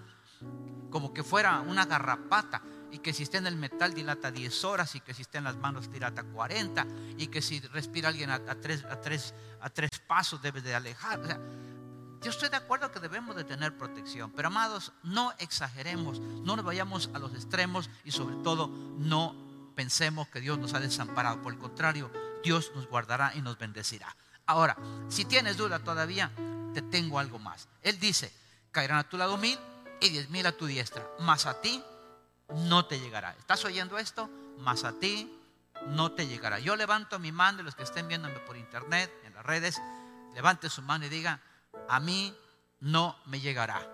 como 0.89 1.13
que 1.13 1.23
fuera 1.23 1.61
una 1.61 1.85
garrapata 1.85 2.61
y 2.91 2.99
que 2.99 3.11
si 3.11 3.23
está 3.23 3.39
en 3.39 3.47
el 3.47 3.55
metal 3.55 3.93
dilata 3.93 4.29
10 4.29 4.63
horas 4.65 4.93
y 4.93 4.99
que 4.99 5.15
si 5.15 5.23
está 5.23 5.39
en 5.39 5.45
las 5.45 5.57
manos 5.57 5.91
dilata 5.91 6.23
40 6.23 6.85
y 7.17 7.27
que 7.27 7.41
si 7.41 7.59
respira 7.59 8.09
alguien 8.09 8.29
a, 8.29 8.39
tres, 8.61 8.85
a, 8.85 9.01
tres, 9.01 9.33
a 9.61 9.69
tres 9.69 9.89
pasos 10.07 10.41
debe 10.43 10.61
de 10.61 10.75
alejar. 10.75 11.39
Yo 12.23 12.29
estoy 12.29 12.49
de 12.49 12.55
acuerdo 12.55 12.91
que 12.91 12.99
debemos 12.99 13.35
de 13.35 13.43
tener 13.43 13.77
protección, 13.77 14.31
pero 14.31 14.47
amados, 14.47 14.93
no 15.03 15.33
exageremos, 15.39 16.19
no 16.19 16.55
nos 16.55 16.63
vayamos 16.63 17.09
a 17.13 17.19
los 17.19 17.33
extremos 17.33 17.89
y 18.05 18.11
sobre 18.11 18.35
todo 18.37 18.67
no 18.97 19.35
pensemos 19.75 20.27
que 20.29 20.39
Dios 20.39 20.57
nos 20.57 20.73
ha 20.73 20.79
desamparado. 20.79 21.41
Por 21.41 21.53
el 21.53 21.59
contrario, 21.59 22.09
Dios 22.43 22.71
nos 22.75 22.87
guardará 22.87 23.33
y 23.35 23.41
nos 23.41 23.57
bendecirá. 23.57 24.15
Ahora, 24.45 24.77
si 25.09 25.25
tienes 25.25 25.57
duda 25.57 25.79
todavía, 25.79 26.31
te 26.73 26.81
tengo 26.81 27.19
algo 27.19 27.39
más. 27.39 27.67
Él 27.81 27.99
dice, 27.99 28.33
caerán 28.71 28.99
a 28.99 29.09
tu 29.09 29.17
lado 29.17 29.37
mil 29.37 29.59
y 29.99 30.09
diez 30.09 30.29
mil 30.29 30.45
a 30.45 30.53
tu 30.53 30.65
diestra, 30.65 31.05
mas 31.19 31.45
a 31.45 31.59
ti 31.59 31.83
no 32.55 32.85
te 32.85 32.99
llegará. 32.99 33.35
¿Estás 33.37 33.63
oyendo 33.65 33.97
esto? 33.97 34.29
Más 34.59 34.85
a 34.85 34.93
ti 34.93 35.31
no 35.87 36.13
te 36.13 36.27
llegará. 36.27 36.59
Yo 36.59 36.75
levanto 36.75 37.19
mi 37.19 37.31
mano 37.31 37.61
y 37.61 37.63
los 37.63 37.75
que 37.75 37.83
estén 37.83 38.07
viéndome 38.07 38.39
por 38.39 38.55
internet, 38.55 39.11
en 39.25 39.33
las 39.33 39.45
redes, 39.45 39.81
levante 40.33 40.69
su 40.69 40.81
mano 40.81 41.05
y 41.05 41.09
diga, 41.09 41.41
a 41.87 41.99
mí 41.99 42.35
no 42.79 43.17
me 43.25 43.39
llegará. 43.39 43.87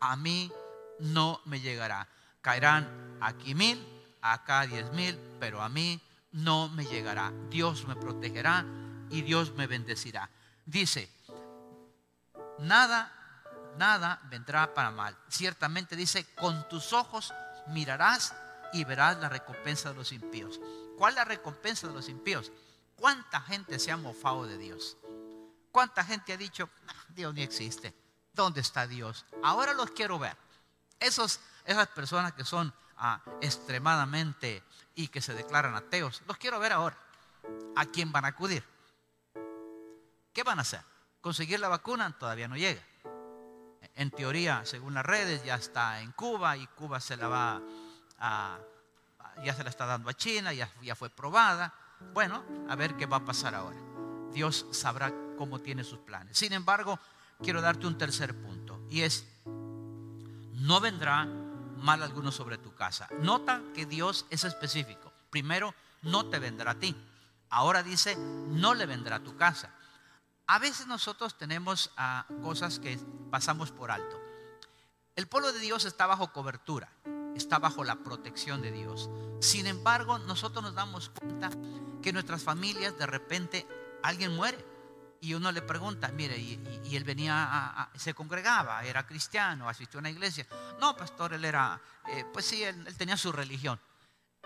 A 0.00 0.16
mí 0.16 0.50
no 0.98 1.40
me 1.44 1.60
llegará. 1.60 2.08
Caerán 2.40 3.18
aquí 3.20 3.54
mil, 3.54 3.86
acá 4.22 4.66
diez 4.66 4.90
mil, 4.92 5.18
pero 5.38 5.60
a 5.62 5.68
mí 5.68 6.00
no 6.32 6.68
me 6.68 6.84
llegará. 6.86 7.32
Dios 7.50 7.86
me 7.86 7.96
protegerá 7.96 8.64
y 9.10 9.22
Dios 9.22 9.52
me 9.54 9.66
bendecirá. 9.66 10.30
Dice, 10.64 11.10
nada, 12.58 13.12
nada 13.76 14.20
vendrá 14.30 14.72
para 14.72 14.90
mal. 14.90 15.16
Ciertamente 15.28 15.96
dice, 15.96 16.26
con 16.34 16.68
tus 16.68 16.92
ojos 16.92 17.34
mirarás 17.68 18.34
y 18.72 18.84
verás 18.84 19.18
la 19.18 19.28
recompensa 19.28 19.90
de 19.90 19.96
los 19.96 20.12
impíos. 20.12 20.60
¿Cuál 20.96 21.12
es 21.12 21.16
la 21.16 21.24
recompensa 21.24 21.88
de 21.88 21.94
los 21.94 22.08
impíos? 22.08 22.52
¿Cuánta 22.96 23.40
gente 23.40 23.78
se 23.78 23.90
ha 23.90 23.96
mofado 23.96 24.46
de 24.46 24.58
Dios? 24.58 24.96
¿Cuánta 25.72 26.04
gente 26.04 26.32
ha 26.32 26.36
dicho, 26.36 26.68
ah, 26.88 26.94
Dios 27.08 27.34
ni 27.34 27.42
existe? 27.42 27.94
¿Dónde 28.32 28.60
está 28.60 28.86
Dios? 28.86 29.24
Ahora 29.42 29.72
los 29.74 29.90
quiero 29.90 30.18
ver. 30.18 30.36
Esos, 30.98 31.40
esas 31.64 31.88
personas 31.88 32.32
que 32.32 32.44
son 32.44 32.72
ah, 32.96 33.20
extremadamente 33.40 34.62
y 34.94 35.08
que 35.08 35.20
se 35.20 35.34
declaran 35.34 35.74
ateos, 35.74 36.22
los 36.26 36.36
quiero 36.36 36.58
ver 36.58 36.72
ahora. 36.72 36.98
¿A 37.76 37.86
quién 37.86 38.12
van 38.12 38.24
a 38.24 38.28
acudir? 38.28 38.64
¿Qué 40.32 40.42
van 40.42 40.58
a 40.58 40.62
hacer? 40.62 40.82
¿Conseguir 41.20 41.60
la 41.60 41.68
vacuna? 41.68 42.16
Todavía 42.18 42.48
no 42.48 42.56
llega 42.56 42.82
en 43.94 44.10
teoría, 44.10 44.64
según 44.64 44.94
las 44.94 45.04
redes, 45.04 45.44
ya 45.44 45.56
está 45.56 46.00
en 46.00 46.12
Cuba 46.12 46.56
y 46.56 46.66
Cuba 46.68 47.00
se 47.00 47.16
la 47.16 47.28
va 47.28 47.60
a, 48.18 48.58
ya 49.44 49.54
se 49.54 49.62
la 49.62 49.70
está 49.70 49.86
dando 49.86 50.08
a 50.08 50.14
China, 50.14 50.52
ya, 50.52 50.70
ya 50.82 50.94
fue 50.94 51.10
probada. 51.10 51.72
Bueno, 52.14 52.42
a 52.68 52.76
ver 52.76 52.96
qué 52.96 53.06
va 53.06 53.18
a 53.18 53.24
pasar 53.24 53.54
ahora. 53.54 53.76
Dios 54.32 54.66
sabrá 54.70 55.12
cómo 55.36 55.60
tiene 55.60 55.84
sus 55.84 55.98
planes. 56.00 56.36
Sin 56.38 56.52
embargo, 56.52 56.98
quiero 57.42 57.60
darte 57.60 57.86
un 57.86 57.98
tercer 57.98 58.34
punto 58.34 58.80
y 58.90 59.02
es, 59.02 59.26
no 59.44 60.80
vendrá 60.80 61.24
mal 61.24 62.02
alguno 62.02 62.30
sobre 62.32 62.58
tu 62.58 62.74
casa. 62.74 63.08
Nota 63.20 63.62
que 63.74 63.86
Dios 63.86 64.26
es 64.30 64.44
específico. 64.44 65.12
Primero, 65.30 65.74
no 66.02 66.26
te 66.26 66.38
vendrá 66.38 66.72
a 66.72 66.78
ti. 66.78 66.94
Ahora 67.48 67.82
dice, 67.82 68.16
no 68.16 68.74
le 68.74 68.86
vendrá 68.86 69.16
a 69.16 69.24
tu 69.24 69.36
casa. 69.36 69.74
A 70.46 70.58
veces 70.58 70.86
nosotros 70.86 71.38
tenemos 71.38 71.90
ah, 71.96 72.26
cosas 72.42 72.78
que 72.78 72.98
pasamos 73.30 73.70
por 73.70 73.90
alto. 73.90 74.20
El 75.16 75.26
pueblo 75.26 75.52
de 75.52 75.60
Dios 75.60 75.84
está 75.84 76.06
bajo 76.06 76.32
cobertura, 76.32 76.88
está 77.34 77.58
bajo 77.58 77.84
la 77.84 77.96
protección 77.96 78.62
de 78.62 78.72
Dios. 78.72 79.10
Sin 79.40 79.66
embargo, 79.66 80.18
nosotros 80.18 80.62
nos 80.62 80.74
damos 80.74 81.10
cuenta 81.10 81.50
que 82.02 82.12
nuestras 82.12 82.42
familias 82.42 82.96
de 82.98 83.06
repente 83.06 83.66
alguien 84.02 84.34
muere 84.34 84.64
y 85.20 85.34
uno 85.34 85.52
le 85.52 85.60
pregunta, 85.60 86.08
mire, 86.08 86.38
y, 86.38 86.96
él 86.96 87.04
venía, 87.04 87.90
se 87.94 88.14
congregaba, 88.14 88.82
era 88.84 89.06
cristiano, 89.06 89.68
asistió 89.68 89.98
a 89.98 90.00
una 90.00 90.10
iglesia. 90.10 90.46
No, 90.80 90.96
pastor, 90.96 91.34
él 91.34 91.44
era, 91.44 91.80
eh, 92.08 92.24
pues 92.32 92.46
sí, 92.46 92.62
él 92.64 92.96
tenía 92.96 93.16
su 93.16 93.30
religión. 93.30 93.78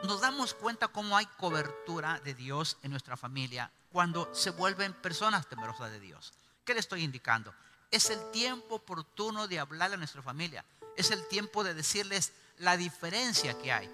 Nos 0.02 0.20
damos 0.20 0.54
cuenta 0.54 0.88
cómo 0.88 1.16
hay 1.16 1.26
cobertura 1.26 2.20
de 2.20 2.34
Dios 2.34 2.76
en 2.82 2.90
nuestra 2.90 3.16
familia 3.16 3.70
cuando 3.92 4.34
se 4.34 4.50
vuelven 4.50 4.92
personas 4.92 5.46
temerosas 5.46 5.92
de 5.92 6.00
Dios. 6.00 6.32
¿Qué 6.64 6.74
le 6.74 6.80
estoy 6.80 7.04
indicando? 7.04 7.54
Es 7.90 8.10
el 8.10 8.30
tiempo 8.32 8.74
oportuno 8.76 9.46
de 9.46 9.60
hablarle 9.60 9.94
a 9.94 9.98
nuestra 9.98 10.22
familia. 10.22 10.64
Es 10.96 11.12
el 11.12 11.26
tiempo 11.28 11.62
de 11.62 11.74
decirles 11.74 12.32
la 12.58 12.76
diferencia 12.76 13.56
que 13.58 13.72
hay. 13.72 13.90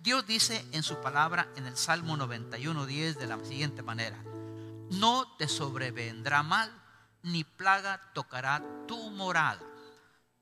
Dios 0.00 0.26
dice 0.26 0.64
en 0.72 0.82
su 0.82 1.00
palabra 1.00 1.48
en 1.56 1.66
el 1.66 1.76
Salmo 1.76 2.16
91.10 2.16 3.14
de 3.14 3.26
la 3.26 3.42
siguiente 3.44 3.82
manera. 3.82 4.18
No 4.90 5.36
te 5.36 5.48
sobrevendrá 5.48 6.42
mal, 6.42 6.72
ni 7.22 7.44
plaga 7.44 8.00
tocará 8.14 8.62
tu 8.86 9.10
morada. 9.10 9.60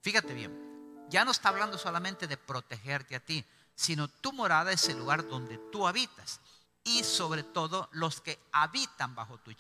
Fíjate 0.01 0.35
bien, 0.35 1.07
ya 1.09 1.25
no 1.25 1.31
está 1.31 1.49
hablando 1.49 1.79
solamente 1.79 2.27
de 2.27 2.37
protegerte 2.37 3.17
a 3.17 3.21
ti, 3.21 3.45
sino 3.75 4.09
tu 4.09 4.33
morada 4.33 4.73
es 4.73 4.89
el 4.89 4.99
lugar 4.99 5.27
donde 5.29 5.59
tú 5.71 5.87
habitas 5.87 6.41
y 6.85 7.03
sobre 7.03 7.43
todo 7.43 7.89
los 7.93 8.21
que 8.21 8.39
habitan 8.53 9.15
bajo 9.15 9.39
tu, 9.39 9.53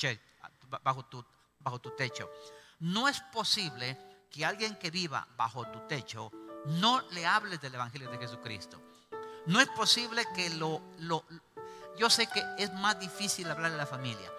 techo. 1.96 2.31
No 2.81 3.09
es 3.09 3.20
posible 3.20 3.99
que 4.31 4.44
alguien 4.44 4.77
que 4.77 4.90
viva 4.90 5.27
bajo 5.37 5.66
tu 5.66 5.81
techo 5.87 6.31
no 6.66 7.03
le 7.11 7.27
hables 7.27 7.61
del 7.61 7.75
Evangelio 7.75 8.11
de 8.11 8.18
Jesucristo. 8.18 8.81
No 9.46 9.61
es 9.61 9.68
posible 9.68 10.25
que 10.35 10.51
lo, 10.51 10.81
lo... 10.99 11.25
Yo 11.99 12.11
sé 12.11 12.27
que 12.29 12.44
es 12.59 12.72
más 12.75 12.99
difícil 12.99 13.51
hablar 13.51 13.70
de 13.70 13.77
la 13.77 13.87
familia, 13.87 14.31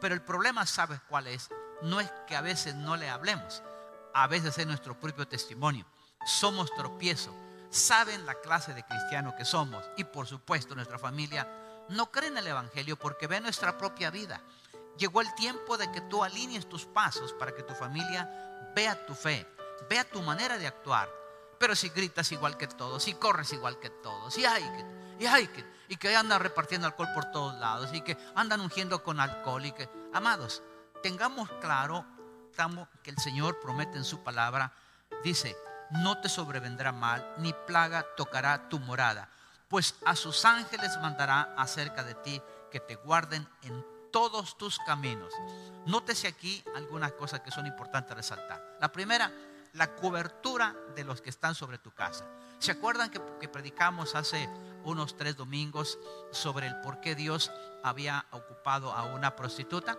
pero 0.00 0.14
el 0.14 0.22
problema, 0.22 0.66
¿sabes 0.66 1.00
cuál 1.08 1.26
es? 1.26 1.48
No 1.82 2.00
es 2.00 2.10
que 2.26 2.36
a 2.36 2.40
veces 2.40 2.74
no 2.74 2.96
le 2.96 3.08
hablemos, 3.08 3.62
a 4.14 4.26
veces 4.26 4.56
es 4.58 4.66
nuestro 4.66 4.98
propio 4.98 5.26
testimonio. 5.28 5.86
Somos 6.24 6.72
tropiezo, 6.74 7.34
saben 7.70 8.26
la 8.26 8.34
clase 8.40 8.74
de 8.74 8.84
cristiano 8.84 9.34
que 9.36 9.44
somos 9.44 9.84
y 9.96 10.04
por 10.04 10.26
supuesto 10.26 10.74
nuestra 10.74 10.98
familia 10.98 11.46
no 11.88 12.10
creen 12.10 12.32
en 12.32 12.38
el 12.38 12.48
Evangelio 12.48 12.98
porque 12.98 13.26
ven 13.26 13.44
nuestra 13.44 13.78
propia 13.78 14.10
vida. 14.10 14.40
Llegó 14.98 15.20
el 15.20 15.32
tiempo 15.34 15.78
de 15.78 15.90
que 15.92 16.00
tú 16.02 16.24
alinees 16.24 16.68
tus 16.68 16.84
pasos 16.84 17.32
para 17.32 17.54
que 17.54 17.62
tu 17.62 17.74
familia 17.74 18.28
vea 18.74 19.06
tu 19.06 19.14
fe, 19.14 19.46
vea 19.88 20.04
tu 20.04 20.20
manera 20.22 20.58
de 20.58 20.66
actuar. 20.66 21.08
Pero 21.58 21.74
si 21.74 21.88
gritas 21.88 22.30
igual 22.32 22.56
que 22.56 22.66
todos, 22.66 23.02
si 23.02 23.14
corres 23.14 23.52
igual 23.52 23.78
que 23.78 23.90
todos, 23.90 24.36
y 24.38 24.44
hay 24.44 24.62
que, 24.62 24.84
y 25.18 25.26
hay 25.26 25.46
que, 25.48 25.64
y 25.88 25.96
que 25.96 26.14
andan 26.14 26.40
repartiendo 26.40 26.86
alcohol 26.86 27.08
por 27.14 27.30
todos 27.30 27.54
lados, 27.58 27.90
y 27.92 28.00
que 28.00 28.16
andan 28.34 28.60
ungiendo 28.60 29.02
con 29.02 29.20
alcohol, 29.20 29.64
y 29.64 29.72
que, 29.72 29.88
amados, 30.12 30.62
tengamos 31.02 31.50
claro 31.60 32.04
que 33.02 33.10
el 33.10 33.18
Señor 33.18 33.60
promete 33.60 33.96
en 33.98 34.04
su 34.04 34.24
palabra, 34.24 34.72
dice, 35.22 35.56
no 35.90 36.20
te 36.20 36.28
sobrevendrá 36.28 36.90
mal, 36.90 37.34
ni 37.38 37.52
plaga 37.52 38.04
tocará 38.16 38.68
tu 38.68 38.80
morada 38.80 39.28
pues 39.68 39.94
a 40.04 40.16
sus 40.16 40.44
ángeles 40.44 40.98
mandará 41.00 41.54
acerca 41.56 42.02
de 42.02 42.14
ti 42.14 42.42
que 42.70 42.80
te 42.80 42.96
guarden 42.96 43.46
en 43.62 43.84
todos 44.10 44.56
tus 44.56 44.78
caminos. 44.80 45.32
Nótese 45.86 46.26
aquí 46.26 46.64
algunas 46.74 47.12
cosas 47.12 47.40
que 47.40 47.50
son 47.50 47.66
importantes 47.66 48.16
resaltar. 48.16 48.76
La 48.80 48.90
primera, 48.90 49.30
la 49.74 49.94
cobertura 49.94 50.74
de 50.94 51.04
los 51.04 51.20
que 51.20 51.30
están 51.30 51.54
sobre 51.54 51.78
tu 51.78 51.90
casa. 51.92 52.24
¿Se 52.58 52.72
acuerdan 52.72 53.10
que, 53.10 53.20
predicamos 53.48 54.14
hace 54.14 54.48
unos 54.84 55.16
tres 55.16 55.36
domingos 55.36 55.98
sobre 56.30 56.66
el 56.66 56.80
por 56.80 57.00
qué 57.00 57.14
Dios 57.14 57.50
había 57.82 58.26
ocupado 58.30 58.92
a 58.92 59.04
una 59.04 59.36
prostituta? 59.36 59.96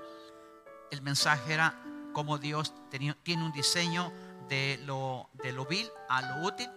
El 0.91 1.01
mensaje 1.01 1.53
era 1.53 1.81
cómo 2.13 2.37
Dios 2.37 2.73
tiene 2.89 3.43
un 3.43 3.51
diseño 3.51 4.11
de 4.49 4.79
lo, 4.85 5.29
de 5.33 5.53
lo 5.53 5.65
vil 5.65 5.89
a 6.09 6.21
lo 6.21 6.47
útil 6.47 6.69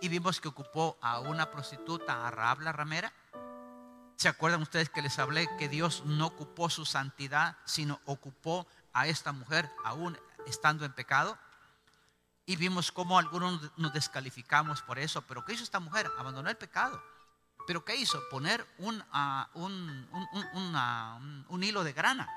y 0.00 0.08
vimos 0.08 0.40
que 0.40 0.48
ocupó 0.48 0.98
a 1.00 1.20
una 1.20 1.50
prostituta, 1.50 2.26
a 2.26 2.30
Raab 2.30 2.60
la 2.60 2.72
ramera. 2.72 3.12
¿Se 4.16 4.28
acuerdan 4.28 4.62
ustedes 4.62 4.88
que 4.90 5.02
les 5.02 5.18
hablé 5.18 5.48
que 5.58 5.68
Dios 5.68 6.04
no 6.04 6.26
ocupó 6.26 6.70
su 6.70 6.84
santidad, 6.84 7.56
sino 7.64 8.00
ocupó 8.04 8.66
a 8.92 9.06
esta 9.06 9.32
mujer 9.32 9.70
aún 9.84 10.18
estando 10.46 10.84
en 10.84 10.92
pecado? 10.92 11.38
Y 12.46 12.56
vimos 12.56 12.92
cómo 12.92 13.18
algunos 13.18 13.72
nos 13.76 13.92
descalificamos 13.92 14.80
por 14.82 14.98
eso. 14.98 15.22
Pero 15.22 15.44
¿qué 15.44 15.54
hizo 15.54 15.64
esta 15.64 15.80
mujer? 15.80 16.10
Abandonó 16.18 16.48
el 16.48 16.56
pecado. 16.56 17.02
¿Pero 17.66 17.84
qué 17.84 17.96
hizo? 17.96 18.22
Poner 18.30 18.66
un, 18.78 19.02
un, 19.54 20.08
un, 20.54 21.44
un 21.48 21.64
hilo 21.64 21.84
de 21.84 21.92
grana 21.92 22.28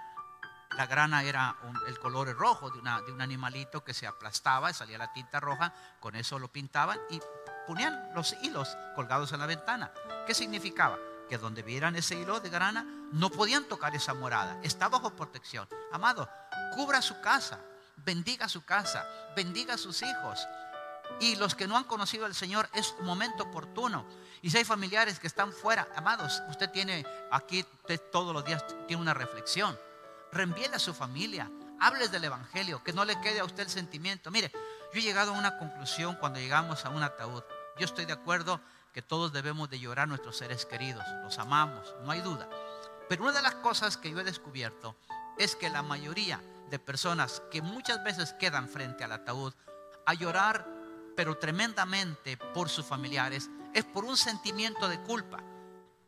la 0.78 0.86
grana 0.86 1.24
era 1.24 1.56
el 1.88 2.00
color 2.00 2.34
rojo 2.38 2.70
de, 2.70 2.80
una, 2.80 3.02
de 3.02 3.12
un 3.12 3.22
animalito 3.22 3.84
que 3.84 3.94
se 3.94 4.08
aplastaba, 4.08 4.72
salía 4.72 4.98
la 4.98 5.12
tinta 5.12 5.40
roja, 5.40 5.74
con 6.00 6.16
eso 6.16 6.38
lo 6.38 6.48
pintaban 6.52 7.00
y 7.10 7.20
ponían 7.66 8.14
los 8.14 8.36
hilos 8.44 8.78
colgados 8.96 9.32
en 9.32 9.40
la 9.40 9.46
ventana. 9.46 9.92
¿Qué 10.28 10.34
significaba? 10.34 10.98
Que 11.28 11.38
donde 11.38 11.64
vieran 11.64 11.96
ese 11.96 12.16
hilo 12.16 12.40
de 12.40 12.50
grana, 12.50 12.86
no 13.12 13.30
podían 13.30 13.66
tocar 13.66 13.96
esa 13.96 14.14
morada, 14.14 14.60
está 14.64 14.90
bajo 14.90 15.16
protección. 15.16 15.68
Amado, 15.92 16.30
cubra 16.76 17.02
su 17.02 17.20
casa, 17.20 17.60
bendiga 17.98 18.48
su 18.48 18.64
casa, 18.64 19.08
bendiga 19.36 19.74
a 19.74 19.78
sus 19.78 20.02
hijos. 20.04 20.48
Y 21.20 21.36
los 21.36 21.56
que 21.56 21.68
no 21.68 21.76
han 21.76 21.84
conocido 21.84 22.26
al 22.26 22.36
Señor 22.36 22.70
es 22.74 22.96
momento 23.02 23.44
oportuno. 23.44 24.06
Y 24.42 24.50
si 24.50 24.58
hay 24.58 24.64
familiares 24.64 25.20
que 25.20 25.28
están 25.28 25.52
fuera, 25.52 25.88
amados, 25.96 26.42
usted 26.50 26.70
tiene 26.70 27.06
aquí 27.32 27.66
todos 28.12 28.34
los 28.34 28.46
días 28.46 28.64
tiene 28.88 29.02
una 29.02 29.14
reflexión. 29.14 29.78
Reenvíele 30.32 30.76
a 30.76 30.80
su 30.80 30.94
familia, 30.94 31.50
hables 31.80 32.12
del 32.12 32.24
Evangelio, 32.24 32.84
que 32.84 32.94
no 32.94 33.04
le 33.04 33.20
quede 33.20 33.40
a 33.40 33.46
usted 33.46 33.64
el 33.64 33.70
sentimiento. 33.70 34.32
Mire, 34.32 34.52
yo 34.94 35.00
he 35.00 35.04
llegado 35.04 35.34
a 35.34 35.38
una 35.38 35.58
conclusión 35.58 36.16
cuando 36.16 36.40
llegamos 36.40 36.86
a 36.86 36.90
un 36.90 37.04
ataúd. 37.04 37.44
Yo 37.78 37.86
estoy 37.86 38.06
de 38.06 38.14
acuerdo 38.14 38.62
que 38.94 39.02
todos 39.02 39.34
debemos 39.34 39.70
de 39.70 39.80
llorar 39.80 40.04
a 40.04 40.08
nuestros 40.08 40.38
seres 40.38 40.66
queridos, 40.66 41.04
los 41.24 41.38
amamos, 41.38 41.94
no 42.04 42.12
hay 42.12 42.22
duda. 42.22 42.50
Pero 43.08 43.24
una 43.24 43.34
de 43.34 43.42
las 43.42 43.56
cosas 43.56 43.98
que 43.98 44.12
yo 44.12 44.20
he 44.20 44.24
descubierto 44.24 44.96
es 45.38 45.56
que 45.56 45.70
la 45.70 45.84
mayoría 45.84 46.42
de 46.70 46.80
personas 46.80 47.42
que 47.52 47.62
muchas 47.62 48.04
veces 48.04 48.34
quedan 48.34 48.68
frente 48.68 49.04
al 49.04 49.12
ataúd 49.12 49.54
a 50.06 50.14
llorar, 50.14 50.68
pero 51.16 51.38
tremendamente 51.38 52.38
por 52.38 52.70
sus 52.70 52.86
familiares, 52.86 53.50
es 53.74 53.86
por 53.86 54.06
un 54.06 54.18
sentimiento 54.18 54.88
de 54.88 55.00
culpa. 55.02 55.40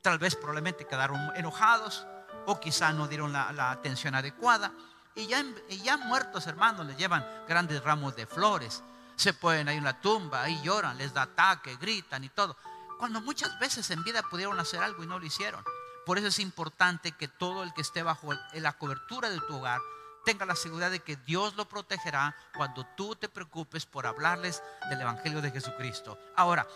Tal 0.01 0.17
vez 0.17 0.35
probablemente 0.35 0.87
quedaron 0.87 1.19
enojados 1.35 2.05
o 2.45 2.59
quizá 2.59 2.91
no 2.91 3.07
dieron 3.07 3.31
la, 3.33 3.71
atención 3.71 4.15
adecuada. 4.15 4.71
Y 5.15 5.27
ya, 5.27 5.43
ya 5.69 5.97
muertos 5.97 6.47
hermanos 6.47 6.85
les 6.85 6.97
llevan 6.97 7.25
grandes 7.47 7.83
ramos 7.83 8.15
de 8.15 8.25
flores. 8.25 8.83
Se 9.15 9.33
pueden 9.33 9.67
ahí 9.67 9.77
en 9.77 9.83
la 9.83 9.99
tumba, 9.99 10.41
ahí 10.43 10.59
lloran, 10.63 10.97
les 10.97 11.13
da 11.13 11.23
ataque, 11.23 11.75
gritan 11.75 12.23
y 12.23 12.29
todo. 12.29 12.57
Cuando 12.97 13.21
muchas 13.21 13.57
veces 13.59 13.89
en 13.91 14.03
vida 14.03 14.23
pudieron 14.23 14.59
hacer 14.59 14.81
algo 14.81 15.03
y 15.03 15.07
no 15.07 15.19
lo 15.19 15.25
hicieron. 15.25 15.63
Por 16.05 16.17
eso 16.17 16.27
es 16.27 16.39
importante 16.39 17.11
que 17.11 17.27
todo 17.27 17.63
el 17.63 17.73
que 17.73 17.81
esté 17.81 18.01
bajo 18.01 18.31
la 18.53 18.73
cobertura 18.73 19.29
de 19.29 19.39
tu 19.41 19.57
hogar 19.57 19.79
tenga 20.25 20.45
la 20.45 20.55
seguridad 20.55 20.91
de 20.91 20.99
que 20.99 21.15
Dios 21.15 21.55
lo 21.55 21.65
protegerá 21.65 22.35
cuando 22.55 22.85
tú 22.95 23.15
te 23.15 23.29
preocupes 23.29 23.85
por 23.85 24.07
hablarles 24.07 24.63
del 24.89 25.01
Evangelio 25.01 25.41
de 25.41 25.51
Jesucristo. 25.51 26.17
Ahora, 26.35 26.67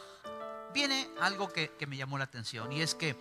viene 0.75 1.09
algo 1.21 1.47
que, 1.47 1.71
me 1.87 1.95
llamó 1.95 2.17
la 2.17 2.25
atención 2.25 2.71
y 2.71 2.81
es 2.81 2.93
que 2.95 3.15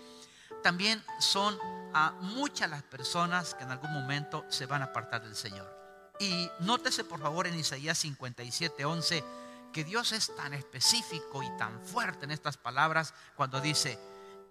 también 0.63 1.03
son 1.21 1.57
a 1.95 2.11
muchas 2.21 2.69
las 2.69 2.83
personas 2.83 3.55
que 3.55 3.63
en 3.63 3.71
algún 3.71 3.93
momento 3.93 4.45
se 4.49 4.67
van 4.67 4.83
a 4.83 4.87
apartar 4.87 5.23
del 5.23 5.37
Señor. 5.37 5.73
Y 6.19 6.51
nótese 6.61 7.05
por 7.05 7.21
favor 7.21 7.47
en 7.47 7.59
Isaías 7.59 7.97
57, 7.99 8.85
11, 8.85 9.25
que 9.73 9.85
Dios 9.85 10.11
es 10.11 10.35
tan 10.35 10.53
específico 10.53 11.45
y 11.45 11.57
tan 11.57 11.81
fuerte 11.87 12.25
en 12.25 12.33
estas 12.33 12.57
palabras 12.57 13.15
cuando 13.37 13.61
dice, 13.61 13.99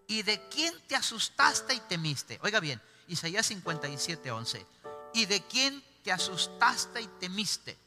¿y 0.08 0.24
de 0.24 0.48
quién 0.48 0.74
te 0.88 0.96
asustaste 0.96 1.74
y 1.74 1.80
temiste? 1.82 2.40
Oiga 2.42 2.62
bien, 2.62 2.82
Isaías 3.08 3.46
57, 3.48 4.32
11, 4.32 4.66
¿y 5.14 5.26
de 5.26 5.42
quién 5.44 5.84
te 6.04 6.12
asustaste 6.14 7.02
y 7.02 7.08
temiste? 7.20 7.78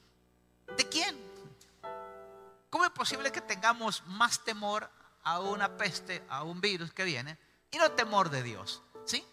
¿De 0.76 0.86
quién? 0.88 1.16
¿Cómo 2.68 2.84
es 2.84 2.90
posible 2.90 3.32
que 3.32 3.40
tengamos 3.40 4.02
más 4.06 4.44
temor 4.44 4.90
a 5.26 5.40
una 5.40 5.76
peste, 5.76 6.24
a 6.28 6.44
un 6.44 6.60
virus 6.60 6.92
que 6.92 7.02
viene, 7.02 7.36
y 7.72 7.78
no 7.78 7.90
temor 7.90 8.30
de 8.30 8.44
Dios. 8.44 8.80
¿Sí? 9.04 9.24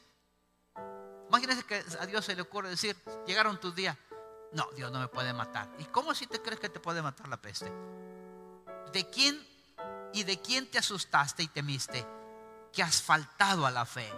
Imagínense 1.30 1.64
que 1.66 1.84
a 2.00 2.06
Dios 2.08 2.26
se 2.26 2.36
le 2.36 2.41
ocurre 2.41 2.70
decir, 2.70 2.98
llegaron 3.28 3.60
tus 3.60 3.76
días. 3.76 3.96
No, 4.54 4.68
Dios 4.76 4.91
no 4.91 5.00
me 5.00 5.08
puede 5.08 5.34
matar. 5.34 5.70
¿Y 5.78 5.86
cómo 5.86 6.16
si 6.16 6.26
te 6.26 6.41
crees 6.41 6.60
que 6.60 6.70
te 6.70 6.80
puede 6.80 7.04
matar 7.04 7.28
la 7.28 7.38
peste? 7.38 7.72
¿De 8.91 9.08
quién 9.12 9.39
y 10.14 10.24
de 10.24 10.41
quién 10.41 10.70
te 10.70 10.80
asustaste 10.80 11.44
y 11.44 11.48
temiste 11.48 12.04
que 12.72 12.82
has 12.82 13.00
faltado 13.00 13.68
a 13.68 13.72
la 13.72 13.86
fe? 13.86 14.12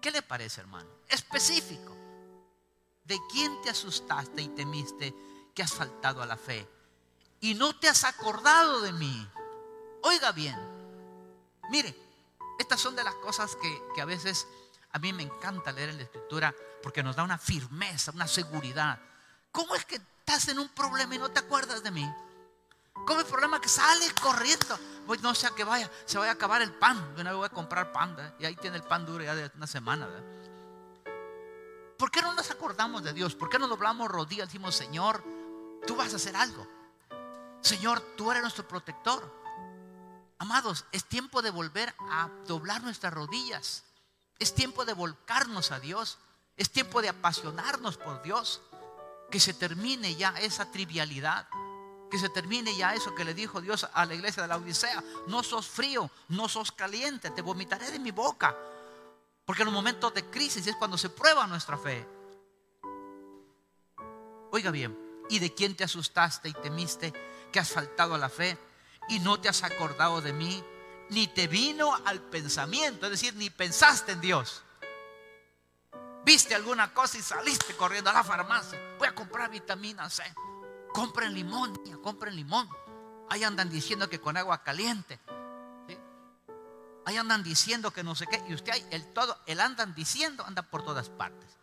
¿Qué 0.00 0.10
le 0.10 0.22
parece, 0.22 0.60
hermano? 0.60 0.90
Específico. 1.08 1.96
¿De 3.04 3.16
quién 3.30 3.62
te 3.62 3.70
asustaste 3.70 4.42
y 4.42 4.48
temiste 4.48 5.14
que 5.54 5.62
has 5.62 5.72
faltado 5.72 6.20
a 6.20 6.26
la 6.26 6.36
fe? 6.36 6.68
Y 7.40 7.54
no 7.54 7.78
te 7.78 7.88
has 7.88 8.02
acordado 8.02 8.80
de 8.80 8.92
mí. 8.92 9.30
Oiga 10.02 10.32
bien, 10.32 10.75
Mire, 11.70 11.94
estas 12.58 12.80
son 12.80 12.96
de 12.96 13.04
las 13.04 13.14
cosas 13.16 13.56
que, 13.56 14.00
a 14.00 14.04
veces 14.04 14.46
a 14.92 14.98
mí 14.98 15.12
me 15.12 15.22
encanta 15.22 15.72
leer 15.72 15.90
en 15.90 15.98
la 15.98 16.02
escritura 16.04 16.54
porque 16.82 17.02
nos 17.02 17.16
da 17.16 17.22
una 17.22 17.38
firmeza, 17.38 18.12
una 18.12 18.28
seguridad. 18.28 18.98
¿Cómo 19.52 19.74
es 19.74 19.84
que 19.84 19.96
estás 19.96 20.48
en 20.48 20.58
un 20.58 20.68
problema 20.68 21.14
y 21.14 21.18
no 21.18 21.30
te 21.30 21.40
acuerdas 21.40 21.82
de 21.82 21.90
mí? 21.90 22.08
¿Cómo 22.92 23.20
es 23.20 23.26
el 23.26 23.30
problema 23.30 23.60
que 23.60 23.68
sales 23.68 24.12
corriendo? 24.14 24.78
Pues 25.06 25.20
no 25.20 25.34
sea 25.34 25.50
que 25.50 25.64
vaya, 25.64 25.90
se 26.04 26.18
vaya 26.18 26.32
a 26.32 26.34
acabar 26.34 26.62
el 26.62 26.72
pan. 26.72 27.14
Yo 27.16 27.24
no 27.24 27.36
voy 27.36 27.46
a 27.46 27.50
comprar 27.50 27.92
pan, 27.92 28.16
y 28.38 28.46
ahí 28.46 28.56
tiene 28.56 28.76
el 28.76 28.82
pan 28.82 29.04
duro 29.04 29.22
ya 29.22 29.34
de 29.34 29.50
una 29.54 29.66
semana. 29.66 30.08
¿Por 31.98 32.10
qué 32.10 32.20
no 32.22 32.34
nos 32.34 32.50
acordamos 32.50 33.02
de 33.02 33.12
Dios? 33.12 33.34
¿Por 33.34 33.48
qué 33.48 33.58
no 33.58 33.68
doblamos 33.68 34.10
rodillas 34.10 34.48
decimos, 34.48 34.74
Señor, 34.74 35.22
tú 35.86 35.96
vas 35.96 36.12
a 36.12 36.16
hacer 36.16 36.36
algo? 36.36 36.66
Señor, 37.60 38.00
tú 38.16 38.30
eres 38.30 38.42
nuestro 38.42 38.66
protector. 38.66 39.45
Amados, 40.38 40.84
es 40.92 41.04
tiempo 41.04 41.40
de 41.40 41.50
volver 41.50 41.94
a 42.10 42.28
doblar 42.46 42.82
nuestras 42.82 43.12
rodillas. 43.12 43.84
Es 44.38 44.54
tiempo 44.54 44.84
de 44.84 44.92
volcarnos 44.92 45.72
a 45.72 45.80
Dios. 45.80 46.18
Es 46.56 46.70
tiempo 46.70 47.00
de 47.00 47.08
apasionarnos 47.08 47.96
por 47.96 48.22
Dios. 48.22 48.60
Que 49.30 49.40
se 49.40 49.54
termine 49.54 50.14
ya 50.14 50.30
esa 50.38 50.70
trivialidad. 50.70 51.48
Que 52.10 52.18
se 52.18 52.28
termine 52.28 52.76
ya 52.76 52.94
eso 52.94 53.14
que 53.14 53.24
le 53.24 53.34
dijo 53.34 53.60
Dios 53.60 53.88
a 53.92 54.04
la 54.04 54.14
iglesia 54.14 54.42
de 54.42 54.48
la 54.48 54.56
Odisea. 54.56 55.02
No 55.26 55.42
sos 55.42 55.66
frío, 55.66 56.10
no 56.28 56.48
sos 56.48 56.70
caliente, 56.70 57.30
te 57.30 57.42
vomitaré 57.42 57.90
de 57.90 57.98
mi 57.98 58.10
boca. 58.10 58.54
Porque 59.44 59.62
en 59.62 59.66
los 59.66 59.74
momentos 59.74 60.12
de 60.12 60.24
crisis 60.26 60.66
es 60.66 60.76
cuando 60.76 60.98
se 60.98 61.08
prueba 61.08 61.46
nuestra 61.46 61.78
fe. 61.78 62.06
Oiga 64.52 64.70
bien, 64.70 64.96
¿y 65.28 65.38
de 65.38 65.54
quién 65.54 65.76
te 65.76 65.84
asustaste 65.84 66.48
y 66.48 66.52
temiste 66.52 67.12
que 67.52 67.58
has 67.58 67.70
faltado 67.70 68.14
a 68.14 68.18
la 68.18 68.28
fe? 68.28 68.58
Y 69.08 69.18
no 69.20 69.40
te 69.40 69.48
has 69.48 69.62
acordado 69.62 70.20
de 70.20 70.32
mí, 70.32 70.62
ni 71.10 71.28
te 71.28 71.46
vino 71.46 71.94
al 72.04 72.20
pensamiento, 72.20 73.06
es 73.06 73.12
decir, 73.12 73.34
ni 73.34 73.50
pensaste 73.50 74.12
en 74.12 74.20
Dios. 74.20 74.62
Viste 76.24 76.56
alguna 76.56 76.92
cosa 76.92 77.18
y 77.18 77.22
saliste 77.22 77.76
corriendo 77.76 78.10
a 78.10 78.12
la 78.12 78.24
farmacia. 78.24 78.80
Voy 78.98 79.06
a 79.06 79.14
comprar 79.14 79.48
vitamina 79.48 80.10
C. 80.10 80.24
Compren 80.92 81.32
limón, 81.32 81.72
compren 82.02 82.34
limón. 82.34 82.68
Ahí 83.30 83.44
andan 83.44 83.70
diciendo 83.70 84.08
que 84.08 84.20
con 84.20 84.36
agua 84.36 84.64
caliente. 84.64 85.20
Ahí 87.04 87.16
andan 87.16 87.44
diciendo 87.44 87.92
que 87.92 88.02
no 88.02 88.16
sé 88.16 88.26
qué. 88.26 88.42
Y 88.48 88.54
usted, 88.54 88.72
el 88.90 89.12
todo, 89.12 89.40
el 89.46 89.60
andan 89.60 89.94
diciendo, 89.94 90.44
anda 90.44 90.62
por 90.62 90.84
todas 90.84 91.10
partes. 91.10 91.56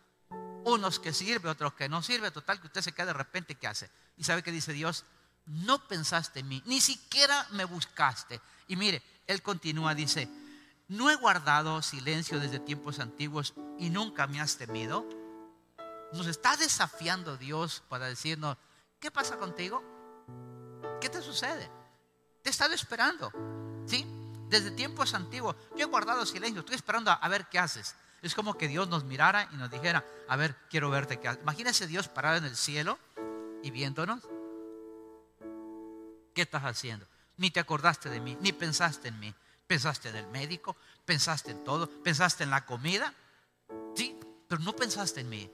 Unos 0.64 0.98
que 0.98 1.12
sirve, 1.12 1.50
otros 1.50 1.74
que 1.74 1.90
no 1.90 2.02
sirve. 2.02 2.30
Total, 2.30 2.58
que 2.58 2.68
usted 2.68 2.80
se 2.80 2.92
queda 2.92 3.06
de 3.06 3.12
repente, 3.12 3.56
¿qué 3.56 3.66
hace? 3.66 3.90
Y 4.16 4.24
sabe 4.24 4.42
que 4.42 4.50
dice 4.50 4.72
Dios, 4.72 5.04
no 5.46 5.86
pensaste 5.86 6.40
en 6.40 6.48
mí, 6.48 6.62
ni 6.66 6.80
siquiera 6.80 7.46
me 7.50 7.64
buscaste. 7.64 8.40
Y 8.66 8.76
mire, 8.76 9.02
él 9.26 9.42
continúa, 9.42 9.94
dice, 9.94 10.28
¿no 10.88 11.10
he 11.10 11.16
guardado 11.16 11.82
silencio 11.82 12.40
desde 12.40 12.58
tiempos 12.58 12.98
antiguos 12.98 13.54
y 13.78 13.90
nunca 13.90 14.26
me 14.26 14.40
has 14.40 14.56
temido? 14.56 15.06
Nos 16.12 16.26
está 16.26 16.56
desafiando 16.56 17.36
Dios 17.36 17.82
para 17.88 18.06
decirnos, 18.06 18.56
¿qué 19.00 19.10
pasa 19.10 19.36
contigo? 19.36 19.82
¿Qué 21.00 21.08
te 21.08 21.20
sucede? 21.20 21.70
Te 22.42 22.50
he 22.50 22.52
estado 22.52 22.74
esperando, 22.74 23.32
¿sí? 23.86 24.06
Desde 24.48 24.70
tiempos 24.70 25.14
antiguos. 25.14 25.56
Yo 25.76 25.86
he 25.86 25.88
guardado 25.88 26.24
silencio, 26.24 26.60
estoy 26.60 26.76
esperando 26.76 27.10
a, 27.10 27.28
ver 27.28 27.46
qué 27.48 27.58
haces. 27.58 27.96
Es 28.22 28.34
como 28.34 28.56
que 28.56 28.68
Dios 28.68 28.88
nos 28.88 29.04
mirara 29.04 29.48
y 29.52 29.56
nos 29.56 29.70
dijera, 29.70 30.04
a 30.28 30.36
ver, 30.36 30.56
quiero 30.70 30.90
verte 30.90 31.18
qué 31.20 31.28
haces. 31.28 31.42
Imagínese 31.42 31.86
Dios 31.86 32.08
parado 32.08 32.36
en 32.36 32.44
el 32.44 32.56
cielo 32.56 32.98
y 33.62 33.70
viéndonos. 33.70 34.20
¿Qué 36.34 36.42
estás 36.42 36.64
haciendo? 36.64 37.06
Ni 37.36 37.50
te 37.50 37.60
acordaste 37.60 38.10
de 38.10 38.20
mí, 38.20 38.36
ni 38.40 38.52
pensaste 38.52 39.08
en 39.08 39.18
mí. 39.20 39.34
Pensaste 39.66 40.10
en 40.10 40.16
el 40.16 40.26
médico, 40.26 40.76
pensaste 41.04 41.52
en 41.52 41.64
todo, 41.64 41.88
pensaste 41.88 42.44
en 42.44 42.50
la 42.50 42.66
comida. 42.66 43.14
Sí, 43.94 44.18
pero 44.46 44.60
no 44.60 44.76
pensaste 44.76 45.20
en 45.20 45.28
mí. 45.28 45.50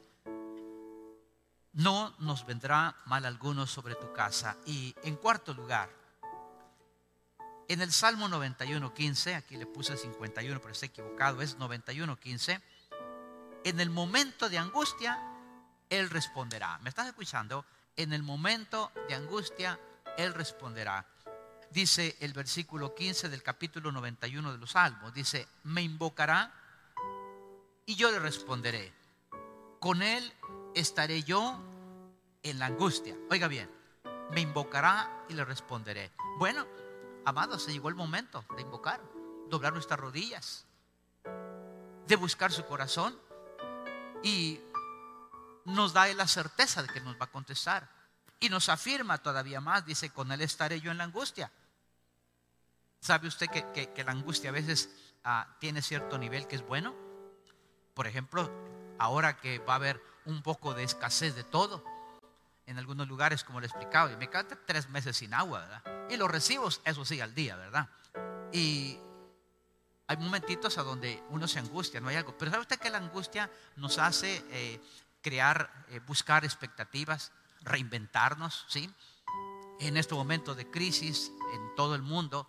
No 1.74 2.14
nos 2.18 2.44
vendrá 2.44 2.96
mal 3.06 3.24
alguno 3.24 3.66
sobre 3.66 3.94
tu 3.94 4.12
casa. 4.12 4.56
Y 4.66 4.94
en 5.04 5.14
cuarto 5.16 5.54
lugar, 5.54 5.88
en 7.68 7.80
el 7.80 7.92
Salmo 7.92 8.28
91.15, 8.28 9.36
aquí 9.36 9.56
le 9.56 9.66
puse 9.66 9.96
51, 9.96 10.60
pero 10.60 10.72
está 10.72 10.86
equivocado, 10.86 11.40
es 11.40 11.56
91.15. 11.56 12.60
En 13.62 13.78
el 13.78 13.90
momento 13.90 14.48
de 14.48 14.58
angustia, 14.58 15.20
Él 15.88 16.10
responderá. 16.10 16.78
¿Me 16.78 16.88
estás 16.88 17.06
escuchando? 17.06 17.64
En 17.94 18.12
el 18.12 18.24
momento 18.24 18.90
de 19.08 19.14
angustia, 19.14 19.78
él 20.24 20.34
responderá. 20.34 21.06
Dice 21.70 22.16
el 22.20 22.32
versículo 22.32 22.94
15 22.94 23.28
del 23.28 23.42
capítulo 23.42 23.92
91 23.92 24.52
de 24.52 24.58
los 24.58 24.72
Salmos, 24.72 25.14
dice, 25.14 25.46
me 25.64 25.82
invocará 25.82 26.52
y 27.86 27.94
yo 27.94 28.10
le 28.10 28.18
responderé. 28.18 28.92
Con 29.78 30.02
él 30.02 30.32
estaré 30.74 31.22
yo 31.22 31.58
en 32.42 32.58
la 32.58 32.66
angustia. 32.66 33.16
Oiga 33.30 33.48
bien, 33.48 33.70
me 34.32 34.40
invocará 34.40 35.24
y 35.28 35.34
le 35.34 35.44
responderé. 35.44 36.10
Bueno, 36.38 36.66
amados, 37.24 37.62
se 37.62 37.72
llegó 37.72 37.88
el 37.88 37.94
momento 37.94 38.44
de 38.56 38.62
invocar, 38.62 39.00
doblar 39.48 39.72
nuestras 39.72 40.00
rodillas, 40.00 40.66
de 42.06 42.16
buscar 42.16 42.52
su 42.52 42.64
corazón 42.66 43.16
y 44.22 44.60
nos 45.64 45.92
da 45.92 46.12
la 46.14 46.26
certeza 46.26 46.82
de 46.82 46.88
que 46.88 47.00
nos 47.00 47.14
va 47.14 47.26
a 47.26 47.30
contestar. 47.30 47.99
Y 48.40 48.48
nos 48.48 48.68
afirma 48.68 49.18
todavía 49.18 49.60
más, 49.60 49.84
dice, 49.84 50.10
con 50.10 50.32
él 50.32 50.40
estaré 50.40 50.80
yo 50.80 50.90
en 50.90 50.98
la 50.98 51.04
angustia. 51.04 51.52
¿Sabe 53.00 53.28
usted 53.28 53.48
que, 53.48 54.04
la 54.04 54.12
angustia 54.12 54.50
a 54.50 54.52
veces 54.52 54.90
ah, 55.24 55.56
tiene 55.60 55.82
cierto 55.82 56.18
nivel 56.18 56.46
que 56.46 56.56
es 56.56 56.62
bueno? 56.62 56.94
Por 57.94 58.06
ejemplo, 58.06 58.50
ahora 58.98 59.36
que 59.36 59.58
va 59.58 59.74
a 59.74 59.76
haber 59.76 60.02
un 60.24 60.42
poco 60.42 60.74
de 60.74 60.84
escasez 60.84 61.34
de 61.34 61.44
todo, 61.44 61.84
en 62.66 62.78
algunos 62.78 63.08
lugares, 63.08 63.42
como 63.44 63.60
le 63.60 63.66
explicaba, 63.66 64.12
y 64.12 64.16
me 64.16 64.30
quedan 64.30 64.46
tres 64.66 64.88
meses 64.88 65.16
sin 65.16 65.34
agua, 65.34 65.60
¿verdad? 65.60 65.82
Y 66.08 66.16
los 66.16 66.30
recibos, 66.30 66.80
eso 66.84 67.04
sí, 67.04 67.20
al 67.20 67.34
día, 67.34 67.56
¿verdad? 67.56 67.88
Y 68.52 68.98
hay 70.06 70.16
momentitos 70.16 70.78
a 70.78 70.82
donde 70.82 71.22
uno 71.30 71.46
se 71.46 71.58
angustia, 71.58 72.00
no 72.00 72.08
hay 72.08 72.16
algo. 72.16 72.36
Pero 72.38 72.50
¿sabe 72.50 72.62
usted 72.62 72.78
que 72.78 72.90
la 72.90 72.98
angustia 72.98 73.50
nos 73.76 73.98
hace 73.98 74.44
eh, 74.50 74.80
crear, 75.20 75.84
eh, 75.88 76.00
buscar 76.00 76.44
expectativas, 76.44 77.32
reinventarnos, 77.62 78.64
¿sí? 78.68 78.90
En 79.78 79.96
este 79.96 80.14
momento 80.14 80.54
de 80.54 80.70
crisis 80.70 81.32
en 81.52 81.74
todo 81.74 81.94
el 81.94 82.02
mundo 82.02 82.48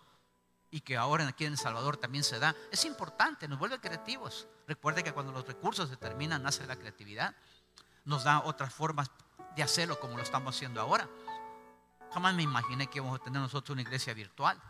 y 0.69 0.81
que 0.81 0.97
ahora 0.97 1.27
aquí 1.27 1.45
en 1.45 1.53
El 1.53 1.57
Salvador 1.57 1.97
también 1.97 2.23
se 2.23 2.39
da, 2.39 2.55
es 2.71 2.85
importante, 2.85 3.47
nos 3.47 3.59
vuelve 3.59 3.79
creativos. 3.79 4.47
Recuerde 4.67 5.03
que 5.03 5.11
cuando 5.11 5.31
los 5.31 5.45
recursos 5.45 5.89
se 5.89 5.97
terminan, 5.97 6.43
nace 6.43 6.65
la 6.65 6.77
creatividad. 6.77 7.35
Nos 8.05 8.23
da 8.23 8.41
otras 8.43 8.73
formas 8.73 9.11
de 9.55 9.63
hacerlo 9.63 9.99
como 9.99 10.15
lo 10.15 10.23
estamos 10.23 10.55
haciendo 10.55 10.79
ahora. 10.79 11.09
Jamás 12.13 12.33
me 12.35 12.43
imaginé 12.43 12.87
que 12.87 12.99
íbamos 12.99 13.19
a 13.19 13.23
tener 13.23 13.41
nosotros 13.41 13.73
una 13.73 13.81
iglesia 13.81 14.13
virtual. 14.13 14.61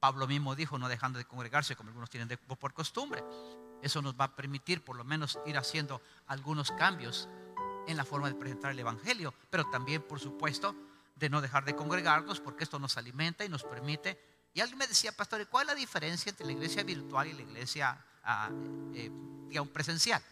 Pablo 0.00 0.26
mismo 0.26 0.54
dijo, 0.54 0.78
no 0.78 0.88
dejando 0.88 1.18
de 1.18 1.24
congregarse 1.24 1.76
como 1.76 1.88
algunos 1.88 2.08
tienen 2.10 2.28
por 2.58 2.72
costumbre. 2.72 3.22
Eso 3.82 4.00
nos 4.02 4.14
va 4.14 4.24
a 4.24 4.36
permitir 4.36 4.82
por 4.82 4.96
lo 4.96 5.04
menos 5.04 5.38
ir 5.46 5.58
haciendo 5.58 6.00
algunos 6.26 6.72
cambios 6.72 7.28
en 7.88 7.96
la 7.96 8.04
forma 8.04 8.28
de 8.28 8.34
presentar 8.34 8.70
el 8.70 8.78
Evangelio, 8.78 9.34
pero 9.50 9.68
también, 9.70 10.02
por 10.02 10.20
supuesto, 10.20 10.74
de 11.16 11.28
no 11.28 11.40
dejar 11.40 11.64
de 11.64 11.74
congregarnos 11.74 12.40
porque 12.40 12.64
esto 12.64 12.78
nos 12.78 12.96
alimenta 12.96 13.44
y 13.44 13.48
nos 13.48 13.64
permite. 13.64 14.48
Y 14.54 14.60
alguien 14.60 14.78
me 14.78 14.86
decía, 14.86 15.10
pastor, 15.12 15.46
¿cuál 15.48 15.66
es 15.66 15.74
la 15.74 15.74
diferencia 15.74 16.30
entre 16.30 16.46
la 16.46 16.52
iglesia 16.52 16.82
virtual 16.84 17.26
y 17.28 17.32
la 17.32 17.42
iglesia 17.42 18.04
ah, 18.24 18.50
eh, 18.94 19.10
presencial? 19.72 20.22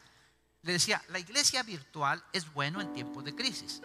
Le 0.62 0.72
decía, 0.72 1.02
la 1.08 1.18
iglesia 1.18 1.62
virtual 1.62 2.22
es 2.32 2.52
bueno 2.52 2.80
en 2.80 2.92
tiempos 2.92 3.24
de 3.24 3.34
crisis, 3.34 3.80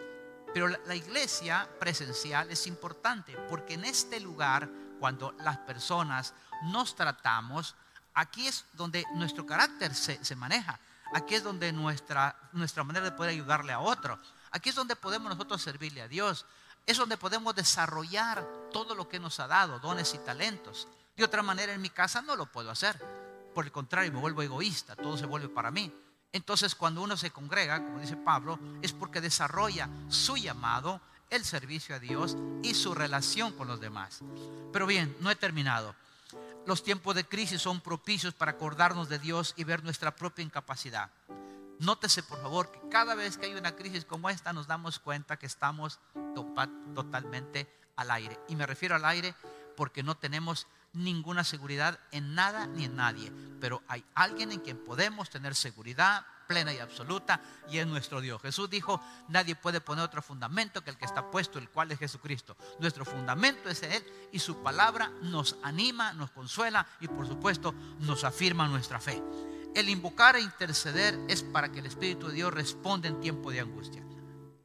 pero 0.54 0.68
la 0.68 0.94
iglesia 0.94 1.68
presencial 1.80 2.50
es 2.50 2.66
importante 2.66 3.36
porque 3.48 3.74
en 3.74 3.84
este 3.84 4.20
lugar, 4.20 4.70
cuando 5.00 5.32
las 5.38 5.58
personas 5.58 6.34
nos 6.64 6.94
tratamos, 6.94 7.74
Aquí 8.14 8.46
es 8.46 8.64
donde 8.74 9.04
nuestro 9.14 9.46
carácter 9.46 9.94
se, 9.94 10.36
maneja. 10.36 10.78
Aquí 11.14 11.34
es 11.34 11.42
donde 11.42 11.72
nuestra, 11.72 12.36
nuestra 12.52 12.84
manera 12.84 13.04
de 13.04 13.12
poder 13.12 13.30
ayudarle 13.30 13.72
a 13.72 13.80
otro. 13.80 14.18
Aquí 14.50 14.70
es 14.70 14.74
donde 14.74 14.96
podemos 14.96 15.30
nosotros 15.30 15.62
servirle 15.62 16.02
a 16.02 16.08
Dios. 16.08 16.46
Es 16.86 16.96
donde 16.96 17.16
podemos 17.16 17.54
desarrollar 17.54 18.46
todo 18.72 18.94
lo 18.94 19.08
que 19.08 19.18
nos 19.18 19.38
ha 19.40 19.46
dado, 19.46 19.78
dones 19.78 20.14
y 20.14 20.18
talentos. 20.18 20.88
De 21.16 21.24
otra 21.24 21.42
manera 21.42 21.72
en 21.72 21.80
mi 21.80 21.90
casa 21.90 22.22
no 22.22 22.36
lo 22.36 22.46
puedo 22.46 22.70
hacer. 22.70 22.98
Por 23.54 23.64
el 23.64 23.72
contrario, 23.72 24.12
me 24.12 24.20
vuelvo 24.20 24.42
egoísta, 24.42 24.96
todo 24.96 25.16
se 25.16 25.26
vuelve 25.26 25.48
para 25.48 25.70
mí. 25.70 25.92
Entonces 26.32 26.74
cuando 26.74 27.02
uno 27.02 27.16
se 27.16 27.30
congrega, 27.30 27.76
como 27.76 28.00
dice 28.00 28.16
Pablo, 28.16 28.58
es 28.80 28.92
porque 28.92 29.20
desarrolla 29.20 29.88
su 30.08 30.36
llamado, 30.36 31.00
el 31.28 31.44
servicio 31.44 31.94
a 31.94 31.98
Dios 31.98 32.36
y 32.62 32.74
su 32.74 32.94
relación 32.94 33.52
con 33.52 33.68
los 33.68 33.80
demás. 33.80 34.20
Pero 34.72 34.86
bien, 34.86 35.14
no 35.20 35.30
he 35.30 35.36
terminado. 35.36 35.94
Los 36.66 36.82
tiempos 36.82 37.14
de 37.14 37.24
crisis 37.24 37.62
son 37.62 37.80
propicios 37.80 38.34
para 38.34 38.52
acordarnos 38.52 39.08
de 39.08 39.18
Dios 39.18 39.54
y 39.56 39.64
ver 39.64 39.82
nuestra 39.84 40.14
propia 40.14 40.44
incapacidad. 40.44 41.10
Nótese 41.78 42.22
por 42.22 42.40
favor 42.40 42.70
que 42.70 42.80
cada 42.90 43.14
vez 43.14 43.36
que 43.36 43.46
hay 43.46 43.54
una 43.54 43.74
crisis 43.74 44.04
como 44.04 44.30
esta 44.30 44.52
nos 44.52 44.66
damos 44.66 44.98
cuenta 44.98 45.38
que 45.38 45.46
estamos 45.46 45.98
totalmente 46.94 47.68
al 47.96 48.10
aire. 48.10 48.38
Y 48.48 48.56
me 48.56 48.66
refiero 48.66 48.94
al 48.94 49.04
aire 49.04 49.34
porque 49.76 50.02
no 50.02 50.16
tenemos 50.16 50.66
ninguna 50.92 51.42
seguridad 51.42 51.98
en 52.10 52.34
nada 52.34 52.66
ni 52.66 52.84
en 52.84 52.96
nadie. 52.96 53.32
Pero 53.60 53.82
hay 53.88 54.04
alguien 54.14 54.52
en 54.52 54.60
quien 54.60 54.78
podemos 54.78 55.30
tener 55.30 55.54
seguridad, 55.54 56.24
plena 56.46 56.72
y 56.72 56.78
absoluta 56.78 57.40
y 57.68 57.78
es 57.78 57.86
nuestro 57.86 58.20
Dios. 58.20 58.40
Jesús 58.42 58.68
dijo, 58.68 59.00
nadie 59.28 59.56
puede 59.56 59.80
poner 59.80 60.04
otro 60.04 60.22
fundamento 60.22 60.82
que 60.82 60.90
el 60.90 60.96
que 60.96 61.04
está 61.04 61.30
puesto, 61.30 61.58
el 61.58 61.68
cual 61.70 61.92
es 61.92 61.98
Jesucristo. 61.98 62.56
Nuestro 62.78 63.04
fundamento 63.04 63.68
es 63.68 63.82
Él 63.82 64.04
y 64.32 64.38
su 64.38 64.62
palabra 64.62 65.10
nos 65.22 65.56
anima, 65.62 66.12
nos 66.12 66.30
consuela 66.30 66.86
y 67.00 67.08
por 67.08 67.26
supuesto 67.26 67.74
nos 68.00 68.24
afirma 68.24 68.68
nuestra 68.68 69.00
fe. 69.00 69.22
El 69.74 69.88
invocar 69.88 70.36
e 70.36 70.40
interceder 70.40 71.18
es 71.28 71.42
para 71.42 71.72
que 71.72 71.78
el 71.78 71.86
Espíritu 71.86 72.28
de 72.28 72.34
Dios 72.34 72.52
responda 72.52 73.08
en 73.08 73.20
tiempo 73.20 73.50
de 73.50 73.60
angustia. 73.60 74.02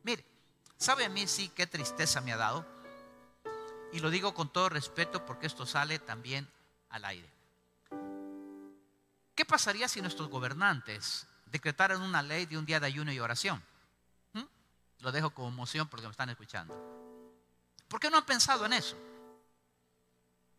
Mire, 0.03 0.25
¿sabe 0.77 1.05
a 1.05 1.09
mí 1.09 1.27
sí 1.27 1.49
qué 1.55 1.65
tristeza 1.65 2.19
me 2.19 2.33
ha 2.33 2.37
dado? 2.37 2.65
Y 3.93 3.99
lo 3.99 4.09
digo 4.09 4.33
con 4.33 4.51
todo 4.51 4.67
respeto 4.67 5.25
porque 5.25 5.47
esto 5.47 5.65
sale 5.65 5.99
también 5.99 6.49
al 6.89 7.05
aire. 7.05 7.29
¿Qué 9.33 9.45
pasaría 9.45 9.87
si 9.87 10.01
nuestros 10.01 10.29
gobernantes 10.29 11.27
decretaron 11.51 12.01
una 12.01 12.21
ley 12.21 12.45
de 12.45 12.57
un 12.57 12.65
día 12.65 12.79
de 12.79 12.87
ayuno 12.87 13.11
y 13.11 13.19
oración. 13.19 13.63
¿Mm? 14.33 14.43
Lo 14.99 15.11
dejo 15.11 15.29
como 15.31 15.49
emoción 15.49 15.87
porque 15.87 16.05
me 16.05 16.11
están 16.11 16.29
escuchando. 16.29 16.75
¿Por 17.87 17.99
qué 17.99 18.09
no 18.09 18.17
han 18.17 18.25
pensado 18.25 18.65
en 18.65 18.73
eso? 18.73 18.97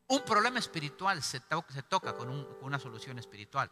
Un 0.08 0.24
problema 0.24 0.58
espiritual 0.58 1.22
se, 1.22 1.40
toca 1.40 2.16
con, 2.16 2.44
con 2.44 2.64
una 2.64 2.78
solución 2.78 3.18
espiritual. 3.18 3.70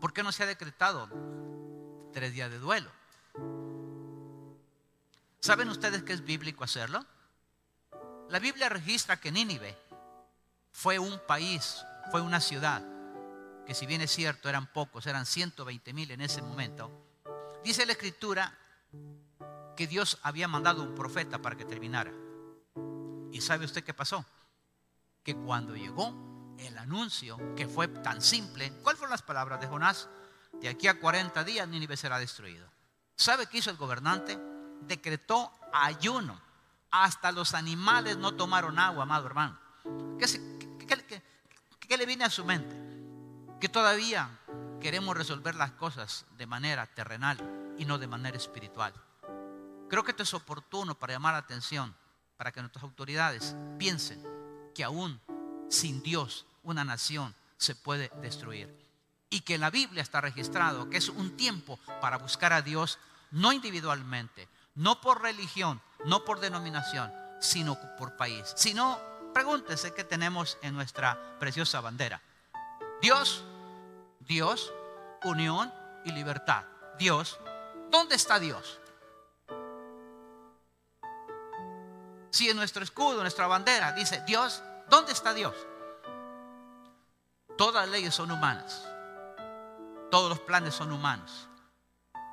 ¿Por 0.00 0.12
qué 0.12 0.22
no 0.22 0.32
se 0.32 0.42
ha 0.42 0.46
decretado 0.46 1.08
tres 2.12 2.32
días 2.32 2.50
de 2.50 2.58
duelo? 2.58 2.90
¿Saben 5.40 5.70
ustedes 5.70 6.02
que 6.02 6.12
es 6.12 6.22
bíblico 6.22 6.64
hacerlo? 6.64 7.04
La 8.28 8.38
Biblia 8.38 8.68
registra 8.68 9.18
que 9.18 9.32
Nínive 9.32 9.76
fue 10.72 10.98
un 10.98 11.18
país, 11.26 11.82
fue 12.10 12.20
una 12.20 12.40
ciudad 12.40 12.82
que 13.70 13.74
si 13.76 13.86
bien 13.86 14.00
es 14.00 14.10
cierto 14.10 14.48
eran 14.48 14.66
pocos, 14.66 15.06
eran 15.06 15.24
120 15.24 15.92
mil 15.92 16.10
en 16.10 16.20
ese 16.22 16.42
momento, 16.42 16.90
dice 17.62 17.86
la 17.86 17.92
escritura 17.92 18.58
que 19.76 19.86
Dios 19.86 20.18
había 20.24 20.48
mandado 20.48 20.82
un 20.82 20.92
profeta 20.96 21.40
para 21.40 21.56
que 21.56 21.64
terminara. 21.64 22.12
¿Y 23.30 23.40
sabe 23.40 23.66
usted 23.66 23.84
qué 23.84 23.94
pasó? 23.94 24.26
Que 25.22 25.36
cuando 25.36 25.76
llegó 25.76 26.56
el 26.58 26.76
anuncio, 26.78 27.38
que 27.54 27.68
fue 27.68 27.86
tan 27.86 28.20
simple, 28.20 28.72
¿cuáles 28.82 28.98
fueron 28.98 29.12
las 29.12 29.22
palabras 29.22 29.60
de 29.60 29.68
Jonás? 29.68 30.08
De 30.54 30.68
aquí 30.68 30.88
a 30.88 30.98
40 30.98 31.44
días 31.44 31.68
Nínive 31.68 31.96
será 31.96 32.18
destruido. 32.18 32.68
¿Sabe 33.14 33.46
qué 33.46 33.58
hizo 33.58 33.70
el 33.70 33.76
gobernante? 33.76 34.36
Decretó 34.80 35.52
ayuno. 35.72 36.42
Hasta 36.90 37.30
los 37.30 37.54
animales 37.54 38.16
no 38.16 38.34
tomaron 38.34 38.80
agua, 38.80 39.04
amado 39.04 39.28
hermano. 39.28 39.56
¿Qué, 40.18 41.22
qué 41.78 41.96
le 41.96 42.04
viene 42.04 42.24
a 42.24 42.30
su 42.30 42.44
mente? 42.44 42.89
Que 43.60 43.68
todavía 43.68 44.30
queremos 44.80 45.16
resolver 45.16 45.54
las 45.54 45.72
cosas 45.72 46.24
de 46.38 46.46
manera 46.46 46.86
terrenal 46.86 47.38
y 47.78 47.84
no 47.84 47.98
de 47.98 48.06
manera 48.06 48.36
espiritual. 48.36 48.92
Creo 49.88 50.02
que 50.02 50.12
esto 50.12 50.22
es 50.22 50.34
oportuno 50.34 50.94
para 50.94 51.12
llamar 51.12 51.34
la 51.34 51.40
atención, 51.40 51.94
para 52.36 52.52
que 52.52 52.60
nuestras 52.60 52.84
autoridades 52.84 53.54
piensen 53.78 54.24
que 54.74 54.82
aún 54.82 55.20
sin 55.68 56.02
Dios 56.02 56.46
una 56.62 56.84
nación 56.84 57.34
se 57.58 57.74
puede 57.74 58.10
destruir. 58.22 58.74
Y 59.28 59.40
que 59.40 59.56
en 59.56 59.60
la 59.60 59.70
Biblia 59.70 60.02
está 60.02 60.20
registrado 60.20 60.88
que 60.88 60.96
es 60.96 61.08
un 61.08 61.36
tiempo 61.36 61.78
para 62.00 62.18
buscar 62.18 62.52
a 62.52 62.62
Dios 62.62 62.98
no 63.30 63.52
individualmente, 63.52 64.48
no 64.74 65.00
por 65.00 65.22
religión, 65.22 65.80
no 66.04 66.24
por 66.24 66.40
denominación, 66.40 67.12
sino 67.40 67.78
por 67.96 68.16
país. 68.16 68.52
Si 68.56 68.74
no, 68.74 68.98
pregúntese 69.34 69.94
qué 69.94 70.04
tenemos 70.04 70.58
en 70.62 70.74
nuestra 70.74 71.38
preciosa 71.38 71.80
bandera. 71.80 72.20
Dios, 73.00 73.44
Dios, 74.20 74.72
unión 75.24 75.72
y 76.04 76.12
libertad. 76.12 76.64
Dios, 76.98 77.38
¿dónde 77.90 78.14
está 78.14 78.38
Dios? 78.38 78.78
Si 82.30 82.48
en 82.48 82.56
nuestro 82.56 82.84
escudo, 82.84 83.22
nuestra 83.22 83.46
bandera 83.46 83.92
dice 83.92 84.22
Dios, 84.26 84.62
¿dónde 84.88 85.12
está 85.12 85.34
Dios? 85.34 85.54
Todas 87.58 87.86
las 87.86 87.88
leyes 87.90 88.14
son 88.14 88.30
humanas. 88.30 88.86
Todos 90.10 90.28
los 90.30 90.40
planes 90.40 90.74
son 90.74 90.92
humanos. 90.92 91.48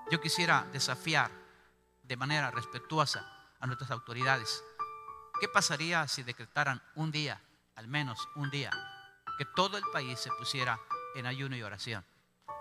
Yo 0.10 0.22
quisiera 0.22 0.66
desafiar 0.72 1.32
de 2.04 2.16
manera 2.16 2.52
respetuosa 2.52 3.26
a 3.60 3.68
nuestras 3.68 3.92
autoridades. 3.92 4.64
¿Qué 5.40 5.48
pasaría 5.48 6.08
si 6.08 6.24
decretaran 6.24 6.82
un 6.96 7.12
día, 7.12 7.42
al 7.76 7.88
menos 7.88 8.28
un 8.36 8.50
día, 8.50 8.72
que 9.38 9.46
todo 9.46 9.78
el 9.78 9.84
país 9.92 10.20
se 10.20 10.32
pusiera 10.32 10.80
en 11.18 11.26
ayuno 11.26 11.56
y 11.56 11.64
oración, 11.64 12.06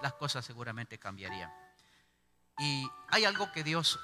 las 0.03 0.15
cosas 0.15 0.45
seguramente 0.45 0.99
cambiarían. 0.99 1.53
Y 2.59 2.89
hay 3.09 3.25
algo 3.25 3.53
que 3.53 3.63
Dios 3.63 3.99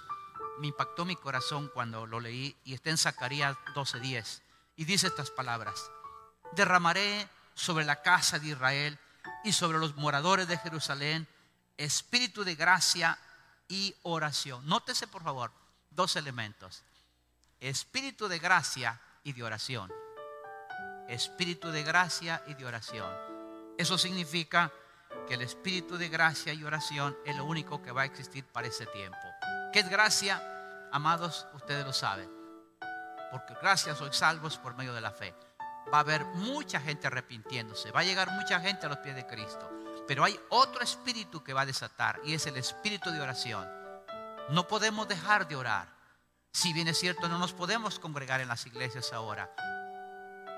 me 0.59 0.69
impactó 0.69 1.05
mi 1.05 1.17
corazón 1.17 1.71
cuando 1.73 2.07
lo 2.07 2.21
leí 2.21 2.57
y 2.65 2.75
está 2.75 2.91
en 2.91 2.99
Zacarías 2.99 3.57
12:10 3.75 4.43
y 4.77 4.85
dice 4.85 5.07
estas 5.07 5.31
palabras: 5.31 5.91
Derramaré 6.53 7.29
sobre 7.55 7.85
la 7.85 8.03
casa 8.03 8.39
de 8.39 8.49
Israel 8.49 8.99
y 9.45 9.53
sobre 9.53 9.79
los 9.79 9.97
moradores 9.97 10.49
de 10.49 10.59
Jerusalén 10.59 11.27
espíritu 11.79 12.45
de 12.45 12.55
gracia 12.55 13.19
y 13.69 13.95
oración. 14.03 14.67
Nótese 14.67 15.07
por 15.07 15.23
favor 15.23 15.51
dos 15.91 16.17
elementos: 16.17 16.83
espíritu 17.61 18.29
de 18.29 18.39
gracia 18.39 19.01
y 19.25 19.33
de 19.33 19.43
oración. 19.43 19.91
Espíritu 21.09 21.71
de 21.71 21.83
gracia 21.83 22.43
y 22.47 22.55
de 22.55 22.65
oración. 22.65 23.32
Eso 23.79 23.99
significa 23.99 24.73
que 25.27 25.35
el 25.35 25.43
espíritu 25.43 25.97
de 25.97 26.09
gracia 26.09 26.53
y 26.53 26.65
oración 26.65 27.17
es 27.25 27.37
lo 27.37 27.45
único 27.45 27.83
que 27.83 27.93
va 27.93 28.03
a 28.03 28.07
existir 28.07 28.45
para 28.45 28.69
ese 28.69 28.87
tiempo. 28.87 29.19
¿Qué 29.73 29.81
es 29.81 29.89
gracia? 29.89 30.43
Amados, 30.93 31.47
ustedes 31.55 31.85
lo 31.85 31.93
saben. 31.93 32.31
Porque 33.31 33.55
gracias 33.61 33.99
soy 33.99 34.13
salvos 34.13 34.59
por 34.59 34.77
medio 34.77 34.93
de 34.93 35.01
la 35.01 35.11
fe. 35.11 35.35
Va 35.93 35.99
a 35.99 36.01
haber 36.01 36.25
mucha 36.25 36.81
gente 36.81 37.07
arrepintiéndose. 37.07 37.91
Va 37.91 38.01
a 38.01 38.05
llegar 38.05 38.31
mucha 38.31 38.61
gente 38.61 38.87
a 38.87 38.89
los 38.91 38.99
pies 38.99 39.17
de 39.17 39.27
Cristo. 39.27 39.71
Pero 40.07 40.25
hay 40.25 40.39
otro 40.51 40.83
espíritu 40.83 41.43
que 41.43 41.55
va 41.55 41.63
a 41.63 41.67
desatar 41.67 42.21
y 42.25 42.35
es 42.35 42.47
el 42.47 42.57
espíritu 42.57 43.11
de 43.11 43.21
oración. 43.21 43.67
No 44.51 44.69
podemos 44.69 45.09
dejar 45.09 45.49
de 45.49 45.57
orar. 45.57 45.89
Si 46.53 46.73
bien 46.75 46.89
es 46.89 46.99
cierto, 46.99 47.29
no 47.29 47.39
nos 47.39 47.55
podemos 47.55 47.99
congregar 47.99 48.41
en 48.41 48.49
las 48.49 48.67
iglesias 48.67 49.13
ahora. 49.13 49.51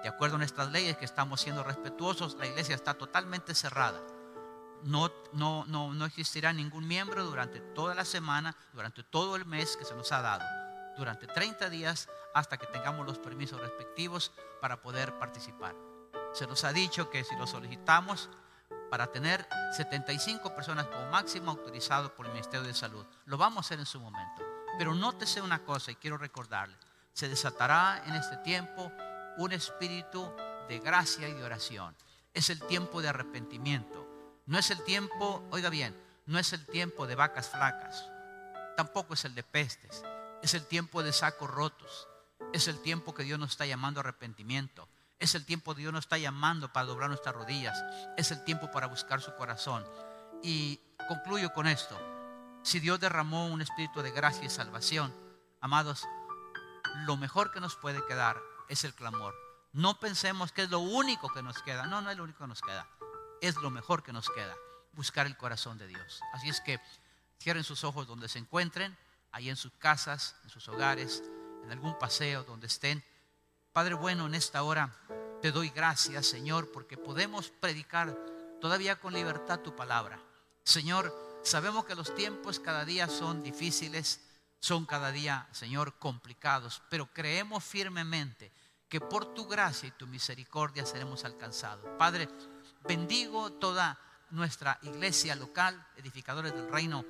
De 0.05 0.09
acuerdo 0.09 0.37
a 0.37 0.39
nuestras 0.39 0.71
leyes 0.71 0.97
que 0.97 1.05
estamos 1.05 1.41
siendo 1.41 1.65
respetuosos, 1.65 2.37
la 2.37 2.47
iglesia 2.47 2.77
está 2.77 2.95
totalmente 2.95 3.57
cerrada 3.57 4.01
no, 4.85 5.11
no, 5.33 5.65
no, 5.67 5.93
no 5.95 6.05
existirá 6.05 6.53
ningún 6.53 6.87
miembro 6.87 7.25
durante 7.25 7.61
toda 7.61 7.95
la 7.95 8.05
semana, 8.05 8.55
durante 8.73 9.03
todo 9.03 9.37
el 9.37 9.47
mes 9.47 9.77
que 9.77 9.85
se 9.85 9.95
nos 9.95 10.13
ha 10.13 10.21
dado, 10.21 10.45
durante 10.97 11.27
30 11.27 11.71
días 11.71 12.09
hasta 12.35 12.57
que 12.57 12.67
tengamos 12.67 13.07
los 13.07 13.19
permisos 13.19 13.61
respectivos 13.61 14.33
para 14.61 14.81
poder 14.81 15.19
participar. 15.19 15.75
Se 16.33 16.47
nos 16.47 16.65
ha 16.65 16.73
dicho 16.73 17.11
que 17.11 17.25
si 17.25 17.35
lo 17.37 17.47
solicitamos 17.47 18.29
para 18.91 19.07
tener 19.07 19.49
75 19.73 20.55
personas 20.55 20.87
como 20.87 21.11
máximo 21.11 21.51
autorizado 21.51 22.15
por 22.15 22.27
el 22.27 22.33
Ministerio 22.33 22.67
de 22.67 22.75
Salud, 22.75 23.07
lo 23.27 23.39
vamos 23.39 23.59
a 23.59 23.61
hacer 23.61 23.79
en 23.79 23.87
su 23.87 24.01
momento. 24.01 24.43
Pero 24.77 24.95
nótese 24.95 25.41
una 25.41 25.65
cosa 25.65 25.93
y 25.93 25.97
quiero 25.97 26.19
recordarle, 26.19 26.77
se 27.13 27.29
desatará 27.29 28.03
en 28.07 28.15
este 28.17 28.37
tiempo 28.39 28.93
un 29.39 29.53
espíritu 29.53 30.31
de 30.69 30.79
gracia 30.79 31.29
y 31.29 31.35
de 31.35 31.45
oración. 31.45 31.95
Es 32.33 32.51
el 32.51 32.61
tiempo 32.61 33.03
de 33.03 33.09
arrepentimiento. 33.09 34.07
No 34.47 34.59
es 34.59 34.71
el 34.71 34.83
tiempo, 34.85 35.43
oiga 35.51 35.71
bien, 35.71 35.97
no 36.27 36.39
es 36.39 36.53
el 36.53 36.67
tiempo 36.67 37.07
de 37.07 37.15
vacas 37.15 37.49
flacas, 37.49 38.11
tampoco 38.77 39.15
es 39.15 39.25
el 39.25 39.35
de 39.35 39.43
pestes, 39.43 40.03
es 40.43 40.55
el 40.55 40.67
tiempo 40.67 41.03
de 41.03 41.13
sacos 41.13 41.51
rotos, 41.51 42.09
es 42.53 42.69
el 42.69 42.81
tiempo 42.81 43.15
que 43.15 43.23
Dios 43.23 43.39
nos 43.39 43.53
está 43.53 43.67
llamando 43.67 44.01
a 44.01 44.03
arrepentimiento, 44.03 44.89
es 45.19 45.35
el 45.35 45.47
tiempo 45.47 45.75
que 45.75 45.83
Dios 45.83 45.93
nos 45.93 46.05
está 46.05 46.19
llamando 46.19 46.73
para 46.73 46.87
doblar 46.87 47.09
nuestras 47.09 47.35
rodillas, 47.35 47.83
es 48.17 48.31
el 48.31 48.45
tiempo 48.45 48.71
para 48.71 48.87
buscar 48.87 49.21
su 49.21 49.35
corazón. 49.35 49.85
Y 50.43 50.81
concluyo 51.09 51.53
con 51.53 51.67
esto, 51.67 51.99
si 52.63 52.81
Dios 52.81 53.01
derramó 53.01 53.47
un 53.47 53.63
espíritu 53.63 54.03
de 54.03 54.11
gracia 54.11 54.45
y 54.45 54.51
salvación, 54.51 55.15
amados, 55.61 56.07
lo 57.07 57.17
mejor 57.17 57.51
que 57.51 57.61
nos 57.61 57.77
puede 57.77 58.05
quedar 58.07 58.41
es 58.69 58.85
el 58.85 58.95
clamor. 58.95 59.35
No 59.73 59.99
pensemos 59.99 60.53
que 60.53 60.63
es 60.63 60.71
lo 60.71 60.79
único 60.79 61.33
que 61.33 61.43
nos 61.43 61.63
queda, 61.63 61.87
no, 61.87 62.01
no 62.01 62.11
es 62.11 62.17
lo 62.17 62.25
único 62.25 62.41
que 62.41 62.49
nos 62.49 62.61
queda 62.61 62.87
es 63.49 63.57
lo 63.57 63.71
mejor 63.71 64.03
que 64.03 64.13
nos 64.13 64.31
queda, 64.31 64.57
buscar 64.93 65.27
el 65.27 65.37
corazón 65.37 65.79
de 65.79 65.87
Dios. 65.87 66.21
Así 66.33 66.49
es 66.49 66.61
que 66.61 66.81
cierren 67.41 67.65
sus 67.65 67.85
ojos 67.85 68.07
donde 68.07 68.29
se 68.29 68.39
encuentren, 68.39 68.97
ahí 69.33 69.51
en 69.51 69.57
sus 69.57 69.73
casas, 69.73 70.37
en 70.45 70.51
sus 70.51 70.67
hogares, 70.69 71.23
en 71.63 71.71
algún 71.71 71.99
paseo, 71.99 72.45
donde 72.45 72.69
estén. 72.69 73.05
Padre 73.73 73.95
bueno, 73.95 74.27
en 74.27 74.35
esta 74.35 74.63
hora 74.63 74.97
te 75.43 75.53
doy 75.53 75.69
gracias, 75.69 76.27
Señor, 76.27 76.73
porque 76.73 76.97
podemos 76.97 77.51
predicar 77.51 78.17
todavía 78.61 78.99
con 78.99 79.13
libertad 79.13 79.61
tu 79.61 79.77
palabra. 79.77 80.19
Señor, 80.63 81.15
sabemos 81.43 81.85
que 81.85 81.95
los 81.95 82.15
tiempos 82.15 82.61
cada 82.61 82.85
día 82.85 83.09
son 83.09 83.43
difíciles, 83.43 84.21
son 84.65 84.87
cada 84.87 85.13
día, 85.13 85.47
Señor, 85.53 85.95
complicados, 85.99 86.81
pero 86.89 87.07
creemos 87.13 87.63
firmemente 87.63 88.51
que 88.89 89.01
por 89.01 89.35
tu 89.35 89.47
gracia 89.47 89.89
y 89.89 89.93
tu 89.93 90.07
misericordia 90.07 90.87
seremos 90.87 91.25
alcanzados. 91.25 91.85
Padre, 91.99 92.29
Bendigo 92.87 93.51
toda 93.51 93.99
nuestra 94.31 94.79
iglesia 94.83 95.35
local, 95.37 95.87
edificadores 95.97 96.55
del 96.55 96.69
reino, 96.69 97.05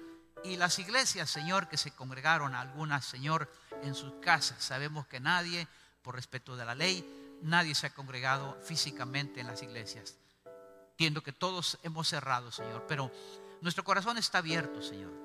y 0.44 0.56
las 0.56 0.78
iglesias, 0.78 1.30
Señor, 1.30 1.68
que 1.68 1.76
se 1.76 1.90
congregaron, 1.90 2.54
algunas, 2.54 3.04
Señor, 3.04 3.50
en 3.82 3.94
sus 3.94 4.12
casas. 4.20 4.62
Sabemos 4.62 5.06
que 5.06 5.18
nadie, 5.18 5.66
por 6.02 6.14
respeto 6.14 6.56
de 6.56 6.64
la 6.64 6.74
ley, 6.74 7.04
nadie 7.42 7.74
se 7.74 7.86
ha 7.86 7.94
congregado 7.94 8.56
físicamente 8.62 9.40
en 9.40 9.48
las 9.48 9.62
iglesias. 9.62 10.16
Entiendo 10.90 11.22
que 11.22 11.32
todos 11.32 11.78
hemos 11.82 12.08
cerrado, 12.08 12.52
Señor, 12.52 12.84
pero 12.86 13.10
nuestro 13.62 13.82
corazón 13.82 14.16
está 14.16 14.38
abierto, 14.38 14.80
Señor. 14.80 15.23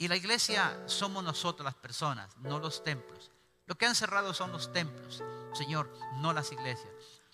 Y 0.00 0.08
la 0.08 0.16
iglesia 0.16 0.82
somos 0.86 1.22
nosotros 1.22 1.62
las 1.62 1.74
personas, 1.74 2.34
no 2.38 2.58
los 2.58 2.82
templos. 2.82 3.30
Lo 3.66 3.76
que 3.76 3.84
han 3.84 3.94
cerrado 3.94 4.32
son 4.32 4.50
los 4.50 4.72
templos, 4.72 5.22
Señor, 5.52 5.92
no 6.22 6.32
las 6.32 6.50
iglesias. 6.52 6.90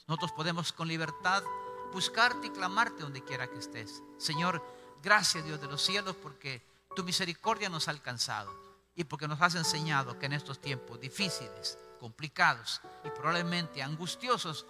Nosotros 0.08 0.32
podemos 0.32 0.72
con 0.72 0.88
libertad 0.88 1.44
buscarte 1.92 2.48
y 2.48 2.50
clamarte 2.50 3.04
donde 3.04 3.22
quiera 3.22 3.46
que 3.46 3.60
estés. 3.60 4.02
Señor, 4.18 4.60
gracias 5.00 5.44
Dios 5.44 5.60
de 5.60 5.68
los 5.68 5.80
cielos 5.80 6.16
porque 6.20 6.60
tu 6.96 7.04
misericordia 7.04 7.68
nos 7.68 7.86
ha 7.86 7.92
alcanzado 7.92 8.52
y 8.96 9.04
porque 9.04 9.28
nos 9.28 9.40
has 9.40 9.54
enseñado 9.54 10.18
que 10.18 10.26
en 10.26 10.32
estos 10.32 10.60
tiempos 10.60 10.98
difíciles, 10.98 11.78
complicados 12.00 12.80
y 13.04 13.10
probablemente 13.10 13.80
angustiosos, 13.80 14.66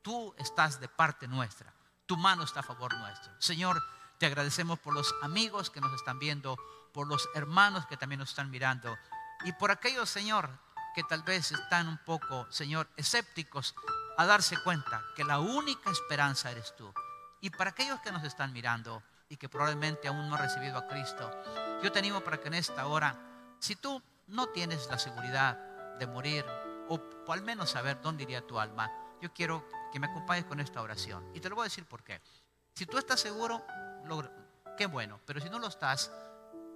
tú 0.00 0.34
estás 0.38 0.80
de 0.80 0.88
parte 0.88 1.28
nuestra. 1.28 1.74
Tu 2.06 2.16
mano 2.16 2.44
está 2.44 2.60
a 2.60 2.62
favor 2.62 2.94
nuestro. 2.94 3.30
Señor, 3.38 3.82
te 4.18 4.26
agradecemos 4.26 4.78
por 4.78 4.94
los 4.94 5.14
amigos 5.22 5.70
que 5.70 5.80
nos 5.80 5.92
están 5.94 6.18
viendo, 6.18 6.56
por 6.92 7.06
los 7.06 7.28
hermanos 7.34 7.86
que 7.86 7.96
también 7.96 8.18
nos 8.18 8.30
están 8.30 8.50
mirando 8.50 8.96
y 9.44 9.52
por 9.52 9.70
aquellos, 9.70 10.10
Señor, 10.10 10.50
que 10.94 11.04
tal 11.04 11.22
vez 11.22 11.52
están 11.52 11.88
un 11.88 11.98
poco, 11.98 12.50
Señor, 12.50 12.88
escépticos 12.96 13.74
a 14.16 14.26
darse 14.26 14.60
cuenta 14.62 15.02
que 15.14 15.22
la 15.22 15.38
única 15.38 15.90
esperanza 15.90 16.50
eres 16.50 16.74
tú. 16.76 16.92
Y 17.40 17.50
para 17.50 17.70
aquellos 17.70 18.00
que 18.00 18.10
nos 18.10 18.24
están 18.24 18.52
mirando 18.52 19.02
y 19.28 19.36
que 19.36 19.48
probablemente 19.48 20.08
aún 20.08 20.28
no 20.28 20.34
han 20.34 20.42
recibido 20.42 20.76
a 20.76 20.88
Cristo, 20.88 21.30
yo 21.82 21.92
te 21.92 22.00
animo 22.00 22.20
para 22.22 22.40
que 22.40 22.48
en 22.48 22.54
esta 22.54 22.86
hora, 22.88 23.16
si 23.60 23.76
tú 23.76 24.02
no 24.26 24.48
tienes 24.48 24.88
la 24.88 24.98
seguridad 24.98 25.56
de 25.98 26.06
morir 26.08 26.44
o, 26.88 27.00
al 27.28 27.42
menos 27.42 27.70
saber 27.70 28.00
dónde 28.02 28.24
iría 28.24 28.44
tu 28.44 28.58
alma, 28.58 28.90
yo 29.22 29.32
quiero 29.32 29.68
que 29.92 30.00
me 30.00 30.08
acompañes 30.08 30.46
con 30.46 30.58
esta 30.58 30.82
oración. 30.82 31.30
Y 31.32 31.40
te 31.40 31.48
lo 31.48 31.54
voy 31.54 31.62
a 31.62 31.70
decir 31.70 31.86
por 31.86 32.02
qué. 32.02 32.20
Si 32.78 32.86
tú 32.86 32.96
estás 32.96 33.18
seguro, 33.18 33.60
qué 34.76 34.86
bueno, 34.86 35.18
pero 35.26 35.40
si 35.40 35.50
no 35.50 35.58
lo 35.58 35.66
estás, 35.66 36.12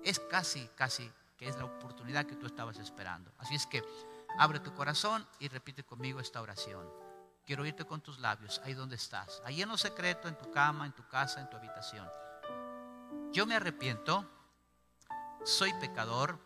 es 0.03 0.19
casi, 0.19 0.67
casi 0.75 1.09
que 1.39 1.47
es 1.47 1.57
la 1.57 1.65
oportunidad 1.65 2.27
que 2.27 2.35
tú 2.35 2.47
estabas 2.47 2.77
esperando. 2.79 3.31
Así 3.39 3.55
es 3.55 3.69
que 3.69 3.85
abre 4.37 4.59
tu 4.59 4.75
corazón 4.75 5.25
y 5.39 5.47
repite 5.47 5.85
conmigo 5.85 6.19
esta 6.19 6.43
oración. 6.43 6.91
Quiero 7.47 7.63
oírte 7.63 7.85
con 7.85 8.01
tus 8.01 8.19
labios, 8.19 8.61
ahí 8.65 8.75
donde 8.75 8.97
estás, 8.97 9.41
ahí 9.45 9.63
en 9.63 9.69
lo 9.69 9.79
secreto, 9.79 10.27
en 10.27 10.37
tu 10.37 10.51
cama, 10.51 10.87
en 10.87 10.93
tu 10.93 11.07
casa, 11.07 11.41
en 11.41 11.49
tu 11.49 11.57
habitación. 11.57 12.11
Yo 13.31 13.47
me 13.47 13.55
arrepiento, 13.55 14.29
soy 15.45 15.73
pecador. 15.75 16.37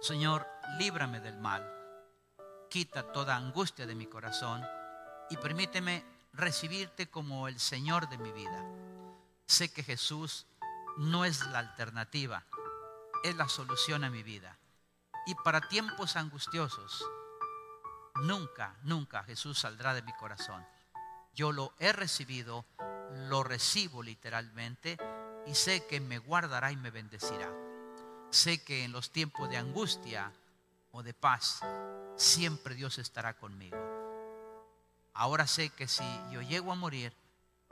Señor, 0.00 0.48
líbrame 0.78 1.20
del 1.20 1.36
mal. 1.36 1.70
Quita 2.70 3.12
toda 3.12 3.36
angustia 3.36 3.84
de 3.84 3.94
mi 3.94 4.06
corazón 4.06 4.64
y 5.28 5.36
permíteme 5.36 6.15
recibirte 6.36 7.08
como 7.08 7.48
el 7.48 7.58
Señor 7.58 8.08
de 8.08 8.18
mi 8.18 8.30
vida. 8.32 8.64
Sé 9.46 9.72
que 9.72 9.82
Jesús 9.82 10.46
no 10.96 11.24
es 11.24 11.46
la 11.46 11.58
alternativa, 11.58 12.44
es 13.24 13.36
la 13.36 13.48
solución 13.48 14.04
a 14.04 14.10
mi 14.10 14.22
vida. 14.22 14.58
Y 15.26 15.34
para 15.34 15.68
tiempos 15.68 16.16
angustiosos, 16.16 17.04
Nunca, 18.22 18.74
nunca 18.82 19.22
Jesús 19.24 19.58
saldrá 19.58 19.92
de 19.94 20.02
mi 20.02 20.12
corazón. 20.14 20.66
Yo 21.34 21.52
lo 21.52 21.74
he 21.78 21.92
recibido, 21.92 22.64
lo 23.28 23.44
recibo 23.44 24.02
literalmente 24.02 24.96
y 25.46 25.54
sé 25.54 25.86
que 25.86 26.00
me 26.00 26.18
guardará 26.18 26.72
y 26.72 26.76
me 26.76 26.90
bendecirá. 26.90 27.52
Sé 28.30 28.64
que 28.64 28.84
en 28.84 28.92
los 28.92 29.12
tiempos 29.12 29.50
de 29.50 29.58
angustia 29.58 30.32
o 30.92 31.02
de 31.02 31.12
paz, 31.12 31.60
siempre 32.16 32.74
Dios 32.74 32.98
estará 32.98 33.34
conmigo. 33.34 33.95
Ahora 35.16 35.46
sé 35.46 35.70
que 35.70 35.88
si 35.88 36.04
yo 36.30 36.42
llego 36.42 36.72
a 36.72 36.74
morir, 36.74 37.10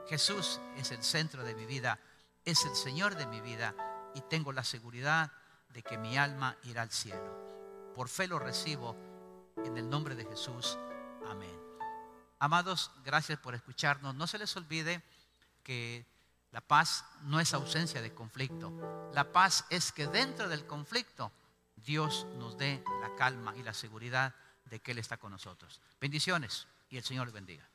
Jesús 0.09 0.59
es 0.77 0.89
el 0.89 1.03
centro 1.03 1.43
de 1.43 1.53
mi 1.53 1.67
vida, 1.67 1.99
es 2.43 2.65
el 2.65 2.75
Señor 2.75 3.15
de 3.15 3.27
mi 3.27 3.39
vida 3.39 3.75
y 4.15 4.21
tengo 4.21 4.51
la 4.51 4.63
seguridad 4.63 5.31
de 5.69 5.83
que 5.83 5.97
mi 5.99 6.17
alma 6.17 6.57
irá 6.63 6.81
al 6.81 6.89
cielo. 6.89 7.93
Por 7.93 8.09
fe 8.09 8.27
lo 8.27 8.39
recibo 8.39 8.95
en 9.63 9.77
el 9.77 9.87
nombre 9.87 10.15
de 10.15 10.25
Jesús. 10.25 10.75
Amén. 11.27 11.55
Amados, 12.39 12.91
gracias 13.03 13.37
por 13.37 13.53
escucharnos. 13.53 14.15
No 14.15 14.25
se 14.25 14.39
les 14.39 14.55
olvide 14.57 15.03
que 15.63 16.05
La 16.51 16.61
paz 16.61 17.03
no 17.23 17.41
es 17.41 17.53
ausencia 17.53 18.01
de 18.01 18.13
conflicto. 18.13 18.71
La 19.13 19.31
paz 19.33 19.65
es 19.69 19.91
que 19.91 20.07
dentro 20.07 20.47
del 20.47 20.65
conflicto 20.65 21.31
Dios 21.75 22.25
nos 22.37 22.57
dé 22.57 22.81
la 23.01 23.13
calma 23.15 23.53
y 23.57 23.61
la 23.61 23.73
seguridad 23.73 24.33
de 24.63 24.79
que 24.79 24.93
Él 24.93 24.99
está 24.99 25.17
con 25.17 25.31
nosotros. 25.31 25.81
Bendiciones 25.99 26.65
y 26.95 26.97
el 26.97 27.03
Señor 27.03 27.27
les 27.27 27.33
bendiga. 27.33 27.69